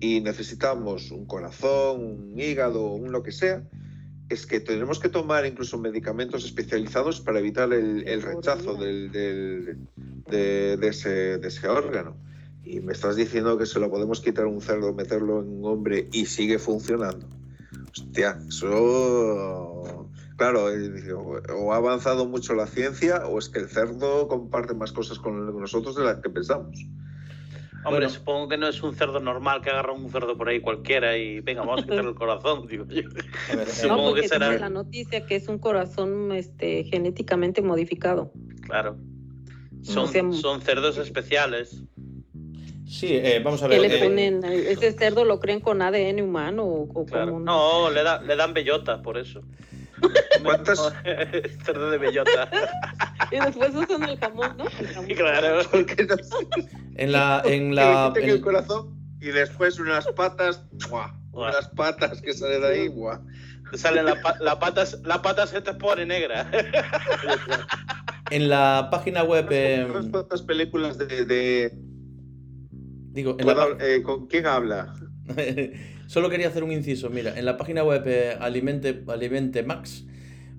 y 0.00 0.20
necesitamos 0.20 1.12
un 1.12 1.26
corazón, 1.26 2.00
un 2.32 2.40
hígado, 2.40 2.90
un 2.92 3.12
lo 3.12 3.22
que 3.22 3.30
sea, 3.32 3.62
es 4.28 4.44
que 4.46 4.58
tenemos 4.58 4.98
que 4.98 5.08
tomar 5.08 5.46
incluso 5.46 5.78
medicamentos 5.78 6.44
especializados 6.44 7.20
para 7.20 7.38
evitar 7.38 7.72
el, 7.72 8.08
el 8.08 8.22
rechazo 8.22 8.74
del, 8.74 9.12
del- 9.12 9.78
de, 10.28 10.76
de 10.76 10.88
ese, 10.88 11.38
de 11.38 11.48
ese 11.48 11.68
órgano. 11.68 12.16
Y 12.64 12.80
me 12.80 12.92
estás 12.92 13.16
diciendo 13.16 13.56
que 13.58 13.66
se 13.66 13.78
lo 13.78 13.90
podemos 13.90 14.20
quitar 14.20 14.44
a 14.44 14.48
un 14.48 14.60
cerdo, 14.60 14.92
meterlo 14.92 15.40
en 15.40 15.48
un 15.58 15.64
hombre 15.64 16.08
y 16.12 16.26
sigue 16.26 16.58
funcionando. 16.58 17.26
Hostia, 17.92 18.38
eso. 18.48 20.08
Claro, 20.36 20.70
eh, 20.70 21.12
o 21.12 21.72
ha 21.72 21.76
avanzado 21.76 22.26
mucho 22.26 22.54
la 22.54 22.66
ciencia 22.66 23.26
o 23.26 23.38
es 23.38 23.48
que 23.48 23.60
el 23.60 23.68
cerdo 23.68 24.28
comparte 24.28 24.74
más 24.74 24.92
cosas 24.92 25.18
con 25.18 25.58
nosotros 25.58 25.96
de 25.96 26.04
las 26.04 26.16
que 26.18 26.28
pensamos. 26.28 26.76
hombre, 27.84 28.00
Bueno. 28.06 28.08
supongo 28.10 28.48
que 28.48 28.58
no 28.58 28.66
es 28.68 28.82
un 28.82 28.94
cerdo 28.94 29.18
normal 29.20 29.62
que 29.62 29.70
agarra 29.70 29.92
un 29.92 30.10
cerdo 30.10 30.36
por 30.36 30.48
ahí 30.48 30.60
cualquiera 30.60 31.16
y 31.16 31.40
venga, 31.40 31.60
vamos 31.62 31.82
a 31.82 31.84
quitarle 31.86 32.10
el 32.10 32.16
corazón, 32.16 32.66
digo 32.68 32.84
yo. 32.86 33.08
Ver, 33.08 33.60
eh, 33.60 33.64
No, 33.66 33.66
Supongo 33.66 34.14
que 34.14 34.28
será- 34.28 34.58
la 34.58 34.68
noticia 34.68 35.24
que 35.24 35.36
es 35.36 35.48
un 35.48 35.58
corazón 35.58 36.32
este, 36.32 36.84
genéticamente 36.84 37.62
modificado. 37.62 38.32
Claro. 38.62 38.98
Son, 39.86 40.08
sea, 40.08 40.22
son 40.32 40.60
cerdos 40.62 40.98
especiales. 40.98 41.82
sí, 42.88 43.08
eh, 43.12 43.40
vamos 43.44 43.62
a 43.62 43.68
¿Qué 43.68 43.78
ver. 43.78 43.90
le 43.90 43.98
eh, 43.98 44.02
ponen? 44.04 44.44
¿Ese 44.44 44.92
cerdo 44.92 45.24
lo 45.24 45.38
creen 45.40 45.60
con 45.60 45.80
ADN 45.82 46.20
humano 46.22 46.64
o, 46.64 46.82
o 46.92 47.06
Claro. 47.06 47.38
No, 47.38 47.90
le, 47.90 48.02
da, 48.02 48.20
le 48.20 48.34
dan 48.36 48.52
bellota, 48.52 49.00
por 49.02 49.16
eso. 49.16 49.42
¿Cuántas? 50.42 50.92
cerdo 51.64 51.90
de 51.90 51.98
bellota. 51.98 52.50
Y 53.32 53.40
después 53.40 53.74
usan 53.74 54.04
el 54.08 54.16
jamón, 54.20 54.56
¿no? 54.56 54.64
El 54.78 54.86
jamón. 54.88 55.10
claro. 55.16 55.58
Porque 55.70 56.04
no 56.04 56.16
sé, 56.16 56.68
en 56.96 57.10
la. 57.12 57.42
En 57.44 57.74
la 57.74 58.12
en- 58.14 58.30
el 58.30 58.40
corazón 58.40 58.94
y 59.20 59.26
después 59.26 59.80
unas 59.80 60.06
patas, 60.08 60.62
¡buah! 60.88 61.10
Buah. 61.30 61.48
unas 61.50 61.68
patas 61.70 62.20
que 62.22 62.32
salen 62.34 62.60
de 62.60 62.68
ahí, 62.68 62.88
¡buah! 62.88 63.18
Te 63.72 63.78
sale 63.78 64.02
la, 64.04 64.20
pa- 64.22 64.36
la, 64.40 64.60
pata, 64.60 64.84
la 65.02 65.20
pata 65.22 65.44
se 65.48 65.60
te 65.60 65.74
pone 65.74 66.06
negra. 66.06 66.48
En 68.30 68.48
la 68.48 68.88
página 68.90 69.22
web. 69.24 69.46
eh, 69.50 69.86
Unas 69.88 70.06
cuantas 70.08 70.42
películas 70.42 70.98
de... 70.98 71.24
de- 71.24 71.72
digo, 73.12 73.36
en 73.38 73.46
la 73.46 73.54
¿puedo- 73.54 73.78
pa- 73.78 73.84
eh, 73.84 74.02
¿Con 74.02 74.26
quién 74.26 74.46
habla? 74.46 74.94
Solo 76.06 76.30
quería 76.30 76.48
hacer 76.48 76.62
un 76.64 76.72
inciso. 76.72 77.10
Mira, 77.10 77.38
en 77.38 77.44
la 77.44 77.56
página 77.56 77.82
web 77.82 78.02
eh, 78.06 78.36
Alimente, 78.40 79.02
Alimente 79.08 79.62
Max 79.62 80.04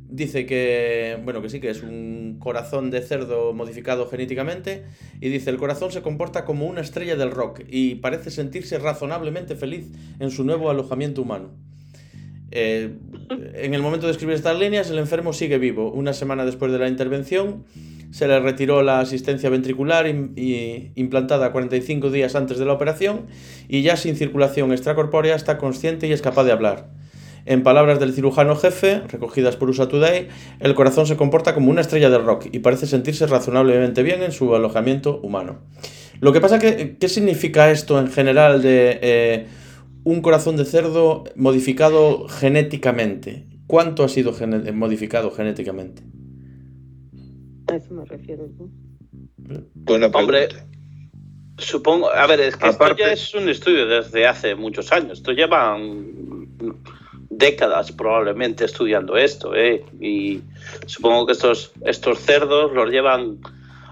dice 0.10 0.46
que, 0.46 1.20
bueno, 1.24 1.42
que 1.42 1.50
sí, 1.50 1.60
que 1.60 1.70
es 1.70 1.84
un 1.84 2.38
corazón 2.40 2.92
de 2.92 3.02
cerdo 3.02 3.54
modificado 3.54 4.08
genéticamente 4.08 4.86
y 5.20 5.30
dice, 5.30 5.50
el 5.50 5.58
corazón 5.58 5.92
se 5.92 6.02
comporta 6.02 6.46
como 6.46 6.66
una 6.66 6.82
estrella 6.82 7.16
del 7.18 7.32
rock 7.32 7.62
y 7.68 7.96
parece 7.96 8.32
sentirse 8.32 8.80
razonablemente 8.80 9.56
feliz 9.56 9.92
en 10.20 10.32
su 10.32 10.44
nuevo 10.46 10.70
alojamiento 10.70 11.22
humano. 11.22 11.52
Eh, 12.52 12.94
en 13.56 13.74
el 13.74 13.82
momento 13.82 14.06
de 14.08 14.12
escribir 14.14 14.36
estas 14.36 14.58
líneas, 14.58 14.90
el 14.90 15.00
enfermo 15.00 15.34
sigue 15.34 15.58
vivo. 15.58 15.92
Una 15.92 16.14
semana 16.14 16.46
después 16.46 16.72
de 16.72 16.80
la 16.80 16.88
intervención, 16.88 17.64
se 18.12 18.28
le 18.28 18.40
retiró 18.40 18.84
la 18.84 19.00
asistencia 19.02 19.50
ventricular 19.50 20.06
im- 20.08 20.32
y 20.38 20.92
implantada 20.96 21.52
45 21.52 22.10
días 22.10 22.36
antes 22.36 22.58
de 22.58 22.66
la 22.66 22.74
operación 22.74 23.26
y 23.68 23.82
ya 23.82 23.98
sin 23.98 24.16
circulación 24.16 24.72
extracorpórea 24.72 25.36
está 25.36 25.58
consciente 25.58 26.08
y 26.08 26.14
es 26.14 26.22
capaz 26.22 26.46
de 26.46 26.54
hablar. 26.54 26.88
En 27.46 27.64
palabras 27.64 28.00
del 28.00 28.14
cirujano 28.14 28.56
jefe, 28.56 29.02
recogidas 29.10 29.56
por 29.58 29.70
USA 29.70 29.88
Today, 29.88 30.28
el 30.60 30.74
corazón 30.74 31.06
se 31.06 31.16
comporta 31.18 31.54
como 31.54 31.70
una 31.70 31.82
estrella 31.82 32.10
del 32.10 32.24
rock 32.24 32.48
y 32.52 32.60
parece 32.60 32.88
sentirse 32.88 33.26
razonablemente 33.28 34.04
bien 34.04 34.22
en 34.24 34.32
su 34.32 34.54
alojamiento 34.56 35.20
humano. 35.22 35.60
Lo 36.20 36.34
que 36.34 36.42
pasa 36.42 36.60
que, 36.60 36.96
¿qué 37.00 37.10
significa 37.10 37.72
esto 37.72 38.00
en 38.00 38.08
general 38.10 38.62
de 38.62 39.00
eh, 39.02 39.46
un 40.08 40.22
corazón 40.22 40.56
de 40.56 40.64
cerdo 40.64 41.26
modificado 41.36 42.28
genéticamente? 42.30 43.46
¿Cuánto 43.68 44.06
ha 44.06 44.08
sido 44.08 44.32
gene- 44.34 44.72
modificado 44.72 45.32
genéticamente? 45.32 46.02
A 47.70 47.76
eso 47.76 47.94
me 47.94 48.06
refiero. 48.06 48.48
¿no? 48.58 48.70
Buena 49.76 50.08
Hombre, 50.08 50.48
supongo, 51.58 52.10
a 52.10 52.26
ver, 52.26 52.40
es 52.40 52.56
que 52.56 52.68
Aparte- 52.68 53.04
esto 53.04 53.08
ya 53.08 53.12
es 53.14 53.34
un 53.36 53.50
estudio 53.50 53.86
desde 53.86 54.26
hace 54.26 54.56
muchos 54.56 54.94
años. 54.94 55.18
Esto 55.20 55.34
llevan 55.34 56.48
décadas 57.30 57.92
probablemente 57.92 58.64
estudiando 58.64 59.18
esto, 59.18 59.54
¿eh? 59.56 59.84
Y 60.00 60.42
supongo 60.86 61.26
que 61.26 61.34
estos, 61.34 61.74
estos 61.86 62.20
cerdos 62.20 62.72
los 62.74 62.90
llevan, 62.90 63.40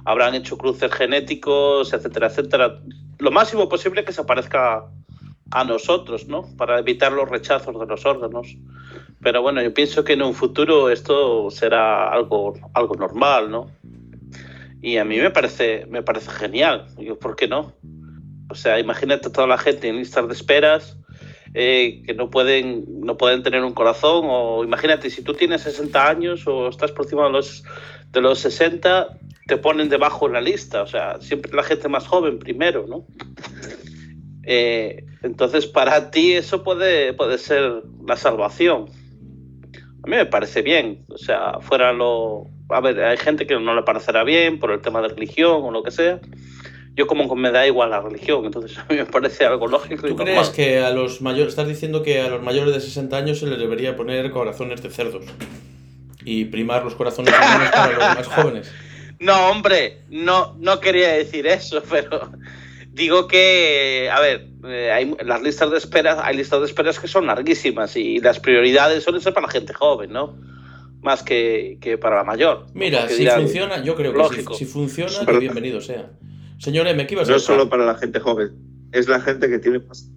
habrán 0.05 0.33
hecho 0.35 0.57
cruces 0.57 0.91
genéticos, 0.93 1.91
etcétera, 1.93 2.27
etcétera. 2.27 2.79
Lo 3.19 3.31
máximo 3.31 3.67
posible 3.67 4.05
que 4.05 4.13
se 4.13 4.23
parezca 4.23 4.85
a 5.51 5.63
nosotros, 5.63 6.27
¿no? 6.27 6.43
Para 6.57 6.79
evitar 6.79 7.11
los 7.11 7.29
rechazos 7.29 7.79
de 7.79 7.85
los 7.85 8.05
órganos. 8.05 8.57
Pero 9.21 9.41
bueno, 9.41 9.61
yo 9.61 9.73
pienso 9.73 10.03
que 10.03 10.13
en 10.13 10.21
un 10.21 10.33
futuro 10.33 10.89
esto 10.89 11.49
será 11.49 12.09
algo, 12.09 12.53
algo 12.73 12.95
normal, 12.95 13.49
¿no? 13.49 13.71
Y 14.81 14.97
a 14.97 15.05
mí 15.05 15.17
me 15.17 15.31
parece, 15.31 15.85
me 15.87 16.03
parece 16.03 16.29
genial. 16.31 16.87
Digo, 16.97 17.17
¿por 17.17 17.35
qué 17.35 17.47
no? 17.47 17.73
O 18.49 18.55
sea, 18.55 18.79
imagínate 18.79 19.29
toda 19.29 19.47
la 19.47 19.57
gente 19.57 19.87
en 19.87 19.97
listas 19.97 20.27
de 20.27 20.33
esperas 20.33 20.97
eh, 21.55 22.03
que 22.05 22.13
no 22.13 22.29
pueden, 22.29 22.85
no 22.99 23.17
pueden 23.17 23.41
tener 23.41 23.63
un 23.63 23.73
corazón. 23.73 24.25
O 24.25 24.63
imagínate, 24.63 25.09
si 25.09 25.23
tú 25.23 25.33
tienes 25.33 25.61
60 25.61 26.07
años 26.07 26.45
o 26.45 26.67
estás 26.67 26.91
por 26.91 27.05
encima 27.05 27.25
de 27.25 27.31
los, 27.31 27.63
de 28.11 28.21
los 28.21 28.39
60, 28.39 29.17
te 29.47 29.57
ponen 29.57 29.89
debajo 29.89 30.27
en 30.27 30.33
la 30.33 30.41
lista. 30.41 30.83
O 30.83 30.87
sea, 30.87 31.19
siempre 31.21 31.51
la 31.53 31.63
gente 31.63 31.87
más 31.87 32.05
joven 32.05 32.39
primero, 32.39 32.85
¿no? 32.87 33.07
Eh, 34.43 35.05
entonces, 35.25 35.65
para 35.65 36.11
ti 36.11 36.33
eso 36.33 36.63
puede, 36.63 37.13
puede 37.13 37.39
ser 37.39 37.81
la 38.07 38.15
salvación. 38.15 38.85
A 40.03 40.07
mí 40.07 40.15
me 40.15 40.25
parece 40.27 40.61
bien. 40.61 41.03
O 41.09 41.17
sea, 41.17 41.59
fuera 41.61 41.91
lo... 41.93 42.45
A 42.69 42.79
ver, 42.79 43.03
hay 43.03 43.17
gente 43.17 43.47
que 43.47 43.59
no 43.59 43.73
le 43.73 43.81
parecerá 43.81 44.23
bien 44.23 44.59
por 44.59 44.71
el 44.71 44.81
tema 44.81 45.01
de 45.01 45.07
religión 45.07 45.63
o 45.63 45.71
lo 45.71 45.81
que 45.81 45.89
sea. 45.89 46.19
Yo 46.95 47.07
como 47.07 47.27
que 47.27 47.35
me 47.35 47.51
da 47.51 47.65
igual 47.65 47.89
la 47.89 48.01
religión, 48.01 48.45
entonces 48.45 48.77
a 48.79 48.85
mí 48.87 48.95
me 48.97 49.05
parece 49.05 49.45
algo 49.45 49.67
lógico 49.67 50.07
y 50.07 50.11
¿Tú 50.11 50.17
normal. 50.17 50.35
crees 50.35 50.49
que 50.49 50.79
a 50.79 50.91
los 50.91 51.21
mayores, 51.21 51.49
estás 51.49 51.67
diciendo 51.67 52.03
que 52.03 52.21
a 52.21 52.29
los 52.29 52.41
mayores 52.43 52.73
de 52.73 52.79
60 52.79 53.17
años 53.17 53.39
se 53.39 53.47
les 53.47 53.57
debería 53.57 53.97
poner 53.97 54.31
corazones 54.31 54.81
de 54.83 54.91
cerdos? 54.91 55.25
Y 56.23 56.45
primar 56.45 56.83
los 56.83 56.95
corazones 56.95 57.33
humanos 57.35 57.69
para 57.71 57.91
los 57.91 57.99
más 57.99 58.27
jóvenes. 58.35 58.71
No, 59.19 59.49
hombre, 59.49 60.03
no, 60.09 60.55
no 60.59 60.79
quería 60.79 61.13
decir 61.13 61.47
eso, 61.47 61.81
pero 61.89 62.31
digo 62.95 63.27
que, 63.27 64.09
a 64.11 64.19
ver, 64.19 64.47
eh, 64.67 64.91
hay 64.91 65.15
las 65.25 65.41
listas 65.41 65.71
de 65.71 65.77
espera, 65.77 66.25
hay 66.25 66.37
listas 66.37 66.59
de 66.59 66.65
esperas 66.65 66.99
que 66.99 67.07
son 67.07 67.27
larguísimas 67.27 67.95
y 67.95 68.19
las 68.19 68.39
prioridades 68.39 69.03
suelen 69.03 69.21
ser 69.21 69.33
para 69.33 69.47
la 69.47 69.51
gente 69.53 69.73
joven, 69.73 70.11
¿no? 70.11 70.35
Más 71.01 71.21
que, 71.23 71.77
que 71.81 71.97
para 71.97 72.17
la 72.17 72.23
mayor. 72.23 72.65
Mira, 72.73 73.07
si 73.07 73.17
dirán, 73.19 73.41
funciona, 73.41 73.83
yo 73.83 73.95
creo 73.95 74.13
que 74.29 74.41
si, 74.41 74.53
si 74.55 74.65
funciona, 74.65 75.25
que 75.25 75.39
bienvenido 75.39 75.79
sea. 75.81 76.11
Señor 76.57 76.87
M, 76.87 77.05
¿qué 77.05 77.13
ibas 77.13 77.29
a 77.29 77.33
No 77.33 77.39
solo 77.39 77.69
para 77.69 77.85
la 77.85 77.95
gente 77.95 78.19
joven, 78.19 78.53
es 78.91 79.07
la 79.07 79.19
gente 79.21 79.49
que 79.49 79.59
tiene 79.59 79.79
más. 79.79 80.09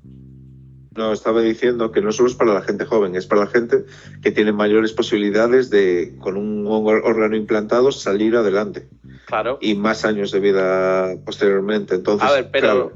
No, 0.97 1.13
estaba 1.13 1.41
diciendo 1.43 1.93
que 1.93 2.01
no 2.01 2.11
solo 2.11 2.29
es 2.29 2.35
para 2.35 2.53
la 2.55 2.63
gente 2.63 2.85
joven, 2.85 3.15
es 3.15 3.27
para 3.27 3.43
la 3.43 3.47
gente 3.47 3.85
que 4.21 4.33
tiene 4.33 4.51
mayores 4.53 4.93
posibilidades 4.93 5.71
de, 5.71 6.17
con 6.19 6.37
un 6.37 6.65
ór- 6.67 7.03
órgano 7.05 7.37
implantado, 7.37 7.93
salir 7.93 8.35
adelante 8.35 8.89
Claro. 9.27 9.59
y 9.61 9.75
más 9.77 10.05
años 10.05 10.33
de 10.33 10.41
vida 10.41 11.15
posteriormente. 11.25 11.95
Entonces, 11.95 12.29
A 12.29 12.33
ver, 12.33 12.49
pero 12.51 12.67
claro, 12.67 12.93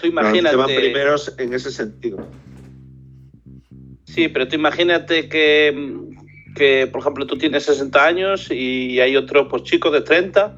Tú 0.00 0.10
claro, 0.12 0.58
van 0.58 0.66
primeros 0.66 1.34
en 1.38 1.52
ese 1.52 1.70
sentido. 1.70 2.26
Sí, 4.04 4.28
pero 4.28 4.48
tú 4.48 4.56
imagínate 4.56 5.28
que, 5.28 5.98
que, 6.56 6.88
por 6.90 7.00
ejemplo, 7.00 7.26
tú 7.26 7.36
tienes 7.36 7.64
60 7.64 8.04
años 8.04 8.50
y 8.50 8.98
hay 9.00 9.16
otro 9.16 9.48
pues, 9.48 9.62
chico 9.64 9.90
de 9.90 10.00
30, 10.00 10.56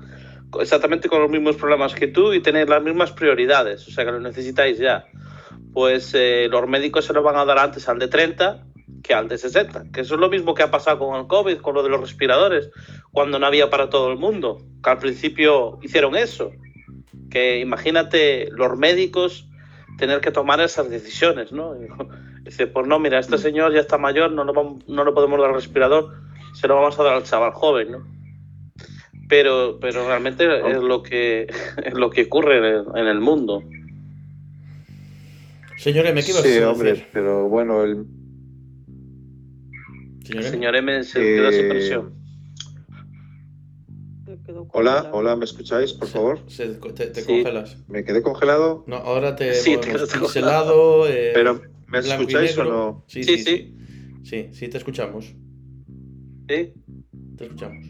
exactamente 0.61 1.09
con 1.09 1.21
los 1.21 1.31
mismos 1.31 1.57
problemas 1.57 1.95
que 1.95 2.07
tú 2.07 2.33
y 2.33 2.41
tenéis 2.41 2.69
las 2.69 2.83
mismas 2.83 3.13
prioridades, 3.13 3.87
o 3.89 3.91
sea 3.91 4.05
que 4.05 4.13
lo 4.13 4.21
necesitáis 4.21 4.79
ya. 4.79 5.05
Pues 5.73 6.13
eh, 6.15 6.49
los 6.51 6.67
médicos 6.69 7.05
se 7.05 7.13
lo 7.13 7.23
van 7.23 7.37
a 7.37 7.45
dar 7.45 7.59
antes 7.59 7.89
al 7.89 7.99
de 7.99 8.09
30 8.09 8.67
que 9.03 9.15
al 9.15 9.29
de 9.29 9.37
60, 9.37 9.87
que 9.93 10.03
eso 10.03 10.15
es 10.15 10.21
lo 10.21 10.31
mismo 10.31 10.55
que 10.55 10.63
ha 10.63 10.71
pasado 10.71 10.99
con 10.99 11.19
el 11.19 11.27
COVID, 11.27 11.59
con 11.59 11.75
lo 11.75 11.83
de 11.83 11.89
los 11.89 12.01
respiradores, 12.01 12.71
cuando 13.11 13.39
no 13.39 13.47
había 13.47 13.69
para 13.69 13.91
todo 13.91 14.11
el 14.11 14.19
mundo, 14.19 14.63
que 14.83 14.91
al 14.91 14.99
principio 14.99 15.79
hicieron 15.83 16.15
eso. 16.15 16.53
Que 17.33 17.61
imagínate 17.61 18.49
los 18.51 18.77
médicos 18.77 19.49
tener 19.97 20.21
que 20.21 20.31
tomar 20.31 20.61
esas 20.61 20.91
decisiones, 20.91 21.51
¿no? 21.51 21.75
Dice, 22.45 22.67
pues 22.67 22.87
no, 22.87 22.99
mira, 22.99 23.19
este 23.19 23.39
señor 23.39 23.73
ya 23.73 23.81
está 23.81 23.97
mayor, 23.97 24.33
no, 24.33 24.45
lo 24.45 24.53
vamos- 24.53 24.87
no 24.87 25.03
le 25.05 25.13
podemos 25.13 25.41
dar 25.41 25.49
el 25.51 25.57
respirador, 25.57 26.13
se 26.55 26.69
lo 26.69 26.75
vamos 26.77 26.99
a 26.99 27.03
dar 27.05 27.15
al 27.15 27.23
chaval 27.23 27.53
joven, 27.53 27.93
¿no? 27.93 28.07
Pero, 29.29 29.79
pero 29.81 30.07
realmente 30.07 30.45
es 30.71 30.83
lo 30.83 31.03
que 31.03 31.47
es 31.85 31.95
lo 31.95 32.11
que 32.11 32.25
ocurre 32.25 32.59
en 32.59 32.65
el, 32.65 32.85
en 32.97 33.07
el 33.07 33.21
mundo. 33.21 33.63
Señor 35.79 36.07
M, 36.07 36.21
¿qué 36.23 36.33
Sí, 36.33 36.59
a 36.59 36.71
hombre, 36.71 36.91
decir? 36.91 37.07
pero 37.13 37.49
bueno, 37.49 37.83
el, 37.83 38.05
Señor 40.43 40.77
M. 40.77 41.03
se 41.03 41.19
quedó 41.21 41.51
sin 41.51 41.65
eh, 41.65 41.69
presión. 41.69 42.13
Quedó 44.53 44.69
hola, 44.73 44.93
congelado. 44.97 45.17
hola, 45.17 45.37
¿me 45.37 45.45
escucháis, 45.47 45.93
por 45.95 46.09
favor? 46.09 46.39
Se- 46.47 46.75
te, 46.75 47.07
te 47.07 47.23
Sí. 47.23 47.27
congelas. 47.27 47.79
Me 47.89 48.05
quedé 48.05 48.21
congelado, 48.23 48.85
No, 48.87 48.97
ahora 48.97 49.35
te 49.35 49.55
Sí, 49.55 49.79
te 49.79 49.89
pixelado. 50.21 51.09
eh, 51.09 51.31
pero 51.33 51.63
¿me 51.89 51.99
escucháis 52.01 52.59
o 52.59 52.65
no? 52.65 53.05
Sí, 53.07 53.25
Sí, 53.25 53.39
sí, 53.39 53.45
sí. 53.45 53.57
sí. 53.57 53.77
Sí, 54.25 54.49
sí, 54.53 54.69
te 54.69 54.77
escuchamos. 54.77 55.35
¿Sí? 56.49 56.75
Te 57.39 57.45
escuchamos. 57.45 57.87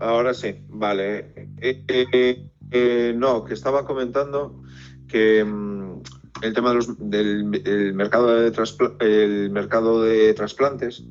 Ahora 0.00 0.32
sí, 0.32 0.54
vale. 0.70 1.34
Eh, 1.60 1.84
eh, 1.86 2.46
eh, 2.70 3.12
no, 3.14 3.44
que 3.44 3.52
estaba 3.52 3.84
comentando 3.84 4.62
que 5.06 5.44
mm, 5.44 6.00
el 6.42 6.54
tema 6.54 6.70
de 6.70 6.76
los- 6.76 7.10
del 7.10 7.60
el 7.66 7.92
mercado, 7.92 8.34
de 8.34 8.52
el 9.00 9.50
mercado 9.50 10.02
de 10.02 10.32
trasplantes, 10.32 11.04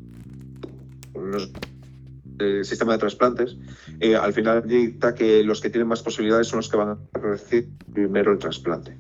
los- 1.14 1.52
el 2.40 2.66
sistema 2.66 2.94
de 2.94 3.00
trasplantes, 3.00 3.58
eh, 4.00 4.16
al 4.16 4.34
final 4.34 4.68
dicta 4.68 5.14
que 5.14 5.44
los 5.44 5.62
que 5.62 5.70
tienen 5.70 5.88
más 5.88 6.02
posibilidades 6.02 6.48
son 6.48 6.58
los 6.58 6.70
que 6.70 6.78
van 6.78 6.90
a 6.90 7.20
recibir 7.20 7.70
primero 7.94 8.32
el 8.32 8.40
trasplante. 8.40 8.98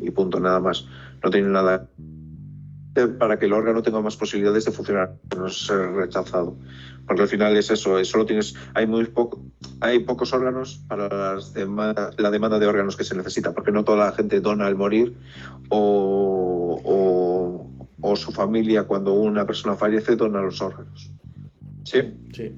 Y 0.00 0.10
punto, 0.10 0.40
nada 0.40 0.60
más. 0.60 0.86
No 1.22 1.30
tienen 1.30 1.52
nada 1.52 1.88
para 3.18 3.38
que 3.38 3.46
el 3.46 3.52
órgano 3.52 3.82
tenga 3.82 4.00
más 4.00 4.16
posibilidades 4.16 4.64
de 4.64 4.72
funcionar, 4.72 5.14
no 5.36 5.48
ser 5.48 5.92
rechazado 5.92 6.56
porque 7.10 7.22
al 7.22 7.28
final 7.28 7.56
es 7.56 7.68
eso, 7.72 7.98
es 7.98 8.08
solo 8.08 8.24
tienes, 8.24 8.54
hay 8.72 8.86
muy 8.86 9.04
poco, 9.06 9.42
hay 9.80 9.98
pocos 9.98 10.32
órganos 10.32 10.80
para 10.86 11.08
las 11.08 11.52
la 11.56 12.30
demanda 12.30 12.58
de 12.60 12.66
órganos 12.68 12.96
que 12.96 13.02
se 13.02 13.16
necesita, 13.16 13.52
porque 13.52 13.72
no 13.72 13.82
toda 13.82 14.06
la 14.06 14.12
gente 14.12 14.40
dona 14.40 14.66
al 14.66 14.76
morir 14.76 15.16
o, 15.70 16.80
o, 16.84 17.88
o 18.00 18.14
su 18.14 18.30
familia 18.30 18.84
cuando 18.84 19.14
una 19.14 19.44
persona 19.44 19.74
fallece 19.74 20.14
dona 20.14 20.40
los 20.40 20.60
órganos. 20.60 21.10
Sí. 21.84 21.98
Sí. 22.34 22.52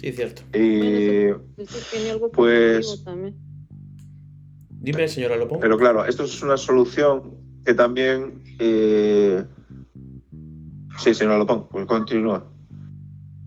Sí, 0.00 0.12
cierto. 0.12 0.42
Y, 0.56 1.28
Eso 1.60 1.78
tiene 1.90 2.10
algo 2.10 2.30
Pues- 2.30 2.86
positivo 2.86 3.04
también. 3.10 3.34
Dime, 4.68 5.08
señora 5.08 5.36
Lopón. 5.36 5.60
pero 5.60 5.78
claro, 5.78 6.04
esto 6.04 6.24
es 6.24 6.42
una 6.42 6.58
solución 6.58 7.36
que 7.64 7.72
también 7.72 8.42
eh, 8.58 9.42
sí, 10.98 11.14
señora 11.14 11.38
Lopón, 11.38 11.68
pues 11.70 11.86
continúa. 11.86 12.46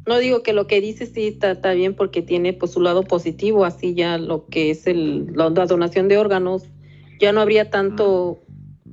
No 0.08 0.18
digo 0.18 0.42
que 0.42 0.54
lo 0.54 0.66
que 0.68 0.82
dice 0.82 1.06
sí 1.06 1.28
está, 1.28 1.52
está 1.52 1.74
bien 1.74 1.94
porque 1.94 2.22
tiene 2.24 2.54
pues 2.54 2.72
su 2.72 2.82
lado 2.82 3.04
positivo, 3.04 3.66
así 3.66 3.94
ya 3.94 4.18
lo 4.18 4.48
que 4.48 4.72
es 4.72 4.88
el, 4.88 5.28
la, 5.36 5.50
la 5.50 5.66
donación 5.68 6.08
de 6.08 6.18
órganos, 6.18 6.64
ya 7.20 7.32
no 7.34 7.42
habría 7.42 7.70
tanto 7.70 8.40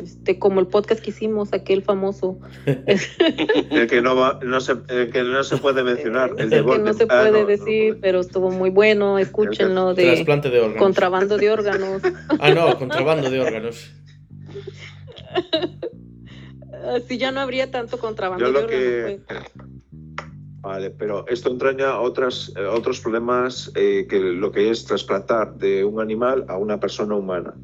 este 0.03 0.39
como 0.39 0.61
el 0.61 0.67
podcast 0.67 1.01
que 1.03 1.11
hicimos, 1.11 1.53
aquel 1.53 1.83
famoso, 1.83 2.39
El 2.67 3.87
que 3.89 4.01
no 4.03 4.17
va, 4.17 4.41
no 4.43 4.61
se, 4.61 4.73
el 4.89 5.11
que 5.11 5.23
no 5.23 5.43
se 5.45 5.57
puede 5.59 5.83
mencionar, 5.85 6.31
el 6.39 6.45
el 6.45 6.51
de 6.51 6.65
que 6.65 6.79
no 6.79 6.93
se 6.93 7.05
Ah, 7.05 7.07
puede 7.31 7.43
no, 7.43 7.47
decir, 7.47 7.95
no. 7.95 8.01
pero 8.01 8.21
estuvo 8.21 8.51
muy 8.51 8.71
bueno, 8.71 9.19
escúchenlo 9.19 9.95
de 9.95 10.05
Trasplante 10.15 10.51
de 10.51 10.61
órganos. 10.61 10.83
contrabando 10.83 11.37
de 11.37 11.51
órganos. 11.51 12.03
Ah, 12.41 12.51
no, 12.53 12.77
contrabando 12.79 13.31
de 13.31 13.41
órganos. 13.41 13.91
Así 16.97 17.17
ya 17.19 17.31
no 17.33 17.41
habría 17.41 17.71
tanto 17.71 17.99
contrabando 17.99 18.45
Yo 18.45 18.53
de 18.53 18.53
lo 18.53 18.65
órganos. 18.67 18.85
que. 18.85 19.21
pues. 19.27 19.43
Vale, 20.61 20.91
pero 20.91 21.27
esto 21.29 21.51
entraña 21.51 22.01
otras, 22.01 22.51
eh, 22.57 22.65
otros 22.65 22.99
problemas 23.01 23.71
eh, 23.75 24.07
que 24.09 24.19
lo 24.19 24.51
que 24.51 24.71
es 24.71 24.85
trasplantar 24.87 25.55
de 25.57 25.85
un 25.85 26.01
animal 26.01 26.47
a 26.49 26.57
una 26.57 26.81
persona 26.81 27.15
humana. 27.15 27.55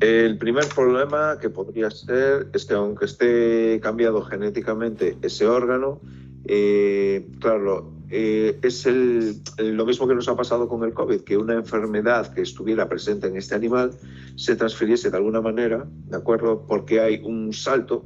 El 0.00 0.36
primer 0.36 0.66
problema 0.74 1.38
que 1.40 1.48
podría 1.48 1.90
ser 1.90 2.50
es 2.52 2.66
que 2.66 2.74
aunque 2.74 3.06
esté 3.06 3.80
cambiado 3.80 4.22
genéticamente 4.22 5.16
ese 5.22 5.46
órgano, 5.46 6.00
eh, 6.46 7.26
claro, 7.40 7.92
eh, 8.10 8.58
es 8.62 8.86
el- 8.86 9.40
lo 9.58 9.86
mismo 9.86 10.06
que 10.06 10.14
nos 10.14 10.28
ha 10.28 10.36
pasado 10.36 10.68
con 10.68 10.84
el 10.84 10.92
COVID, 10.92 11.22
que 11.22 11.36
una 11.36 11.54
enfermedad 11.54 12.32
que 12.34 12.42
estuviera 12.42 12.88
presente 12.88 13.26
en 13.26 13.36
este 13.36 13.54
animal 13.54 13.90
se 14.36 14.54
transfiriese 14.54 15.10
de 15.10 15.16
alguna 15.16 15.40
manera, 15.40 15.86
¿de 15.90 16.16
acuerdo? 16.16 16.66
Porque 16.68 17.00
hay 17.00 17.22
un 17.24 17.52
salto 17.52 18.04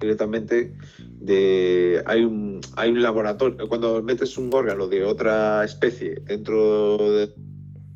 directamente 0.00 0.74
de 1.20 2.02
hay 2.06 2.24
un 2.24 2.60
hay 2.76 2.90
un 2.90 3.02
laboratorio 3.02 3.68
cuando 3.68 4.02
metes 4.02 4.36
un 4.38 4.50
órgano 4.52 4.88
de 4.88 5.04
otra 5.04 5.62
especie 5.64 6.22
dentro 6.26 6.96
de 6.96 7.34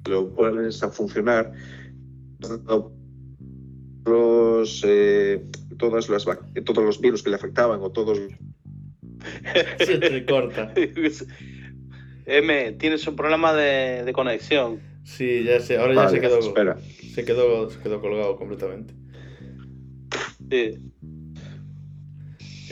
lo 0.08 0.28
pones 0.34 0.82
a 0.82 0.90
funcionar, 0.90 1.52
los, 4.06 4.84
eh, 4.86 5.44
todas 5.78 6.08
las, 6.08 6.26
vac- 6.26 6.64
todos 6.64 6.84
los 6.84 7.00
virus 7.00 7.22
que 7.22 7.30
le 7.30 7.36
afectaban 7.36 7.80
o 7.82 7.90
todos 7.90 8.18
Se 9.78 9.98
te 9.98 10.24
corta. 10.26 10.72
M, 12.26 12.72
tienes 12.72 13.06
un 13.06 13.16
problema 13.16 13.52
de, 13.54 14.02
de 14.04 14.12
conexión. 14.12 14.80
Sí, 15.04 15.44
ya 15.44 15.60
sé, 15.60 15.76
ahora 15.76 15.94
ya 15.94 16.08
se 16.08 16.20
quedó, 16.20 16.38
espera. 16.38 16.78
se 16.78 17.24
quedó, 17.24 17.68
se 17.70 17.78
quedó 17.80 18.00
colgado 18.00 18.36
completamente. 18.36 18.94
Sí. 20.50 20.78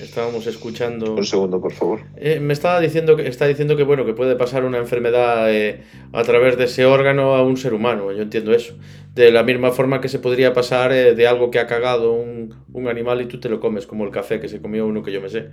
Estábamos 0.03 0.47
escuchando. 0.49 1.15
Un 1.15 1.25
segundo, 1.25 1.61
por 1.61 1.73
favor. 1.73 2.01
Eh, 2.17 2.41
me 2.41 2.53
estaba 2.53 2.81
diciendo 2.81 3.17
que 3.17 3.29
está 3.29 3.47
diciendo 3.47 3.77
que 3.77 3.85
bueno 3.85 4.05
que 4.05 4.15
puede 4.15 4.35
pasar 4.35 4.65
una 4.65 4.79
enfermedad 4.79 5.53
eh, 5.53 5.85
a 6.13 6.23
través 6.25 6.59
de 6.59 6.65
ese 6.65 6.85
órgano 6.85 7.37
a 7.37 7.43
un 7.43 7.57
ser 7.57 7.73
humano. 7.73 8.11
Yo 8.11 8.23
entiendo 8.23 8.53
eso. 8.53 8.75
De 9.15 9.31
la 9.31 9.45
misma 9.45 9.71
forma 9.71 10.01
que 10.01 10.09
se 10.09 10.19
podría 10.19 10.53
pasar 10.53 10.93
eh, 10.93 11.15
de 11.15 11.29
algo 11.29 11.53
que 11.53 11.61
ha 11.61 11.69
cagado 11.69 12.13
un, 12.15 12.53
un 12.73 12.89
animal 12.89 13.23
y 13.23 13.27
tú 13.27 13.39
te 13.39 13.49
lo 13.49 13.61
comes, 13.61 13.87
como 13.87 14.05
el 14.05 14.11
café 14.11 14.41
que 14.41 14.49
se 14.49 14.61
comió 14.61 14.87
uno 14.87 15.05
que 15.05 15.13
yo 15.13 15.21
me 15.21 15.29
sé. 15.29 15.51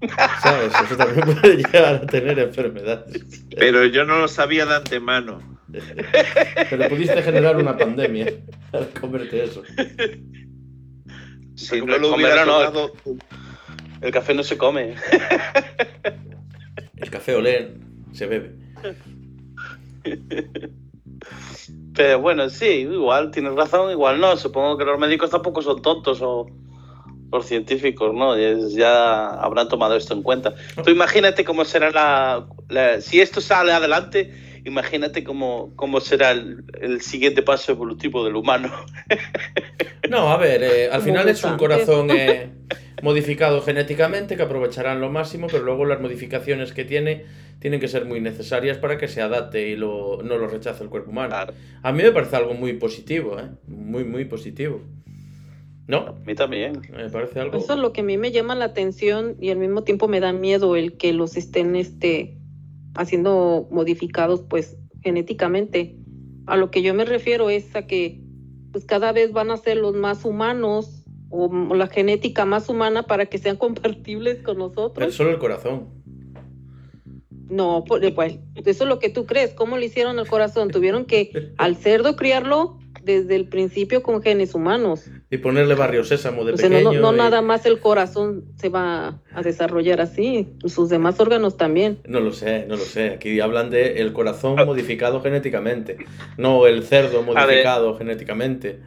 ¿Sabes? 0.42 0.72
Eso 0.84 0.96
también 0.96 1.24
puede 1.24 1.56
llegar 1.56 1.94
a 1.94 2.06
tener 2.06 2.38
enfermedades. 2.38 3.44
Pero 3.56 3.86
yo 3.86 4.04
no 4.04 4.18
lo 4.18 4.28
sabía 4.28 4.66
de 4.66 4.76
antemano. 4.76 5.60
Pero 6.68 6.88
pudiste 6.88 7.22
generar 7.22 7.56
una 7.56 7.76
pandemia 7.76 8.26
al 8.72 8.88
comerte 8.88 9.44
eso. 9.44 9.62
Si 11.54 11.80
no 11.82 11.98
lo 11.98 12.14
hubiera 12.14 12.44
no. 12.44 12.58
tomado, 12.70 12.92
El 14.00 14.10
café 14.12 14.34
no 14.34 14.42
se 14.42 14.56
come. 14.56 14.94
El 16.96 17.10
café 17.10 17.34
olé 17.34 17.74
se 18.12 18.26
bebe. 18.26 18.54
Pero 21.94 22.20
bueno, 22.20 22.48
sí, 22.48 22.66
igual 22.90 23.30
tienes 23.30 23.54
razón, 23.54 23.90
igual 23.90 24.20
no. 24.20 24.36
Supongo 24.36 24.78
que 24.78 24.84
los 24.84 24.98
médicos 24.98 25.30
tampoco 25.30 25.60
son 25.62 25.82
tontos 25.82 26.20
o 26.22 26.46
los 27.32 27.46
científicos, 27.46 28.14
¿no? 28.14 28.36
Ya 28.68 29.28
habrán 29.28 29.68
tomado 29.68 29.96
esto 29.96 30.14
en 30.14 30.22
cuenta. 30.22 30.54
Tú 30.82 30.90
imagínate 30.90 31.44
cómo 31.44 31.64
será 31.64 31.90
la, 31.90 32.46
la- 32.68 33.00
si 33.00 33.20
esto 33.20 33.40
sale 33.40 33.72
adelante, 33.72 34.32
imagínate 34.64 35.24
cómo, 35.24 35.72
cómo 35.76 36.00
será 36.00 36.32
el, 36.32 36.64
el 36.80 37.00
siguiente 37.00 37.42
paso 37.42 37.72
evolutivo 37.72 38.24
del 38.24 38.36
humano. 38.36 38.70
No, 40.08 40.30
a 40.32 40.36
ver, 40.36 40.62
eh, 40.62 40.90
al 40.90 41.02
final 41.02 41.28
es 41.28 41.44
un 41.44 41.56
corazón 41.56 42.10
eh, 42.10 42.50
modificado 43.02 43.62
genéticamente 43.62 44.36
que 44.36 44.42
aprovecharán 44.42 45.00
lo 45.00 45.08
máximo, 45.08 45.46
pero 45.46 45.62
luego 45.62 45.84
las 45.84 46.00
modificaciones 46.00 46.72
que 46.72 46.84
tiene 46.84 47.24
tienen 47.60 47.78
que 47.78 47.88
ser 47.88 48.06
muy 48.06 48.20
necesarias 48.20 48.78
para 48.78 48.96
que 48.98 49.06
se 49.06 49.20
adapte 49.20 49.68
y 49.68 49.76
lo, 49.76 50.22
no 50.24 50.38
lo 50.38 50.48
rechace 50.48 50.82
el 50.82 50.88
cuerpo 50.88 51.10
humano. 51.10 51.28
Claro, 51.28 51.52
A 51.82 51.92
mí 51.92 52.02
me 52.02 52.10
parece 52.10 52.36
algo 52.36 52.54
muy 52.54 52.72
positivo, 52.72 53.38
¿eh? 53.38 53.50
Muy, 53.68 54.02
muy 54.02 54.24
positivo. 54.24 54.80
a 54.82 55.90
¿No? 55.90 56.16
mí 56.24 56.34
también. 56.34 56.80
Me 56.90 57.10
parece 57.10 57.38
algo... 57.38 57.58
Eso 57.58 57.74
es 57.74 57.78
lo 57.78 57.92
que 57.92 58.00
a 58.00 58.04
mí 58.04 58.16
me 58.16 58.32
llama 58.32 58.54
la 58.54 58.64
atención 58.64 59.36
y 59.40 59.50
al 59.50 59.58
mismo 59.58 59.84
tiempo 59.84 60.08
me 60.08 60.20
da 60.20 60.32
miedo 60.32 60.74
el 60.74 60.96
que 60.96 61.12
los 61.12 61.36
estén 61.36 61.76
este, 61.76 62.39
haciendo 62.94 63.68
modificados 63.70 64.42
pues 64.42 64.78
genéticamente. 65.02 65.96
A 66.46 66.56
lo 66.56 66.70
que 66.70 66.82
yo 66.82 66.94
me 66.94 67.04
refiero 67.04 67.50
es 67.50 67.74
a 67.76 67.86
que 67.86 68.20
pues 68.72 68.84
cada 68.84 69.12
vez 69.12 69.32
van 69.32 69.50
a 69.50 69.56
ser 69.56 69.76
los 69.76 69.94
más 69.94 70.24
humanos 70.24 71.04
o, 71.28 71.48
la 71.74 71.86
genética 71.86 72.44
más 72.44 72.68
humana 72.68 73.04
para 73.04 73.26
que 73.26 73.38
sean 73.38 73.56
compatibles 73.56 74.42
con 74.42 74.56
Pero 74.56 74.68
nosotros. 74.68 75.14
solo 75.14 75.30
el 75.30 75.38
corazón. 75.38 75.88
No, 77.48 77.84
pues, 77.86 78.12
pues, 78.12 78.38
eso 78.54 78.84
es 78.84 78.88
lo 78.88 78.98
que 79.00 79.08
tú 79.10 79.26
crees. 79.26 79.54
¿Cómo 79.54 79.76
le 79.76 79.86
hicieron 79.86 80.18
el 80.20 80.28
corazón? 80.28 80.70
Tuvieron 80.70 81.04
que 81.04 81.52
al 81.58 81.76
cerdo 81.76 82.14
criarlo 82.14 82.79
desde 83.02 83.36
el 83.36 83.46
principio 83.46 84.02
con 84.02 84.22
genes 84.22 84.54
humanos. 84.54 85.04
Y 85.30 85.38
ponerle 85.38 85.74
barrio 85.74 86.04
sésamo 86.04 86.44
de 86.44 86.52
O 86.52 86.56
sea, 86.56 86.68
no, 86.68 86.76
pequeño. 86.76 86.92
no, 87.00 87.12
no 87.12 87.14
y- 87.14 87.18
nada 87.18 87.42
más 87.42 87.64
el 87.66 87.78
corazón 87.80 88.44
se 88.56 88.68
va 88.68 89.20
a 89.32 89.42
desarrollar 89.42 90.00
así, 90.00 90.48
sus 90.66 90.88
demás 90.88 91.18
órganos 91.20 91.56
también. 91.56 91.98
No 92.06 92.20
lo 92.20 92.32
sé, 92.32 92.66
no 92.68 92.76
lo 92.76 92.82
sé. 92.84 93.10
Aquí 93.10 93.40
hablan 93.40 93.70
de 93.70 94.00
el 94.00 94.12
corazón 94.12 94.56
modificado 94.66 95.20
genéticamente, 95.22 95.96
no 96.36 96.66
el 96.66 96.82
cerdo 96.84 97.22
modificado 97.22 97.96
genéticamente. 97.96 98.78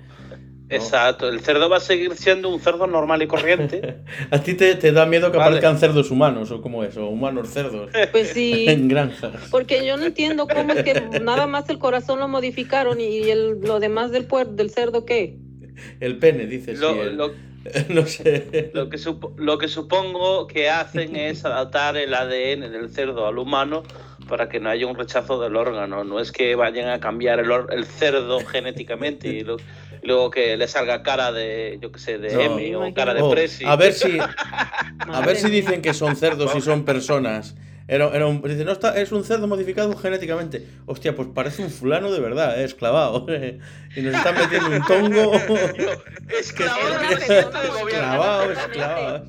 Exacto, 0.69 1.29
el 1.29 1.41
cerdo 1.41 1.69
va 1.69 1.77
a 1.77 1.79
seguir 1.81 2.15
siendo 2.15 2.49
un 2.49 2.59
cerdo 2.59 2.87
normal 2.87 3.21
y 3.21 3.27
corriente. 3.27 3.97
¿A 4.31 4.39
ti 4.39 4.53
te, 4.55 4.75
te 4.75 4.91
da 4.91 5.05
miedo 5.05 5.31
que 5.31 5.37
Vale. 5.37 5.57
aparezcan 5.57 5.77
cerdos 5.77 6.09
humanos 6.09 6.49
o 6.51 6.61
cómo 6.61 6.83
es? 6.83 6.97
O 6.97 7.07
humanos 7.07 7.49
cerdos 7.49 7.91
Pues 8.11 8.29
sí, 8.29 8.65
en 8.69 8.87
granjas. 8.87 9.33
porque 9.51 9.85
yo 9.85 9.97
no 9.97 10.05
entiendo 10.05 10.47
cómo 10.47 10.73
es 10.73 10.83
que 10.83 11.19
nada 11.21 11.45
más 11.47 11.69
el 11.69 11.77
corazón 11.79 12.19
lo 12.19 12.27
modificaron 12.27 12.99
y 13.01 13.29
el, 13.29 13.59
lo 13.61 13.79
demás 13.79 14.11
del 14.11 14.25
puer, 14.25 14.47
del 14.47 14.69
cerdo 14.71 15.05
qué. 15.05 15.37
El 15.99 16.17
pene, 16.17 16.45
dices. 16.47 16.79
Lo, 16.79 16.93
sí, 16.93 16.99
el- 16.99 17.17
lo- 17.17 17.31
no 17.89 18.05
sé. 18.05 18.71
lo 18.73 18.89
que 18.89 18.97
supo- 18.97 19.33
lo 19.37 19.57
que 19.57 19.67
supongo 19.69 20.47
que 20.47 20.69
hacen 20.69 21.15
es 21.15 21.45
adaptar 21.45 21.95
el 21.95 22.13
ADN 22.13 22.69
del 22.69 22.89
cerdo 22.89 23.25
al 23.25 23.37
humano 23.37 23.83
para 24.27 24.49
que 24.49 24.59
no 24.59 24.69
haya 24.69 24.87
un 24.87 24.95
rechazo 24.95 25.39
del 25.41 25.55
órgano. 25.55 26.03
No 26.03 26.19
es 26.19 26.31
que 26.31 26.55
vayan 26.55 26.89
a 26.89 26.99
cambiar 26.99 27.39
el, 27.39 27.51
or- 27.51 27.67
el 27.71 27.85
cerdo 27.85 28.39
genéticamente 28.45 29.27
y, 29.29 29.41
lo- 29.43 29.57
y 30.01 30.07
luego 30.07 30.29
que 30.31 30.57
le 30.57 30.67
salga 30.67 31.03
cara 31.03 31.31
de, 31.31 31.77
yo 31.81 31.91
qué 31.91 31.99
sé, 31.99 32.17
de 32.17 32.33
No. 32.33 32.41
M 32.57 32.75
o 32.77 32.93
cara 32.93 33.13
de 33.13 33.21
Oh, 33.21 33.29
Presi. 33.29 33.65
a 33.65 33.75
ver 33.75 33.93
si 33.93 34.17
a 35.07 35.21
ver 35.25 35.35
si 35.37 35.49
dicen 35.49 35.81
que 35.81 35.93
son 35.93 36.15
cerdos 36.15 36.55
y 36.55 36.61
son 36.61 36.83
personas. 36.85 37.55
Era, 37.87 38.07
era 38.15 38.27
un, 38.27 38.41
dice, 38.41 38.63
no, 38.63 38.71
está, 38.71 38.99
es 38.99 39.11
un 39.11 39.23
cerdo 39.25 39.45
modificado 39.47 39.93
genéticamente. 39.97 40.65
Hostia, 40.85 41.15
pues 41.15 41.27
parece 41.33 41.63
un 41.63 41.69
fulano 41.69 42.11
de 42.11 42.19
verdad, 42.21 42.59
eh, 42.59 42.63
esclavado. 42.63 43.25
eh. 43.29 43.59
Y 43.95 44.01
nos 44.01 44.15
están 44.15 44.35
metiendo 44.35 44.69
un 44.69 44.81
tongo. 44.83 45.33
Esclavo 46.39 46.79
Es 46.79 46.97
una 46.97 47.09
del 47.09 47.17
persona 47.27 47.61
del 47.61 47.71
gobierno. 47.71 47.87
Esclavado, 47.89 48.51
esclavado. 48.51 49.25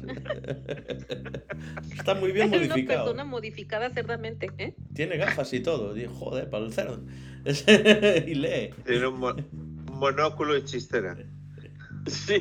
Está 1.97 2.15
muy 2.15 2.33
bien 2.33 2.53
Es 2.55 2.59
una 2.61 2.69
modificado. 2.69 3.05
persona 3.05 3.25
modificada 3.25 3.91
cerdamente, 3.91 4.51
¿eh? 4.59 4.75
Tiene 4.95 5.17
gafas 5.17 5.53
y 5.53 5.61
todo. 5.61 5.93
Digo, 5.95 6.13
joder, 6.15 6.49
para 6.49 6.65
el 6.65 6.73
cerdo. 6.73 7.01
y 8.27 8.35
lee. 8.35 8.71
tiene 8.87 9.07
un, 9.09 9.19
mo- 9.19 9.35
un 9.35 9.85
monóculo 9.99 10.57
y 10.57 10.65
chistera. 10.65 11.17
Sí. 12.07 12.41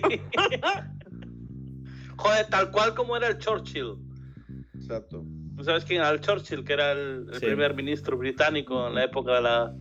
Joder, 2.17 2.45
tal 2.47 2.71
cual 2.71 2.93
como 2.93 3.17
era 3.17 3.27
el 3.29 3.37
Churchill. 3.39 3.95
Exacto. 4.75 5.25
¿Tú 5.63 5.67
sabes 5.67 5.85
quién 5.85 6.01
el 6.01 6.19
Churchill? 6.19 6.65
Que 6.65 6.73
era 6.73 6.91
el, 6.91 7.25
el 7.31 7.39
Sí. 7.39 7.45
primer 7.45 7.73
ministro 7.73 8.17
británico 8.17 8.85
en 8.85 8.95
la 8.95 9.05
época 9.05 9.35
de 9.35 9.41
la, 9.43 9.73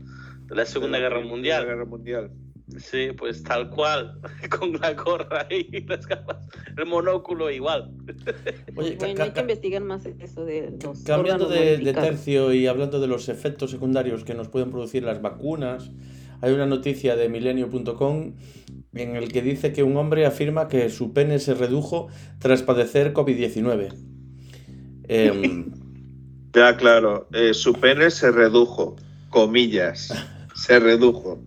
de 0.46 0.54
la 0.54 0.64
Segunda 0.64 0.98
De 0.98 1.02
la 1.02 1.08
Guerra 1.08 1.16
Segunda 1.16 1.34
Mundial. 1.34 1.64
Guerra 1.66 1.84
Mundial. 1.84 2.30
Sí, 2.78 3.08
pues 3.18 3.42
tal 3.42 3.68
cual, 3.68 4.20
con 4.60 4.74
la 4.74 4.92
gorra 4.94 5.44
y 5.50 5.80
las 5.88 6.06
gafas, 6.06 6.36
el 6.78 6.86
monóculo 6.86 7.50
igual. 7.50 7.90
Oye, 8.76 8.96
Bueno, 8.96 9.24
hay 9.24 9.32
que 9.32 9.40
investigar 9.40 9.82
más 9.82 10.06
eso 10.06 10.44
de 10.44 10.72
los 10.84 11.02
cambiando 11.02 11.48
de, 11.48 11.78
de 11.78 11.92
tercio 11.92 12.52
y 12.52 12.68
hablando 12.68 13.00
de 13.00 13.08
los 13.08 13.28
efectos 13.28 13.72
secundarios 13.72 14.22
que 14.22 14.34
nos 14.34 14.48
pueden 14.48 14.70
producir 14.70 15.02
las 15.02 15.20
vacunas, 15.20 15.90
hay 16.42 16.52
una 16.52 16.66
noticia 16.66 17.16
de 17.16 17.28
milenio.com 17.28 18.34
en 18.94 19.16
el 19.16 19.32
que 19.32 19.42
dice 19.42 19.72
que 19.72 19.82
un 19.82 19.96
hombre 19.96 20.26
afirma 20.26 20.68
que 20.68 20.88
su 20.90 21.12
pene 21.12 21.40
se 21.40 21.54
redujo 21.54 22.06
tras 22.38 22.62
padecer 22.62 23.12
COVID-19. 23.12 24.11
Em, 25.12 25.72
Ya, 26.54 26.76
claro. 26.76 27.28
eh, 27.32 27.54
su 27.54 27.72
pene 27.74 28.10
se 28.10 28.30
redujo. 28.30 28.96
Comillas. 29.30 30.12
Se 30.54 30.78
redujo. 30.78 31.40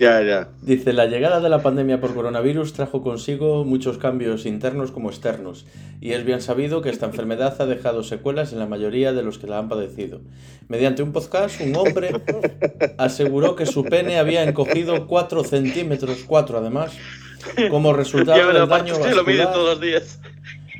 Ya, 0.00 0.20
ya. 0.22 0.48
Dice, 0.62 0.92
la 0.92 1.06
llegada 1.06 1.40
de 1.40 1.48
la 1.48 1.62
pandemia 1.62 2.00
por 2.00 2.14
coronavirus 2.14 2.72
trajo 2.72 3.02
consigo 3.02 3.64
muchos 3.64 3.98
cambios 3.98 4.46
internos 4.46 4.90
como 4.92 5.10
externos, 5.10 5.66
y 6.00 6.12
es 6.12 6.24
bien 6.24 6.40
sabido 6.40 6.82
que 6.82 6.90
esta 6.90 7.06
enfermedad 7.06 7.60
ha 7.60 7.66
dejado 7.66 8.02
secuelas 8.04 8.52
en 8.52 8.60
la 8.60 8.66
mayoría 8.66 9.12
de 9.12 9.22
los 9.22 9.38
que 9.38 9.48
la 9.48 9.58
han 9.58 9.68
padecido. 9.68 10.20
Mediante 10.68 11.02
un 11.02 11.12
podcast, 11.12 11.60
un 11.60 11.74
hombre 11.76 12.10
aseguró 12.98 13.56
que 13.56 13.66
su 13.66 13.84
pene 13.84 14.18
había 14.18 14.44
encogido 14.44 15.06
4 15.08 15.42
centímetros, 15.44 16.24
4 16.26 16.58
además, 16.58 16.92
como 17.70 17.92
resultado 17.92 18.38
del 18.52 18.68
daño 18.68 18.94
aparte, 18.94 19.14
lo 19.16 19.24
mide 19.24 19.38
vascular. 19.38 19.52
todos 19.52 19.68
los 19.70 19.80
días. 19.80 20.20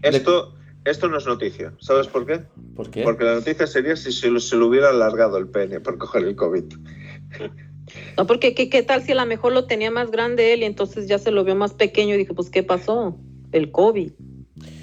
Esto, 0.02 0.54
esto 0.90 1.08
no 1.08 1.18
es 1.18 1.26
noticia. 1.26 1.72
¿Sabes 1.80 2.06
por 2.06 2.26
qué? 2.26 2.42
¿Por 2.74 2.90
qué? 2.90 3.02
Porque 3.02 3.24
la 3.24 3.34
noticia 3.34 3.66
sería 3.66 3.96
si 3.96 4.12
se 4.12 4.30
lo, 4.30 4.40
se 4.40 4.56
lo 4.56 4.66
hubiera 4.66 4.90
alargado 4.90 5.38
el 5.38 5.48
pene 5.48 5.80
por 5.80 5.98
coger 5.98 6.24
el 6.24 6.36
COVID. 6.36 6.64
No, 8.16 8.26
porque 8.26 8.54
¿qué, 8.54 8.68
qué 8.68 8.82
tal 8.82 9.02
si 9.02 9.12
a 9.12 9.14
lo 9.14 9.26
mejor 9.26 9.52
lo 9.52 9.66
tenía 9.66 9.90
más 9.90 10.10
grande 10.10 10.52
él 10.52 10.60
y 10.60 10.64
entonces 10.64 11.08
ya 11.08 11.18
se 11.18 11.30
lo 11.30 11.44
vio 11.44 11.54
más 11.56 11.74
pequeño 11.74 12.14
y 12.14 12.18
dije, 12.18 12.34
pues 12.34 12.50
¿qué 12.50 12.62
pasó? 12.62 13.18
El 13.52 13.70
COVID. 13.70 14.12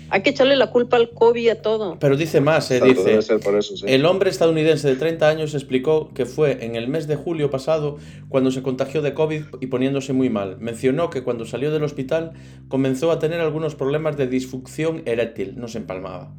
Hay 0.09 0.21
que 0.21 0.29
echarle 0.29 0.55
la 0.55 0.71
culpa 0.71 0.97
al 0.97 1.09
COVID 1.11 1.41
y 1.41 1.49
a 1.49 1.61
todo. 1.61 1.97
Pero 1.99 2.15
dice 2.15 2.39
más, 2.41 2.69
eh, 2.71 2.79
dice... 2.81 3.03
debe 3.03 3.21
ser 3.21 3.39
por 3.39 3.55
eso, 3.55 3.75
sí. 3.75 3.85
El 3.87 4.05
hombre 4.05 4.29
estadounidense 4.29 4.87
de 4.87 4.95
30 4.95 5.27
años 5.27 5.53
explicó 5.53 6.11
que 6.13 6.25
fue 6.25 6.63
en 6.65 6.75
el 6.75 6.87
mes 6.87 7.07
de 7.07 7.15
julio 7.15 7.49
pasado 7.49 7.97
cuando 8.29 8.51
se 8.51 8.61
contagió 8.61 9.01
de 9.01 9.13
COVID 9.13 9.43
y 9.61 9.67
poniéndose 9.67 10.13
muy 10.13 10.29
mal. 10.29 10.57
Mencionó 10.59 11.09
que 11.09 11.23
cuando 11.23 11.45
salió 11.45 11.71
del 11.71 11.83
hospital 11.83 12.33
comenzó 12.67 13.11
a 13.11 13.19
tener 13.19 13.39
algunos 13.41 13.75
problemas 13.75 14.15
de 14.17 14.27
disfunción 14.27 15.01
eréctil, 15.05 15.53
no 15.57 15.67
se 15.67 15.79
empalmaba, 15.79 16.33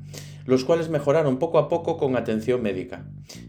los 0.44 0.64
cuales 0.64 0.88
mejoraron 0.88 1.38
poco 1.38 1.58
a 1.58 1.68
poco 1.68 1.96
con 1.96 2.16
atención 2.16 2.62
médica. 2.62 3.06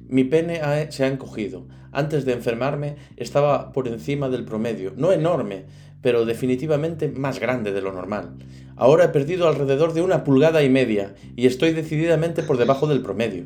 Mi 0.08 0.24
pene 0.24 0.62
ha- 0.62 0.92
se 0.92 1.04
ha 1.04 1.08
encogido. 1.08 1.68
Antes 1.92 2.26
de 2.26 2.34
enfermarme 2.34 2.96
estaba 3.16 3.72
por 3.72 3.88
encima 3.88 4.30
del 4.30 4.46
promedio. 4.46 4.94
No 4.98 5.12
enorme, 5.14 5.66
pero 6.02 6.26
definitivamente 6.26 7.10
más 7.10 7.40
grande 7.40 7.72
de 7.72 7.82
lo 7.82 7.92
normal. 7.92 8.32
Ahora 8.76 9.06
he 9.06 9.10
perdido 9.10 9.48
alrededor 9.48 9.94
de 9.94 10.02
una 10.02 10.24
pulgada 10.24 10.64
y 10.64 10.70
media 10.70 11.16
y 11.36 11.48
estoy 11.48 11.74
decididamente 11.74 12.44
por 12.44 12.58
debajo 12.58 12.88
del 12.88 13.02
promedio. 13.02 13.46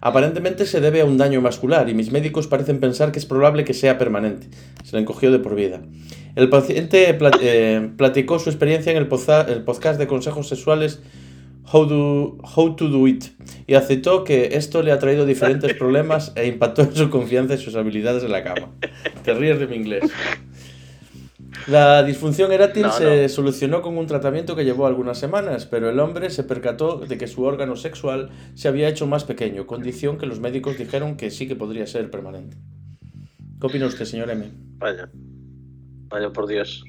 Aparentemente 0.00 0.64
se 0.66 0.80
debe 0.80 1.00
a 1.00 1.04
un 1.04 1.16
daño 1.16 1.40
vascular 1.42 1.88
y 1.88 1.94
mis 1.94 2.12
médicos 2.12 2.46
parecen 2.46 2.78
pensar 2.78 3.10
que 3.10 3.18
es 3.18 3.26
probable 3.26 3.64
que 3.64 3.74
sea 3.74 3.98
permanente. 3.98 4.48
Se 4.84 4.94
le 4.94 5.02
encogió 5.02 5.32
de 5.32 5.40
por 5.40 5.54
vida. 5.56 5.80
El 6.36 6.48
paciente 6.50 7.18
eh, 7.42 7.90
platicó 7.96 8.38
su 8.38 8.48
experiencia 8.48 8.92
en 8.92 8.98
el, 8.98 9.08
podcast 9.08 9.98
de 9.98 10.06
consejos 10.06 10.48
sexuales 10.48 11.00
How, 11.72 11.86
Do- 11.86 12.38
How 12.54 12.76
to 12.76 12.88
Do 12.88 13.08
It 13.08 13.24
y 13.66 13.74
aceptó 13.74 14.22
que 14.22 14.50
esto 14.52 14.82
le 14.82 14.92
ha 14.92 15.00
traído 15.00 15.26
diferentes 15.26 15.74
problemas 15.78 16.32
e 16.36 16.46
impactó 16.46 16.82
en 16.82 16.94
su 16.94 17.10
confianza 17.10 17.54
y 17.54 17.58
sus 17.58 17.74
habilidades 17.74 18.22
en 18.22 18.30
la 18.30 18.44
cama. 18.44 18.70
Te 19.24 19.34
ríes 19.34 19.58
de 19.58 19.66
mi 19.66 19.76
inglés. 19.76 20.04
La 21.66 22.02
disfunción 22.02 22.52
eréctil 22.52 22.82
No, 22.84 22.92
se 22.92 23.22
no. 23.22 23.28
solucionó 23.28 23.82
con 23.82 23.96
un 23.96 24.06
tratamiento 24.06 24.54
que 24.54 24.64
llevó 24.64 24.86
algunas 24.86 25.18
semanas, 25.18 25.66
pero 25.66 25.88
el 25.90 25.98
hombre 25.98 26.30
se 26.30 26.44
percató 26.44 26.98
de 26.98 27.16
que 27.18 27.26
su 27.26 27.42
órgano 27.42 27.74
sexual 27.76 28.30
se 28.54 28.68
había 28.68 28.88
hecho 28.88 29.06
más 29.06 29.24
pequeño, 29.24 29.66
condición 29.66 30.18
que 30.18 30.26
los 30.26 30.40
médicos 30.40 30.76
dijeron 30.78 31.16
que 31.16 31.30
sí 31.30 31.48
que 31.48 31.56
podría 31.56 31.86
ser 31.86 32.10
permanente. 32.10 32.56
¿Qué 33.60 33.66
opina 33.66 33.86
usted, 33.86 34.04
señor 34.04 34.30
M? 34.30 34.50
Vaya. 34.78 35.08
Vaya 36.10 36.30
por 36.30 36.46
Dios. 36.46 36.84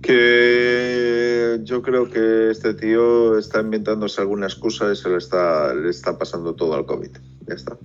Que 0.00 1.58
yo 1.64 1.82
creo 1.82 2.08
que 2.10 2.50
este 2.50 2.74
tío 2.74 3.36
está 3.38 3.60
inventándose 3.60 4.20
alguna 4.20 4.46
excusa 4.46 4.90
y 4.92 4.96
se 4.96 5.08
le 5.08 5.18
está, 5.18 5.74
le 5.74 5.90
está 5.90 6.16
pasando 6.18 6.54
todo 6.54 6.74
al 6.74 6.86
COVID. 6.86 7.10
Ya 7.46 7.54
está. 7.54 7.76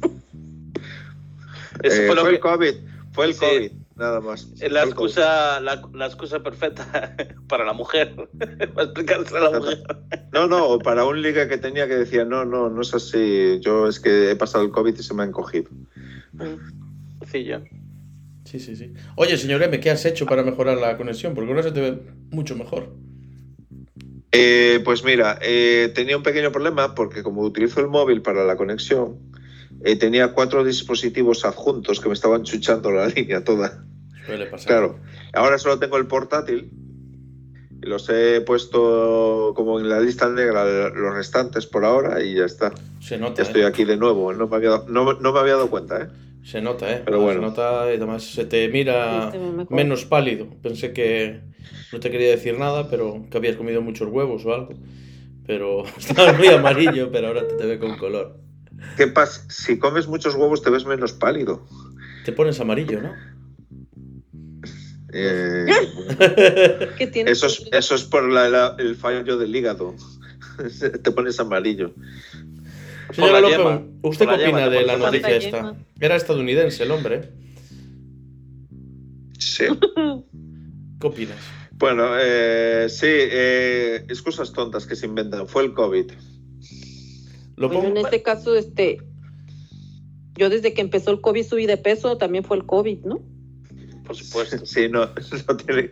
Eso 1.84 2.02
Eh, 2.02 2.06
fue 2.08 2.16
lo 2.16 2.22
fue 2.22 2.30
que- 2.32 2.36
el 2.36 2.42
COVID, 2.42 2.74
fue 3.12 3.26
el 3.26 3.34
Sí. 3.34 3.40
COVID, 3.40 3.72
nada 3.96 4.22
más. 4.22 4.48
Es 4.60 4.72
la 4.72 4.84
excusa, 4.84 5.60
la, 5.60 5.82
la 5.94 6.06
excusa 6.06 6.42
perfecta 6.42 7.16
para 7.48 7.66
la 7.66 7.74
mujer. 7.74 8.16
para 8.74 8.84
explicarse 8.84 9.38
a 9.38 9.40
la 9.40 9.60
mujer. 9.60 9.84
No, 10.32 10.48
no, 10.48 10.80
para 10.80 11.06
un 11.06 11.22
liga 11.22 11.48
que 11.48 11.58
tenía 11.58 11.88
que 11.88 11.96
decía, 11.96 12.26
no, 12.26 12.46
no, 12.46 12.70
no 12.70 12.82
es 12.82 12.94
así. 12.94 13.60
Yo 13.62 13.88
es 13.88 14.00
que 14.00 14.32
he 14.32 14.36
pasado 14.36 14.64
el 14.64 14.72
COVID 14.72 14.98
y 14.98 15.04
se 15.04 15.14
me 15.14 15.24
ha 15.24 15.26
encogido. 15.26 15.70
Sencillo. 17.20 17.64
Sí, 18.46 18.60
sí, 18.60 18.76
sí. 18.76 18.94
Oye, 19.16 19.38
señor 19.38 19.64
M, 19.64 19.80
¿qué 19.80 19.90
has 19.90 20.06
hecho 20.06 20.26
para 20.26 20.44
mejorar 20.44 20.78
la 20.78 20.98
conexión? 20.98 21.34
Porque 21.34 21.50
ahora 21.50 21.64
se 21.64 21.72
te 21.72 21.82
ve 21.82 22.00
mucho 22.30 22.56
mejor. 22.56 22.94
Eh, 24.32 24.82
pues 24.84 25.04
mira, 25.04 25.40
eh, 25.42 25.92
tenía 25.96 26.18
un 26.18 26.24
pequeño 26.24 26.52
problema 26.52 26.94
porque 26.94 27.24
como 27.24 27.42
utilizo 27.42 27.80
el 27.80 27.88
móvil 27.88 28.22
para 28.22 28.44
la 28.44 28.58
conexión, 28.58 29.18
eh, 29.86 29.96
tenía 29.96 30.34
cuatro 30.34 30.64
dispositivos 30.64 31.46
adjuntos 31.46 32.00
que 32.00 32.08
me 32.08 32.16
estaban 32.16 32.44
chuchando 32.44 32.92
la 32.92 33.08
línea 33.16 33.44
toda. 33.44 33.86
Suele 34.26 34.48
pasar. 34.48 34.68
Claro, 34.68 35.00
ahora 35.34 35.58
solo 35.60 35.78
tengo 35.78 35.98
el 35.98 36.08
portátil 36.08 36.72
y 37.82 37.86
los 37.88 38.10
he 38.10 38.42
puesto 38.42 39.54
como 39.56 39.80
en 39.80 39.88
la 39.88 40.00
lista 40.00 40.28
negra 40.28 40.90
los 40.90 41.14
restantes 41.14 41.68
por 41.68 41.86
ahora 41.86 42.24
y 42.24 42.34
ya 42.34 42.46
está. 42.46 42.74
Se 43.00 43.18
nota, 43.20 43.44
Ya 43.44 43.48
estoy 43.48 43.62
¿eh? 43.62 43.66
aquí 43.66 43.86
de 43.86 43.96
nuevo, 43.96 44.34
no 44.34 44.48
me 44.48 44.56
había 44.56 44.72
dado, 44.72 44.86
no, 44.90 45.14
no 45.14 45.32
me 45.32 45.40
había 45.40 45.54
dado 45.54 45.70
cuenta, 45.70 46.02
¿eh? 46.02 46.08
Se 46.44 46.62
nota, 46.62 46.92
¿eh? 46.92 47.02
Pero 47.06 47.22
bueno. 47.22 47.42
Se 47.42 47.46
nota 47.48 47.92
y 47.92 47.98
además 47.98 48.24
se 48.24 48.46
te 48.46 48.68
mira 48.70 49.32
menos 49.70 50.06
pálido. 50.06 50.48
Pensé 50.62 50.94
que 50.94 51.42
no 51.92 52.00
te 52.00 52.12
quería 52.12 52.30
decir 52.30 52.58
nada, 52.58 52.88
pero 52.90 53.26
que 53.30 53.38
habías 53.38 53.56
comido 53.56 53.82
muchos 53.82 54.10
huevos 54.10 54.46
o 54.46 54.54
algo. 54.54 54.74
Pero 55.46 55.86
estabas 55.98 56.38
muy 56.38 56.48
amarillo, 56.48 57.12
pero 57.12 57.28
ahora 57.28 57.48
te, 57.48 57.56
te 57.56 57.66
ve 57.66 57.80
con 57.80 57.98
color. 57.98 58.45
¿Qué 58.98 59.08
pasa? 59.08 59.42
Si 59.50 59.78
comes 59.80 60.08
muchos 60.08 60.36
huevos 60.36 60.62
te 60.62 60.70
ves 60.70 60.86
menos 60.86 61.14
pálido. 61.14 61.68
Te 62.26 62.32
pones 62.32 62.60
amarillo, 62.60 63.02
¿no? 63.02 63.14
Eh, 65.18 65.66
eso, 67.26 67.48
es, 67.48 67.64
eso 67.72 67.96
es 67.96 68.04
por 68.04 68.28
la- 68.30 68.50
la- 68.50 68.76
el 68.80 68.96
fallo 68.96 69.38
del 69.38 69.56
hígado. 69.56 69.96
te 71.04 71.12
pones 71.12 71.40
amarillo. 71.40 71.94
Señora 73.14 73.40
López. 73.40 73.82
¿usted 74.02 74.26
qué 74.28 74.34
opina 74.34 74.68
de 74.70 74.82
la 74.86 74.98
noticia 74.98 75.30
la 75.30 75.36
esta? 75.36 75.76
Era 76.00 76.16
estadounidense 76.16 76.84
el 76.84 76.92
hombre. 76.92 77.30
Sí. 79.40 79.66
¿Qué 81.00 81.08
opinas? 81.08 81.38
Bueno, 81.78 82.10
eh, 82.20 82.88
sí, 82.90 83.08
eh, 83.10 84.06
excusas 84.10 84.52
tontas 84.52 84.86
que 84.86 84.96
se 84.96 85.06
inventan. 85.06 85.48
Fue 85.48 85.64
el 85.64 85.74
COVID. 85.74 86.12
Lo 87.58 87.70
Bueno, 87.70 87.88
en 87.90 87.98
este 87.98 88.22
caso, 88.22 88.56
este, 88.56 88.98
yo 90.38 90.50
desde 90.50 90.74
que 90.74 90.82
empezó 90.82 91.12
el 91.12 91.22
COVID 91.22 91.44
subí 91.46 91.66
de 91.66 91.78
peso, 91.78 92.18
también 92.18 92.44
fue 92.44 92.58
el 92.58 92.66
COVID, 92.66 93.00
¿no? 93.06 93.22
Por 94.06 94.16
supuesto. 94.16 94.58
Sí, 94.66 94.88
no, 94.90 95.06
no 95.48 95.58
tiene. 95.58 95.92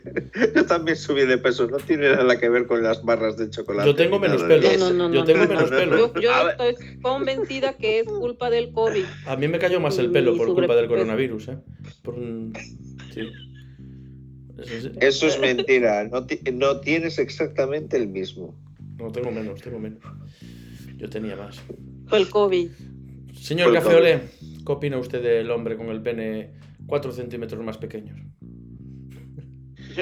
Yo 0.56 0.66
también 0.66 0.98
subí 0.98 1.26
de 1.26 1.38
peso, 1.38 1.68
no 1.68 1.78
tiene 1.78 2.10
nada 2.10 2.38
que 2.40 2.48
ver 2.50 2.68
con 2.68 2.84
las 2.84 3.04
barras 3.04 3.38
de 3.38 3.50
chocolate. 3.50 3.88
Yo 3.90 3.96
tengo 3.96 4.20
menos 4.20 4.44
pelo. 4.44 4.68
No, 4.78 4.92
no, 4.94 5.10
no, 5.10 5.16
Yo 5.16 5.24
tengo 5.24 5.44
no, 5.44 5.48
menos 5.50 5.72
no. 5.72 5.78
pelo. 5.78 5.98
Yo, 6.14 6.22
yo 6.22 6.34
A 6.34 6.44
ver. 6.44 6.56
estoy 6.72 7.00
convencida 7.02 7.74
que 7.78 8.00
es 8.02 8.06
culpa 8.08 8.50
del 8.50 8.72
COVID. 8.72 9.04
A 9.26 9.36
mí 9.36 9.48
me 9.48 9.58
cayó 9.58 9.80
más 9.80 9.98
el 9.98 10.12
pelo 10.12 10.36
por 10.38 10.54
culpa 10.54 10.76
del 10.76 10.88
coronavirus, 10.88 11.48
¿eh? 11.48 11.58
Por 12.04 12.16
un- 12.16 12.54
Sí. 13.14 13.22
Eso 14.60 14.80
sí. 14.82 14.92
Eso 15.02 15.28
es 15.28 15.40
mentira, 15.40 16.08
no, 16.08 16.26
ti- 16.26 16.40
no 16.54 16.80
tienes 16.82 17.18
exactamente 17.20 17.98
el 17.98 18.08
mismo. 18.08 18.56
No, 18.98 19.12
tengo 19.12 19.32
menos, 19.32 19.60
tengo 19.62 19.80
menos. 19.80 20.00
Yo 21.04 21.10
tenía 21.10 21.36
más. 21.36 21.62
Fue 22.08 22.18
el 22.18 22.30
COVID. 22.30 22.72
Señor 23.34 23.68
Fue 23.68 23.78
el 23.78 23.84
Café 23.84 23.96
Olé, 23.98 24.22
¿qué 24.66 24.72
opina 24.72 24.98
usted 24.98 25.22
del 25.22 25.52
hombre 25.52 25.76
con 25.76 25.90
el 25.90 26.02
pene 26.02 26.54
4 26.88 27.12
centímetros 27.12 27.62
más 27.62 27.78
pequeño? 27.78 28.16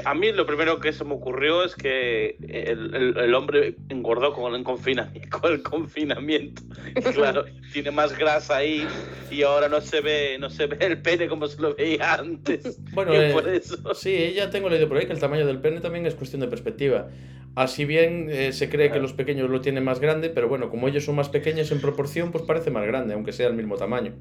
A 0.05 0.13
mí 0.13 0.31
lo 0.31 0.45
primero 0.45 0.79
que 0.79 0.93
se 0.93 1.03
me 1.03 1.13
ocurrió 1.13 1.63
es 1.63 1.75
que 1.75 2.37
el, 2.41 2.93
el- 2.95 3.17
el 3.17 3.33
hombre 3.33 3.75
engordó 3.89 4.33
con 4.33 4.53
el, 4.55 4.63
confinamiento, 4.63 5.29
con 5.41 5.51
el 5.51 5.61
confinamiento. 5.63 6.61
Claro, 7.13 7.45
tiene 7.73 7.91
más 7.91 8.17
grasa 8.17 8.57
ahí 8.57 8.87
y 9.29 9.43
ahora 9.43 9.69
no 9.69 9.81
se 9.81 10.01
ve, 10.01 10.37
no 10.39 10.49
se 10.49 10.67
ve 10.67 10.77
el 10.81 11.01
pene 11.01 11.27
como 11.27 11.47
se 11.47 11.61
lo 11.61 11.75
veía 11.75 12.15
antes. 12.15 12.79
Bueno, 12.91 13.13
eh, 13.21 13.31
por 13.33 13.47
eso. 13.47 13.77
sí, 13.93 14.33
ya 14.35 14.49
tengo 14.49 14.69
leído 14.69 14.87
por 14.87 14.97
ahí 14.97 15.05
que 15.05 15.13
el 15.13 15.19
tamaño 15.19 15.45
del 15.45 15.59
pene 15.59 15.79
también 15.81 16.05
es 16.05 16.15
cuestión 16.15 16.41
de 16.41 16.47
perspectiva. 16.47 17.09
Así 17.55 17.85
bien 17.85 18.27
eh, 18.29 18.53
se 18.53 18.69
cree 18.69 18.91
que 18.91 18.99
los 18.99 19.13
pequeños 19.13 19.49
lo 19.49 19.61
tienen 19.61 19.83
más 19.83 19.99
grande, 19.99 20.29
pero 20.29 20.47
bueno, 20.47 20.69
como 20.69 20.87
ellos 20.87 21.03
son 21.05 21.15
más 21.15 21.29
pequeños 21.29 21.71
en 21.71 21.81
proporción, 21.81 22.31
pues 22.31 22.43
parece 22.45 22.71
más 22.71 22.85
grande, 22.85 23.13
aunque 23.13 23.33
sea 23.33 23.47
el 23.47 23.55
mismo 23.55 23.75
tamaño. 23.77 24.13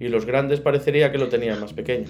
Y 0.00 0.08
los 0.08 0.26
grandes 0.26 0.60
parecería 0.60 1.12
que 1.12 1.18
lo 1.18 1.28
tenían 1.28 1.60
más 1.60 1.72
pequeño. 1.74 2.08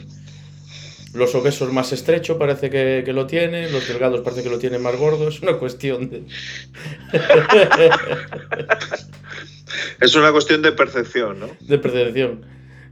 Los 1.15 1.35
obesos 1.35 1.71
más 1.73 1.93
estrecho 1.93 2.39
parece 2.39 2.71
que, 2.71 3.03
que 3.05 3.13
lo 3.13 3.27
tienen, 3.27 3.71
los 3.73 3.87
delgados 3.87 4.21
parece 4.23 4.43
que 4.43 4.49
lo 4.49 4.59
tienen 4.59 4.83
más 4.83 4.97
gordo, 4.97 5.29
es 5.29 5.41
una 5.43 5.59
cuestión 5.59 6.09
de... 6.11 6.25
Es 10.01 10.15
una 10.17 10.33
cuestión 10.33 10.63
de 10.63 10.73
percepción, 10.73 11.41
¿no? 11.41 11.49
de 11.61 11.79
percepción. 11.79 12.43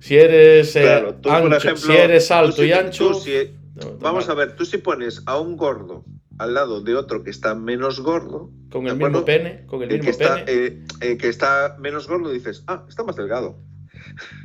Si 0.01 0.17
eres, 0.17 0.75
eh, 0.77 0.83
Claro, 0.83 1.15
tú, 1.17 1.29
por 1.29 1.33
ancho- 1.43 1.57
ejemplo, 1.59 1.87
si 1.87 1.93
eres 1.93 2.31
alto 2.31 2.65
y 2.65 2.73
ancho... 2.73 3.09
tú 3.11 3.15
si- 3.21 3.51
no, 3.75 3.97
vamos 3.99 4.29
a 4.29 4.35
ver, 4.35 4.57
tú 4.57 4.65
si 4.65 4.79
pones 4.79 5.23
a 5.27 5.39
un 5.39 5.57
gordo 5.57 6.05
al 6.39 6.55
lado 6.55 6.81
de 6.81 6.95
otro 6.97 7.23
que 7.23 7.31
está 7.31 7.55
menos 7.55 8.01
gordo, 8.01 8.51
Con 8.71 8.85
¿de 8.85 8.91
el 8.93 8.97
mismo 8.97 9.25
pene, 9.27 9.67
con 9.67 9.83
el 9.83 9.91
el 9.93 9.99
mismo 9.99 10.05
que 10.07 10.11
está, 10.11 10.45
pene. 10.45 10.67
eh, 10.67 10.83
eh, 11.03 11.17
que 11.19 11.29
está 11.29 11.77
menos 11.79 12.09
gordo, 12.09 12.31
dices, 12.31 12.65
ah, 12.67 12.85
está 12.89 13.05
más 13.05 13.17
delgado. 13.17 13.59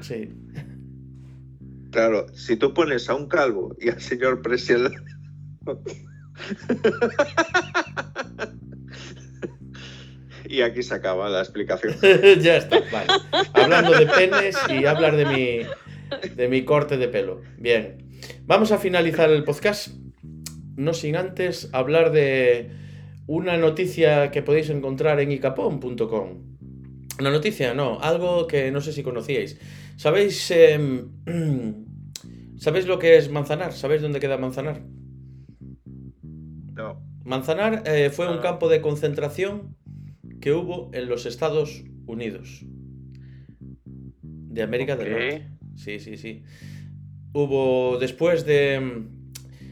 Sí. 0.02 0.30
Claro, 1.96 2.28
si 2.34 2.58
tú 2.58 2.74
pones 2.74 3.10
a 3.10 3.16
un 3.16 3.30
calvo 3.30 3.74
y 3.80 3.88
al 3.88 4.02
señor 4.02 4.42
Presi 4.42 4.74
al 4.74 4.84
lado- 4.84 4.96
y 10.50 10.60
aquí 10.60 10.84
se 10.84 10.94
acaba 10.94 11.30
la 11.30 11.40
explicación. 11.40 11.96
ya 12.42 12.58
está, 12.58 12.82
vale. 12.92 13.14
Hablando 13.54 13.98
de 13.98 14.08
penes 14.08 14.58
y 14.70 14.84
hablar 14.86 15.16
de 15.16 15.26
mi, 15.26 15.62
de 16.36 16.48
mi 16.50 16.66
corte 16.66 16.98
de 16.98 17.08
pelo. 17.08 17.42
Bien. 17.58 18.10
Vamos 18.46 18.74
a 18.74 18.78
finalizar 18.78 19.30
el 19.32 19.46
podcast. 19.46 19.88
No 20.76 20.94
sin 20.94 21.16
antes 21.16 21.70
hablar 21.72 22.12
de 22.12 22.72
una 23.26 23.56
noticia 23.56 24.32
que 24.32 24.42
podéis 24.42 24.70
encontrar 24.70 25.22
en 25.22 25.32
icapón.com. 25.32 26.44
Una 27.22 27.32
noticia, 27.32 27.74
no, 27.74 28.02
algo 28.02 28.48
que 28.48 28.70
no 28.72 28.82
sé 28.82 28.92
si 28.92 29.02
conocíais. 29.02 29.58
¿Sabéis, 29.96 30.52
em, 30.52 31.08
¿sabéis 32.58 32.88
lo 32.88 33.00
que 33.00 33.18
es 33.18 33.30
Manzanar? 33.30 33.74
¿Sabéis 33.74 34.02
dónde 34.02 34.20
queda 34.20 34.38
Manzanar? 34.38 34.82
No. 36.74 37.02
Manzanar 37.24 37.84
eh, 37.86 38.10
fue 38.10 38.28
un 38.30 38.40
Ah. 38.40 38.42
campo 38.42 38.70
de 38.70 38.82
concentración 38.82 39.76
que 40.42 40.52
hubo 40.52 40.90
en 40.94 41.08
los 41.10 41.26
Estados 41.26 41.84
Unidos 42.06 42.64
de 44.24 44.62
América 44.62 44.96
del. 44.96 45.12
Norte. 45.12 45.48
Sí, 45.76 46.00
sí, 46.00 46.18
sí. 46.18 46.44
Hubo 47.34 47.98
después 48.00 48.46
de 48.46 49.04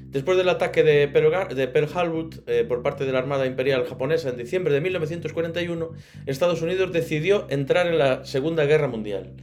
después 0.09 0.37
del 0.37 0.49
ataque 0.49 0.83
de 0.83 1.07
Pearl, 1.07 1.55
de 1.55 1.67
Pearl 1.67 1.89
Harbor 1.93 2.29
eh, 2.47 2.65
por 2.67 2.81
parte 2.83 3.05
de 3.05 3.11
la 3.11 3.19
Armada 3.19 3.45
Imperial 3.47 3.85
japonesa 3.85 4.29
en 4.29 4.37
diciembre 4.37 4.73
de 4.73 4.81
1941, 4.81 5.91
Estados 6.25 6.61
Unidos 6.61 6.91
decidió 6.91 7.47
entrar 7.49 7.87
en 7.87 7.97
la 7.97 8.23
Segunda 8.25 8.65
Guerra 8.65 8.87
Mundial. 8.87 9.33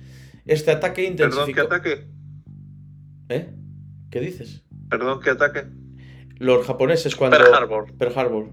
Este 0.47 0.71
ataque 0.71 1.03
Perdón, 1.17 1.17
¿qué 1.17 1.51
intensificó... 1.53 1.61
ataque? 1.63 2.07
¿Eh? 3.31 3.49
¿Qué 4.11 4.21
dices? 4.21 4.65
Perdón, 4.89 5.21
¿qué 5.23 5.31
ataque? 5.31 5.65
Los 6.39 6.67
japoneses 6.67 7.15
cuando... 7.15 7.39
Pearl 7.39 7.55
Harbor. 7.55 7.97
Pearl 7.97 8.19
Harbor. 8.19 8.51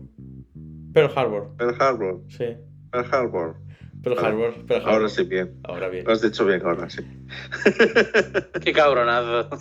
Pearl 0.93 1.11
Harbor, 1.15 1.55
Pearl 1.57 1.75
Harbor. 1.82 2.23
sí. 2.30 2.45
Pearl 2.91 3.07
Harbor. 3.11 3.57
Pearl 4.04 4.16
Vale. 4.16 4.28
Harbor, 4.28 4.66
Pearl 4.66 4.82
Harbor. 4.82 4.93
Ahora 4.93 5.10
sí, 5.10 5.24
bien. 5.24 5.54
Ahora 5.64 5.89
bien. 5.89 6.06
Lo 6.06 6.14
has 6.14 6.22
dicho 6.22 6.45
bien, 6.45 6.62
ahora 6.64 6.89
sí. 6.89 7.02
Qué 8.64 8.74
cabronazo. 8.74 9.50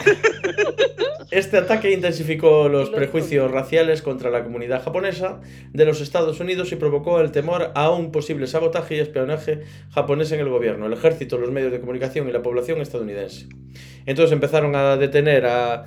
Este 1.32 1.58
ataque 1.58 1.90
intensificó 1.90 2.68
los 2.68 2.88
prejuicios 2.90 3.50
raciales 3.50 4.00
contra 4.00 4.30
la 4.30 4.44
comunidad 4.44 4.84
japonesa 4.84 5.40
de 5.72 5.84
los 5.84 6.00
Estados 6.00 6.38
Unidos 6.38 6.70
y 6.70 6.76
provocó 6.76 7.20
el 7.20 7.32
temor 7.32 7.72
a 7.74 7.90
un 7.90 8.12
posible 8.12 8.46
sabotaje 8.46 8.96
y 8.96 9.00
espionaje 9.00 9.64
japonés 9.90 10.30
en 10.30 10.38
el 10.38 10.48
gobierno, 10.48 10.86
el 10.86 10.92
ejército, 10.92 11.36
los 11.36 11.50
medios 11.50 11.72
de 11.72 11.80
comunicación 11.80 12.28
y 12.28 12.32
la 12.32 12.42
población 12.42 12.80
estadounidense. 12.80 13.48
Entonces 14.06 14.32
empezaron 14.32 14.76
a 14.76 14.96
detener 14.96 15.46
a, 15.46 15.86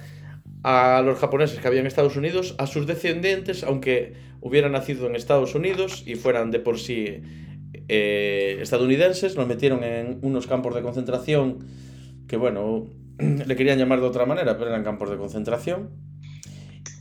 a 0.64 1.02
los 1.06 1.18
japoneses 1.18 1.60
que 1.60 1.68
habían 1.68 1.82
en 1.82 1.88
Estados 1.88 2.18
Unidos, 2.18 2.56
a 2.58 2.68
sus 2.68 2.86
descendientes, 2.86 3.64
aunque 3.64 4.16
hubieran 4.42 4.74
nacido 4.74 5.08
en 5.08 5.16
Estados 5.16 5.56
Unidos 5.56 6.04
y 6.06 6.16
fueran 6.16 6.52
de 6.52 6.60
por 6.60 6.80
sí 6.80 7.22
eh, 7.90 8.60
estadounidenses, 8.62 9.36
los 9.36 9.48
metieron 9.48 9.84
en 9.84 10.20
unos 10.22 10.48
campos 10.48 10.76
de 10.76 10.82
concentración 10.82 11.66
que, 12.28 12.38
bueno, 12.38 12.88
le 13.18 13.56
querían 13.56 13.78
llamar 13.78 14.00
de 14.00 14.08
otra 14.08 14.26
manera, 14.26 14.58
pero 14.58 14.70
eran 14.70 14.84
campos 14.84 15.10
de 15.10 15.18
concentración. 15.18 15.90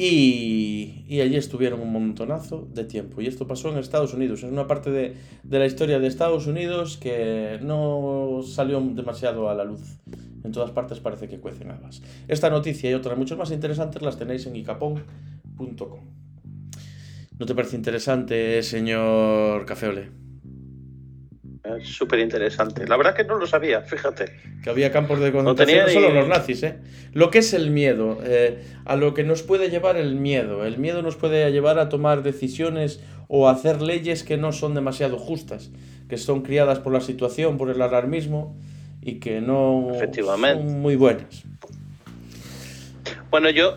Y, 0.01 1.21
allí 1.21 1.37
estuvieron 1.37 1.81
un 1.81 1.93
montonazo 1.93 2.69
de 2.73 2.85
tiempo. 2.85 3.21
Y 3.21 3.27
esto 3.27 3.49
pasó 3.49 3.71
en 3.71 3.79
Estados 3.79 4.15
Unidos. 4.15 4.45
Es 4.45 4.51
una 4.51 4.69
parte 4.69 4.91
de, 4.91 5.17
la 5.43 5.67
historia 5.67 5.99
de 5.99 6.07
Estados 6.07 6.47
Unidos 6.47 6.97
que 6.97 7.59
no 7.63 8.41
salió 8.47 8.81
demasiado 8.81 9.51
a 9.51 9.55
la 9.55 9.65
luz. 9.65 9.99
En 10.45 10.53
todas 10.53 10.71
partes 10.71 11.01
parece 11.01 11.29
que 11.29 11.41
cuecen 11.41 11.73
habas. 11.73 12.01
Esta 12.29 12.49
noticia 12.49 12.89
y 12.91 12.95
otras 12.95 13.19
mucho 13.19 13.37
más 13.37 13.51
interesantes 13.51 14.01
las 14.01 14.17
tenéis 14.17 14.47
en 14.47 14.55
icapón.com. 14.55 16.01
¿No 17.39 17.47
te 17.47 17.55
parece 17.57 17.77
interesante, 17.77 18.63
señor 18.63 19.67
Cafeole? 19.67 20.28
Es 21.65 21.89
súper 21.89 22.21
interesante. 22.21 22.87
La 22.87 22.97
verdad 22.97 23.15
que 23.15 23.25
no 23.25 23.37
lo 23.37 23.47
sabía, 23.47 23.83
fíjate. 23.83 24.27
Que 24.63 24.71
había 24.71 24.91
campos 24.93 25.21
de 25.21 25.33
concentración, 25.33 25.87
no 25.87 25.93
solo 25.93 26.09
ni- 26.11 26.15
los 26.15 26.29
nazis, 26.29 26.63
¿eh? 26.63 26.79
Lo 27.13 27.31
que 27.31 27.39
es 27.39 27.53
el 27.55 27.71
miedo, 27.71 28.19
eh, 28.25 28.63
a 28.85 28.97
lo 28.97 29.15
que 29.15 29.25
nos 29.25 29.43
puede 29.43 29.69
llevar 29.71 29.97
el 29.97 30.15
miedo. 30.15 30.65
El 30.65 30.79
miedo 30.79 31.03
nos 31.03 31.17
puede 31.17 31.51
llevar 31.53 31.79
a 31.79 31.89
tomar 31.89 32.23
decisiones 32.23 33.01
o 33.29 33.49
a 33.49 33.53
hacer 33.53 33.83
leyes 33.83 34.23
que 34.25 34.37
no 34.37 34.53
son 34.53 34.75
demasiado 34.75 35.19
justas, 35.19 35.71
que 36.09 36.17
son 36.17 36.43
criadas 36.43 36.79
por 36.79 36.93
la 36.93 37.01
situación, 37.01 37.59
por 37.59 37.71
el 37.71 37.83
alarmismo 37.83 38.57
y 39.03 39.21
que 39.21 39.41
no 39.41 39.91
Efectivamente. 39.95 40.63
son 40.63 40.81
muy 40.81 40.97
buenas. 40.97 41.45
Bueno, 43.31 43.51
yo, 43.51 43.77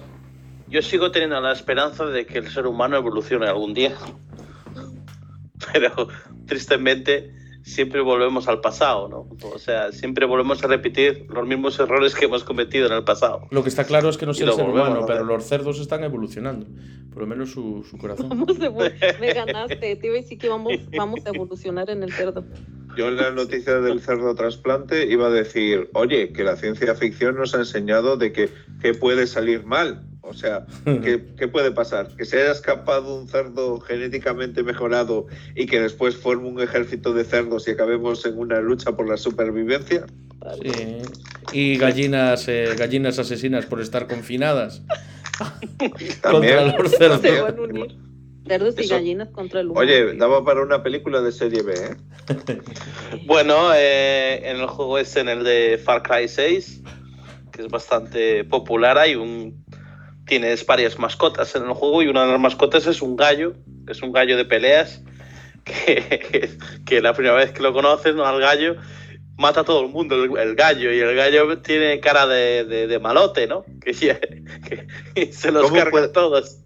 yo 0.70 0.82
sigo 0.82 1.12
teniendo 1.12 1.40
la 1.42 1.52
esperanza 1.52 2.06
de 2.06 2.26
que 2.26 2.38
el 2.38 2.50
ser 2.50 2.68
humano 2.68 2.96
evolucione 2.98 3.48
algún 3.48 3.74
día. 3.74 3.96
Pero 5.74 6.08
tristemente 6.46 7.32
siempre 7.64 8.02
volvemos 8.02 8.48
al 8.48 8.62
pasado, 8.62 9.08
¿no? 9.08 9.28
O 9.48 9.60
sea, 9.60 9.92
siempre 9.92 10.26
volvemos 10.26 10.64
a 10.64 10.68
repetir 10.68 11.26
los 11.30 11.48
mismos 11.48 11.80
errores 11.80 12.16
que 12.16 12.26
hemos 12.26 12.44
cometido 12.44 12.88
en 12.88 12.94
el 12.94 13.04
pasado. 13.04 13.48
Lo 13.52 13.64
que 13.64 13.70
está 13.70 13.86
claro 13.86 14.10
es 14.10 14.18
que 14.18 14.26
no 14.26 14.32
es 14.32 14.42
el 14.42 14.52
ser 14.52 14.68
humano, 14.68 15.06
pero 15.06 15.24
los 15.24 15.46
cerdos 15.46 15.80
están 15.80 16.04
evolucionando, 16.04 16.66
por 17.14 17.24
lo 17.24 17.28
menos 17.28 17.52
su, 17.52 17.84
su 17.90 17.98
corazón. 17.98 18.30
Vamos 18.30 18.58
me 19.20 19.34
ganaste, 19.34 19.96
te 19.96 20.08
iba 20.08 20.16
a 20.16 20.22
decir 20.22 20.38
que 20.38 20.50
vamos, 20.50 20.74
vamos 20.96 21.26
a 21.26 21.30
evolucionar 21.30 21.90
en 21.90 22.04
el 22.04 22.12
cerdo. 22.12 22.44
Yo 22.98 23.08
en 23.08 23.18
la 23.18 23.32
noticia 23.32 23.80
del 23.80 24.02
cerdo 24.02 24.36
trasplante 24.36 25.06
iba 25.08 25.28
a 25.28 25.30
decir, 25.30 25.90
oye, 25.94 26.34
que 26.34 26.44
la 26.44 26.58
ciencia 26.58 26.94
ficción 26.96 27.36
nos 27.36 27.56
ha 27.56 27.60
enseñado 27.60 28.18
de 28.18 28.34
que, 28.34 28.50
que 28.82 28.94
puede 28.94 29.28
salir 29.28 29.66
mal. 29.66 30.04
O 30.24 30.34
sea, 30.34 30.66
¿qué, 30.86 31.26
qué 31.38 31.48
puede 31.48 31.72
pasar? 31.72 32.08
Que 32.16 32.26
se 32.26 32.42
haya 32.42 32.52
escapado 32.52 33.16
un 33.20 33.28
cerdo 33.28 33.80
genéticamente 33.80 34.64
mejorado 34.64 35.26
y 35.56 35.66
que 35.66 35.82
después 35.82 36.16
forme 36.16 36.48
un 36.48 36.62
ejército 36.62 37.14
de 37.14 37.24
cerdos 37.26 37.68
y 37.68 37.72
acabemos 37.72 38.26
en 38.26 38.38
una 38.38 38.60
lucha 38.62 38.92
por 38.96 39.10
la 39.10 39.18
supervivencia. 39.18 40.06
Sí. 40.64 40.98
Y 41.54 41.78
gallinas, 41.78 42.48
eh, 42.48 42.76
gallinas 42.78 43.20
asesinas 43.20 43.66
por 43.66 43.82
estar 43.82 44.08
confinadas 44.08 44.82
También. 46.22 46.58
contra 46.58 46.80
los 46.84 46.92
cerdos. 46.92 47.22
Se 47.22 47.42
van 47.42 47.58
a 47.58 47.62
unir. 47.62 47.96
Cerdos 48.48 48.76
y 48.78 48.82
Eso- 48.82 48.96
gallinas 48.96 49.30
contra 49.30 49.62
el 49.62 49.68
humano. 49.68 49.82
Oye, 49.88 50.16
daba 50.16 50.44
para 50.44 50.62
una 50.62 50.82
película 50.84 51.22
de 51.22 51.32
serie 51.32 51.62
B, 51.62 51.74
¿eh? 51.74 51.96
Bueno, 53.26 53.72
eh, 53.76 54.42
en 54.50 54.58
el 54.58 54.68
juego 54.68 54.98
es 54.98 55.16
en 55.16 55.30
el 55.30 55.44
de 55.44 55.80
Far 55.84 56.02
Cry 56.04 56.28
6, 56.28 56.82
que 57.52 57.62
es 57.64 57.68
bastante 57.68 58.44
popular. 58.44 58.98
Hay 58.98 59.16
un. 59.16 59.61
Tienes 60.32 60.66
varias 60.66 60.98
mascotas 60.98 61.54
en 61.58 61.64
el 61.64 61.74
juego 61.74 62.02
y 62.02 62.08
una 62.08 62.26
de 62.26 62.32
las 62.32 62.40
mascotas 62.40 62.88
es 62.88 63.02
un 63.02 63.18
gallo, 63.18 63.52
que 63.86 63.92
es 63.92 64.02
un 64.02 64.14
gallo 64.14 64.38
de 64.38 64.46
peleas, 64.46 65.02
que, 65.66 66.52
que 66.86 67.02
la 67.02 67.12
primera 67.14 67.36
vez 67.36 67.52
que 67.52 67.62
lo 67.62 67.74
conoces, 67.74 68.16
¿no? 68.16 68.26
Al 68.26 68.40
gallo, 68.40 68.78
mata 69.38 69.60
a 69.60 69.64
todo 69.66 69.82
el 69.82 69.90
mundo, 69.90 70.24
el, 70.24 70.38
el 70.38 70.56
gallo, 70.56 70.90
y 70.94 71.00
el 71.00 71.14
gallo 71.18 71.58
tiene 71.58 72.00
cara 72.00 72.28
de, 72.28 72.64
de- 72.64 72.88
de 72.88 73.00
malote, 73.00 73.46
¿no? 73.46 73.66
Que, 73.84 75.34
se 75.34 75.52
los 75.52 75.64
¿Cómo 75.64 75.76
carga 75.76 75.92
puede- 75.92 76.08
todos. 76.08 76.60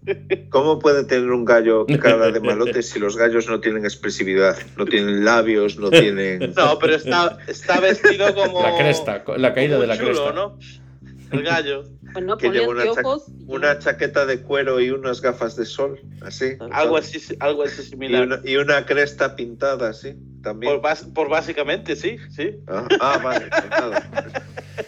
¿Cómo 0.50 0.78
puede 0.78 1.02
tener 1.04 1.28
un 1.32 1.44
gallo 1.44 1.86
cara 2.00 2.30
de 2.30 2.38
malote 2.38 2.82
si 2.84 3.00
los 3.00 3.16
gallos 3.16 3.48
no 3.48 3.58
tienen 3.58 3.84
expresividad? 3.84 4.56
No 4.76 4.84
tienen 4.84 5.24
labios, 5.24 5.76
no 5.76 5.90
tienen... 5.90 6.52
No, 6.56 6.78
pero 6.78 6.94
está, 6.94 7.38
está 7.48 7.80
vestido 7.80 8.32
como. 8.32 8.62
La 8.62 8.76
cresta, 8.78 9.24
la 9.36 9.52
caída 9.52 9.76
de 9.80 9.88
la 9.88 9.96
chulo, 9.96 10.10
cresta. 10.12 10.32
¿no? 10.32 10.56
El 11.30 11.42
gallo. 11.42 11.84
Bueno, 12.16 12.38
que 12.38 12.48
lleva 12.48 12.68
una, 12.68 12.84
cha- 12.84 13.02
una 13.46 13.78
chaqueta 13.78 14.24
de 14.24 14.40
cuero 14.40 14.80
y 14.80 14.88
unas 14.90 15.20
gafas 15.20 15.54
de 15.54 15.66
sol, 15.66 16.00
así. 16.22 16.56
Algo 16.72 16.96
así, 16.96 17.20
algo 17.40 17.62
así 17.64 17.82
Y 17.82 17.84
similar. 17.84 18.22
una, 18.22 18.40
y 18.42 18.56
una 18.56 18.86
cresta 18.86 19.36
pintada, 19.36 19.90
así, 19.90 20.14
también. 20.42 20.72
Por, 20.72 20.82
bas- 20.82 21.12
por 21.12 21.28
básicamente, 21.28 21.94
sí, 21.94 22.16
sí. 22.30 22.56
Ah, 22.68 22.88
ah, 23.00 23.20
vale, 23.22 23.46
pues 23.50 23.68
nada. 23.68 24.10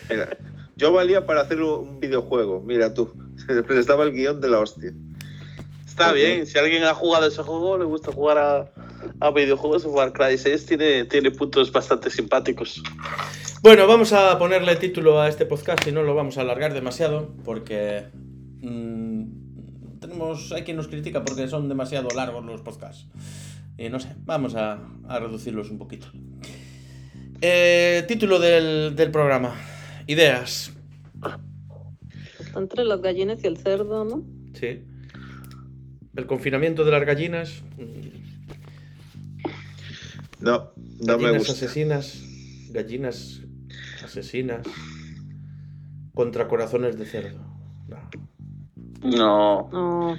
Mira, 0.09 0.39
yo 0.77 0.91
valía 0.91 1.27
para 1.27 1.43
hacer 1.43 1.61
un 1.61 2.01
videojuego, 2.01 2.63
mira 2.63 2.95
tú. 2.95 3.13
Les 3.69 3.87
daba 3.87 4.05
el 4.05 4.13
guion 4.13 4.41
de 4.41 4.49
la 4.49 4.61
hostia. 4.61 4.95
Está 5.87 6.13
bien. 6.13 6.47
Si 6.47 6.57
alguien 6.59 6.85
ha 6.85 6.95
jugado 6.95 7.27
ese 7.27 7.43
juego, 7.43 7.77
le 7.77 7.85
gusta 7.85 8.11
jugar 8.11 8.39
a, 8.39 8.71
a 9.21 9.31
videojuegos, 9.31 9.87
Far 9.93 10.13
Cry 10.13 10.39
6 10.39 10.67
tiene, 10.67 11.05
tiene 11.05 11.31
puntos 11.31 11.73
bastante 11.73 12.11
simpáticos. 12.11 12.83
Bueno, 13.63 13.87
vamos 13.87 14.13
a 14.13 14.39
ponerle 14.39 14.77
título 14.77 15.21
a 15.21 15.29
este 15.29 15.47
podcast 15.47 15.87
y 15.87 15.93
no 15.93 16.03
lo 16.03 16.15
vamos 16.15 16.39
a 16.39 16.43
alargar 16.43 16.73
demasiado 16.73 17.35
porque 17.45 18.05
mm, 18.61 19.99
tenemos 20.01 20.53
hay 20.53 20.63
quien 20.63 20.77
nos 20.77 20.89
critica 20.89 21.25
porque 21.25 21.49
son 21.49 21.69
demasiado 21.69 22.09
largos 22.15 22.45
los 22.45 22.63
podcasts. 22.63 23.07
Y 23.77 23.89
no 23.89 24.01
sé, 24.01 24.15
vamos 24.25 24.55
a, 24.55 24.79
a 25.09 25.19
reducirlos 25.19 25.71
un 25.71 25.79
poquito. 25.79 26.09
Eh, 27.41 28.05
título 28.09 28.41
del, 28.41 28.97
del 28.97 29.11
programa. 29.11 29.55
Ideas. 30.07 30.73
Entre 32.57 32.85
las 32.85 33.01
gallinas 33.01 33.45
y 33.45 33.47
el 33.47 33.57
cerdo, 33.57 34.05
¿no? 34.05 34.25
Sí. 34.55 34.83
El 36.17 36.27
confinamiento 36.27 36.85
de 36.85 36.91
las 36.91 37.05
gallinas. 37.05 37.63
No, 40.41 40.73
no 40.77 41.19
me 41.19 41.25
gallinas 41.25 41.39
gusta. 41.39 41.53
asesinas. 41.53 42.23
Gallinas 42.71 43.43
asesinas. 44.05 44.67
Contra 46.15 46.49
corazones 46.49 46.99
de 46.99 47.07
cerdo. 47.07 47.41
No. 47.89 48.11
No. 49.03 49.69
No. 49.71 50.19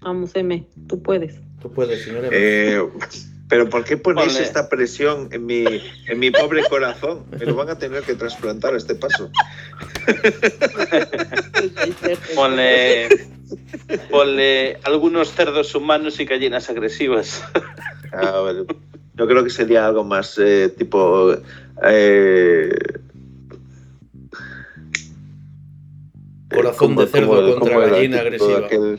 Vamos, 0.00 0.34
M, 0.34 0.66
tú 0.86 1.02
puedes. 1.02 1.40
Tú 1.60 1.72
puedes, 1.72 2.04
señor. 2.04 2.24
Evans. 2.26 2.34
Eh, 2.34 2.80
pero 3.48 3.68
¿por 3.70 3.84
qué 3.84 3.96
ponéis 3.96 4.38
esta 4.38 4.68
presión 4.68 5.28
en 5.32 5.46
mi, 5.46 5.64
en 6.06 6.18
mi 6.18 6.30
pobre 6.30 6.62
corazón? 6.68 7.24
Me 7.38 7.46
lo 7.46 7.54
van 7.54 7.70
a 7.70 7.78
tener 7.78 8.02
que 8.02 8.14
trasplantar 8.14 8.74
a 8.74 8.76
este 8.76 8.94
paso. 8.94 9.30
Ponle, 12.34 13.08
ponle 14.10 14.78
algunos 14.84 15.32
cerdos 15.32 15.74
humanos 15.74 16.20
y 16.20 16.26
gallinas 16.26 16.68
agresivas. 16.68 17.42
A 18.12 18.40
ver, 18.42 18.66
yo 19.14 19.26
creo 19.26 19.42
que 19.44 19.50
sería 19.50 19.86
algo 19.86 20.04
más 20.04 20.38
eh, 20.38 20.72
tipo. 20.76 21.34
eh, 21.84 22.70
Corazón 26.54 26.96
de 26.96 27.06
cerdo 27.06 27.58
contra 27.58 27.78
gallina 27.78 28.20
agresiva. 28.20 28.58
aquel? 28.58 28.98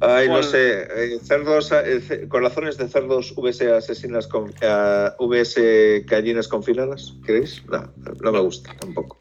Ay, 0.00 0.28
no 0.28 0.42
sé. 0.42 0.82
eh, 0.82 1.18
cerdos, 1.22 1.70
eh, 1.72 2.26
corazones 2.28 2.76
de 2.78 2.88
cerdos 2.88 3.34
VS 3.36 3.70
asesinas 3.72 4.26
con 4.26 4.52
eh, 4.60 5.08
VS 5.18 6.04
gallinas 6.06 6.48
confinadas. 6.48 7.16
¿Queréis? 7.24 7.62
No, 7.68 7.92
no 8.22 8.32
me 8.32 8.40
gusta 8.40 8.74
tampoco. 8.78 9.18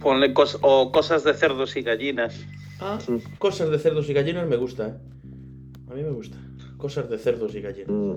Ponle 0.00 0.34
cos- 0.34 0.58
o 0.62 0.92
cosas 0.92 1.24
de 1.24 1.34
cerdos 1.34 1.76
y 1.76 1.82
gallinas. 1.82 2.38
Ah, 2.80 2.98
cosas 3.38 3.70
de 3.70 3.78
cerdos 3.78 4.08
y 4.08 4.12
gallinas 4.12 4.46
me 4.46 4.56
gusta, 4.56 4.88
¿eh? 4.88 4.94
A 5.90 5.94
mí 5.94 6.02
me 6.02 6.10
gusta. 6.10 6.36
Cosas 6.76 7.08
de 7.08 7.18
cerdos 7.18 7.54
y 7.54 7.60
gallinas. 7.62 7.88
Mm. 7.88 8.14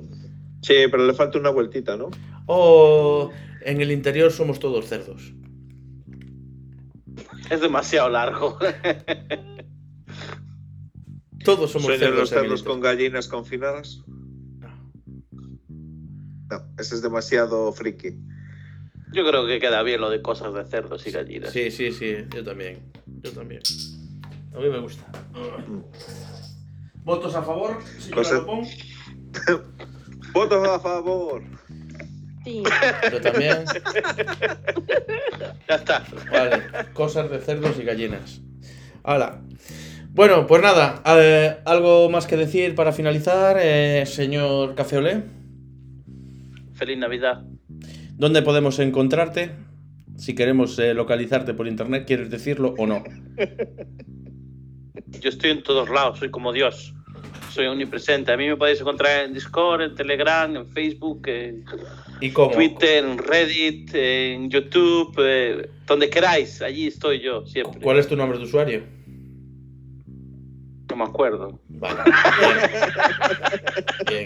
Sí, 0.61 0.75
pero 0.91 1.05
le 1.07 1.13
falta 1.13 1.39
una 1.39 1.49
vueltita, 1.49 1.95
¿no? 1.97 2.09
O 2.45 3.31
en 3.61 3.81
el 3.81 3.91
interior 3.91 4.31
somos 4.31 4.59
todos 4.59 4.85
cerdos. 4.87 5.33
Es 7.49 7.61
demasiado 7.61 8.09
largo. 8.09 8.57
Todos 11.43 11.71
somos 11.71 11.85
¿Sueñan 11.87 11.99
cerdos. 12.09 12.19
los 12.19 12.29
cerdos 12.29 12.63
con 12.63 12.79
gallinas 12.81 13.27
confinadas? 13.27 14.03
No. 14.07 14.91
No, 16.49 16.57
ese 16.77 16.95
es 16.95 17.01
demasiado 17.01 17.71
friki. 17.73 18.09
Yo 19.13 19.25
creo 19.27 19.45
que 19.45 19.59
queda 19.59 19.83
bien 19.83 19.99
lo 20.01 20.09
de 20.09 20.21
cosas 20.21 20.53
de 20.53 20.63
cerdos 20.65 21.05
y 21.07 21.11
gallinas. 21.11 21.51
Sí, 21.51 21.71
sí, 21.71 21.91
sí, 21.91 22.15
yo 22.33 22.43
también. 22.43 22.79
Yo 23.21 23.31
también. 23.31 23.61
A 24.53 24.59
mí 24.59 24.69
me 24.69 24.79
gusta. 24.79 25.05
¿Votos 27.03 27.35
a 27.35 27.41
favor? 27.41 27.77
señora 27.99 28.15
Cosa- 28.21 28.35
Lopón? 28.35 28.61
¡Votos 30.33 30.67
a 30.67 30.79
favor! 30.79 31.43
Sí. 32.43 32.63
Yo 33.11 33.21
también. 33.21 33.65
Ya 35.67 35.75
está. 35.75 36.03
Vale, 36.31 36.63
cosas 36.93 37.29
de 37.31 37.39
cerdos 37.39 37.77
y 37.79 37.83
gallinas. 37.83 38.41
Hala. 39.03 39.41
Bueno, 40.13 40.45
pues 40.45 40.61
nada, 40.61 41.01
eh, 41.05 41.57
algo 41.63 42.09
más 42.09 42.27
que 42.27 42.35
decir 42.35 42.75
para 42.75 42.91
finalizar, 42.91 43.57
eh, 43.61 44.05
señor 44.05 44.75
Cafeolé. 44.75 45.23
Feliz 46.73 46.97
Navidad. 46.97 47.43
¿Dónde 48.17 48.41
podemos 48.41 48.77
encontrarte? 48.79 49.51
Si 50.17 50.35
queremos 50.35 50.77
eh, 50.79 50.93
localizarte 50.93 51.53
por 51.53 51.65
internet, 51.65 52.03
¿quieres 52.05 52.29
decirlo 52.29 52.75
o 52.77 52.85
no? 52.85 53.03
Yo 55.21 55.29
estoy 55.29 55.51
en 55.51 55.63
todos 55.63 55.89
lados, 55.89 56.19
soy 56.19 56.29
como 56.29 56.51
Dios. 56.51 56.93
Soy 57.49 57.67
omnipresente. 57.67 58.31
A 58.31 58.37
mí 58.37 58.47
me 58.47 58.57
podéis 58.57 58.81
encontrar 58.81 59.25
en 59.25 59.33
Discord, 59.33 59.81
en 59.81 59.95
Telegram, 59.95 60.55
en 60.55 60.67
Facebook, 60.71 61.27
en 61.27 61.65
¿Y 62.19 62.31
cómo? 62.31 62.51
Twitter, 62.51 63.03
en 63.03 63.17
Reddit, 63.17 63.91
en 63.93 64.49
YouTube, 64.49 65.15
eh, 65.19 65.69
donde 65.87 66.09
queráis. 66.09 66.61
Allí 66.61 66.87
estoy 66.87 67.21
yo 67.21 67.45
siempre. 67.45 67.81
¿Cuál 67.81 67.97
es 67.99 68.07
tu 68.07 68.15
nombre 68.15 68.37
de 68.37 68.43
usuario? 68.43 68.83
No 71.01 71.07
me 71.07 71.09
acuerdo. 71.09 71.59
Vale. 71.69 71.99
Bien. 74.07 74.25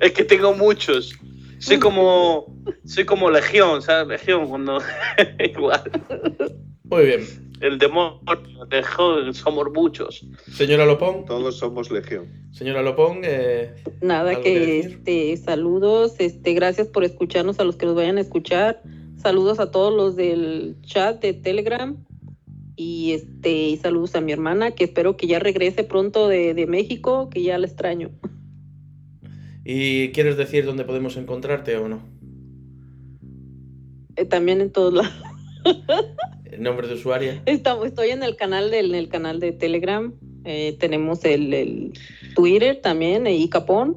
Es 0.00 0.12
que 0.12 0.24
tengo 0.24 0.54
muchos. 0.54 1.14
Soy 1.58 1.78
como, 1.78 2.46
soy 2.84 3.04
como 3.04 3.30
Legión, 3.30 3.82
¿sabes? 3.82 4.08
Legión, 4.08 4.48
cuando. 4.48 4.80
Igual. 5.38 5.82
Muy 6.84 7.04
bien. 7.04 7.20
El 7.60 7.78
demonio, 7.78 8.20
Legión, 8.70 9.34
somos 9.34 9.70
muchos. 9.72 10.26
Señora 10.50 10.86
Lopón, 10.86 11.24
Todos 11.24 11.58
somos 11.58 11.90
legión. 11.90 12.26
señora 12.52 12.82
Lopón, 12.82 13.20
eh, 13.24 13.74
Nada 14.02 14.30
¿Algo 14.30 14.42
que 14.42 14.80
este 14.80 15.36
saludos, 15.38 16.16
este 16.18 16.52
gracias 16.52 16.88
por 16.88 17.02
escucharnos 17.02 17.58
a 17.58 17.64
los 17.64 17.76
que 17.76 17.86
nos 17.86 17.94
vayan 17.94 18.18
a 18.18 18.20
escuchar. 18.20 18.82
Saludos 19.16 19.58
a 19.58 19.70
todos 19.70 19.94
los 19.94 20.16
del 20.16 20.76
chat 20.82 21.20
de 21.22 21.32
Telegram 21.32 21.96
y 22.76 23.12
este 23.12 23.68
y 23.68 23.76
saludos 23.78 24.14
a 24.14 24.20
mi 24.20 24.32
hermana 24.32 24.70
que 24.72 24.84
espero 24.84 25.16
que 25.16 25.26
ya 25.26 25.38
regrese 25.38 25.82
pronto 25.82 26.28
de, 26.28 26.54
de 26.54 26.66
México, 26.66 27.30
que 27.30 27.42
ya 27.42 27.58
la 27.58 27.66
extraño. 27.66 28.10
¿y 29.64 30.12
quieres 30.12 30.36
decir 30.36 30.64
dónde 30.64 30.84
podemos 30.84 31.16
encontrarte 31.16 31.76
o 31.76 31.88
no? 31.88 32.00
Eh, 34.16 34.24
también 34.24 34.60
en 34.60 34.70
todos 34.70 34.94
lados. 34.94 35.12
¿El 36.44 36.62
nombre 36.62 36.86
de 36.86 36.94
usuario? 36.94 37.32
Estamos, 37.46 37.86
estoy 37.86 38.10
en 38.10 38.22
el 38.22 38.36
canal 38.36 38.70
del 38.70 38.90
en 38.90 38.94
el 38.94 39.08
canal 39.08 39.40
de 39.40 39.52
Telegram. 39.52 40.14
eh, 40.44 40.76
tenemos 40.78 41.24
el, 41.24 41.52
el 41.52 41.92
Twitter 42.34 42.80
también, 42.80 43.26
eh, 43.26 43.34
Icapón. 43.36 43.96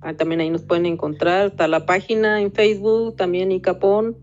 Ah, 0.00 0.14
también 0.14 0.40
ahí 0.40 0.50
nos 0.50 0.62
pueden 0.62 0.86
encontrar. 0.86 1.48
Está 1.48 1.68
la 1.68 1.84
página 1.84 2.40
en 2.40 2.52
Facebook, 2.52 3.16
también 3.16 3.52
Icapón. 3.52 4.16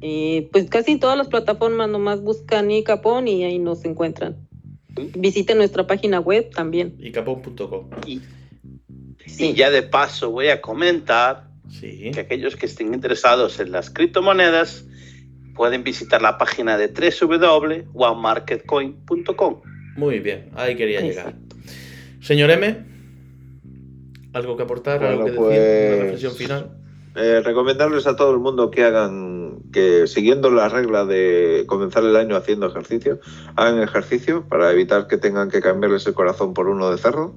Eh, 0.00 0.48
pues 0.52 0.68
casi 0.70 0.92
en 0.92 1.00
todas 1.00 1.18
las 1.18 1.26
plataformas 1.28 1.88
nomás 1.88 2.22
buscan 2.22 2.70
Icapón 2.70 3.26
y 3.28 3.44
ahí 3.44 3.58
nos 3.58 3.84
encuentran. 3.84 4.36
Visiten 5.16 5.58
nuestra 5.58 5.86
página 5.86 6.20
web 6.20 6.50
también. 6.54 6.94
Icapón.com. 7.00 7.90
Y, 8.06 8.20
Sí. 9.26 9.50
y 9.50 9.54
ya 9.54 9.70
de 9.70 9.82
paso 9.82 10.30
voy 10.30 10.48
a 10.48 10.60
comentar 10.60 11.48
Sí. 11.68 12.10
que 12.14 12.20
aquellos 12.20 12.56
que 12.56 12.66
estén 12.66 12.94
interesados 12.94 13.58
en 13.60 13.72
las 13.72 13.90
criptomonedas 13.90 14.84
pueden 15.54 15.82
visitar 15.84 16.22
la 16.22 16.38
página 16.38 16.78
de 16.78 16.88
www.onemarketcoin.com. 16.88 19.60
Muy 19.96 20.20
bien, 20.20 20.50
ahí 20.54 20.76
quería 20.76 21.00
llegar. 21.00 21.34
Señor 22.20 22.50
M, 22.50 22.76
¿algo 24.32 24.56
que 24.56 24.62
aportar? 24.62 25.02
¿Algo 25.04 25.24
que 25.24 25.30
decir? 25.32 25.44
¿Una 25.44 25.48
pues- 25.48 25.98
reflexión 26.00 26.32
final? 26.34 26.70
Eh, 27.16 27.40
recomendarles 27.44 28.06
a 28.06 28.14
todo 28.16 28.32
el 28.32 28.38
mundo 28.38 28.70
que 28.70 28.84
hagan, 28.84 29.37
que 29.72 30.06
siguiendo 30.06 30.50
la 30.50 30.68
regla 30.68 31.04
de 31.04 31.64
comenzar 31.66 32.04
el 32.04 32.16
año 32.16 32.36
haciendo 32.36 32.66
ejercicio, 32.66 33.20
hagan 33.56 33.82
ejercicio 33.82 34.44
para 34.48 34.70
evitar 34.72 35.06
que 35.06 35.18
tengan 35.18 35.50
que 35.50 35.60
cambiarles 35.60 36.06
el 36.06 36.14
corazón 36.14 36.54
por 36.54 36.68
uno 36.68 36.90
de 36.90 36.98
cerdo. 36.98 37.34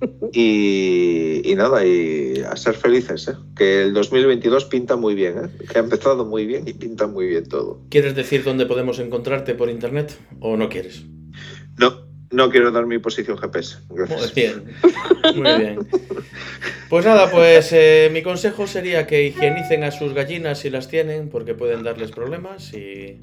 Y, 0.32 1.40
y 1.44 1.54
nada, 1.54 1.86
y 1.86 2.42
a 2.46 2.54
ser 2.56 2.74
felices, 2.74 3.28
¿eh? 3.28 3.36
que 3.56 3.82
el 3.82 3.94
2022 3.94 4.66
pinta 4.66 4.96
muy 4.96 5.14
bien, 5.14 5.38
¿eh? 5.38 5.66
que 5.72 5.78
ha 5.78 5.80
empezado 5.80 6.26
muy 6.26 6.44
bien 6.44 6.68
y 6.68 6.74
pinta 6.74 7.06
muy 7.06 7.26
bien 7.28 7.48
todo. 7.48 7.80
¿Quieres 7.88 8.14
decir 8.14 8.44
dónde 8.44 8.66
podemos 8.66 8.98
encontrarte 8.98 9.54
por 9.54 9.70
internet 9.70 10.18
o 10.40 10.58
no 10.58 10.68
quieres? 10.68 11.04
No, 12.30 12.50
quiero 12.50 12.70
dar 12.70 12.86
mi 12.86 12.98
posición 12.98 13.36
GPS. 13.38 13.78
Muy 13.88 13.98
Gracias. 13.98 14.34
bien, 14.34 14.64
muy 15.36 15.52
bien. 15.58 15.78
Pues 16.88 17.04
nada, 17.04 17.30
pues 17.30 17.72
eh, 17.72 18.10
mi 18.12 18.22
consejo 18.22 18.66
sería 18.66 19.06
que 19.06 19.22
higienicen 19.24 19.84
a 19.84 19.90
sus 19.90 20.12
gallinas 20.12 20.58
si 20.58 20.70
las 20.70 20.88
tienen, 20.88 21.28
porque 21.28 21.54
pueden 21.54 21.82
darles 21.82 22.12
problemas 22.12 22.72
y 22.74 23.20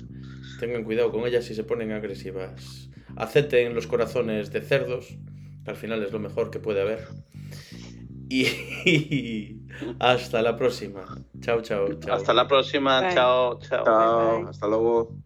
tengan 0.59 0.83
cuidado 0.83 1.11
con 1.11 1.25
ellas 1.25 1.45
si 1.45 1.55
se 1.55 1.63
ponen 1.63 1.91
agresivas. 1.91 2.89
Acepten 3.15 3.73
los 3.75 3.87
corazones 3.87 4.51
de 4.51 4.61
cerdos, 4.61 5.15
que 5.63 5.71
al 5.71 5.77
final 5.77 6.03
es 6.03 6.11
lo 6.11 6.19
mejor 6.19 6.49
que 6.51 6.59
puede 6.59 6.81
haber. 6.81 7.07
Y 8.29 8.47
hasta 9.99 10.41
la 10.41 10.57
próxima. 10.57 11.05
Chao, 11.41 11.61
chao, 11.61 11.93
chao. 11.99 12.15
Hasta 12.15 12.33
la 12.33 12.47
próxima. 12.47 13.01
Bye. 13.01 13.13
Chao, 13.13 13.59
chao. 13.59 13.83
Chao, 13.85 14.33
Bye, 14.35 14.41
bye. 14.43 14.49
hasta 14.49 14.67
luego. 14.67 15.22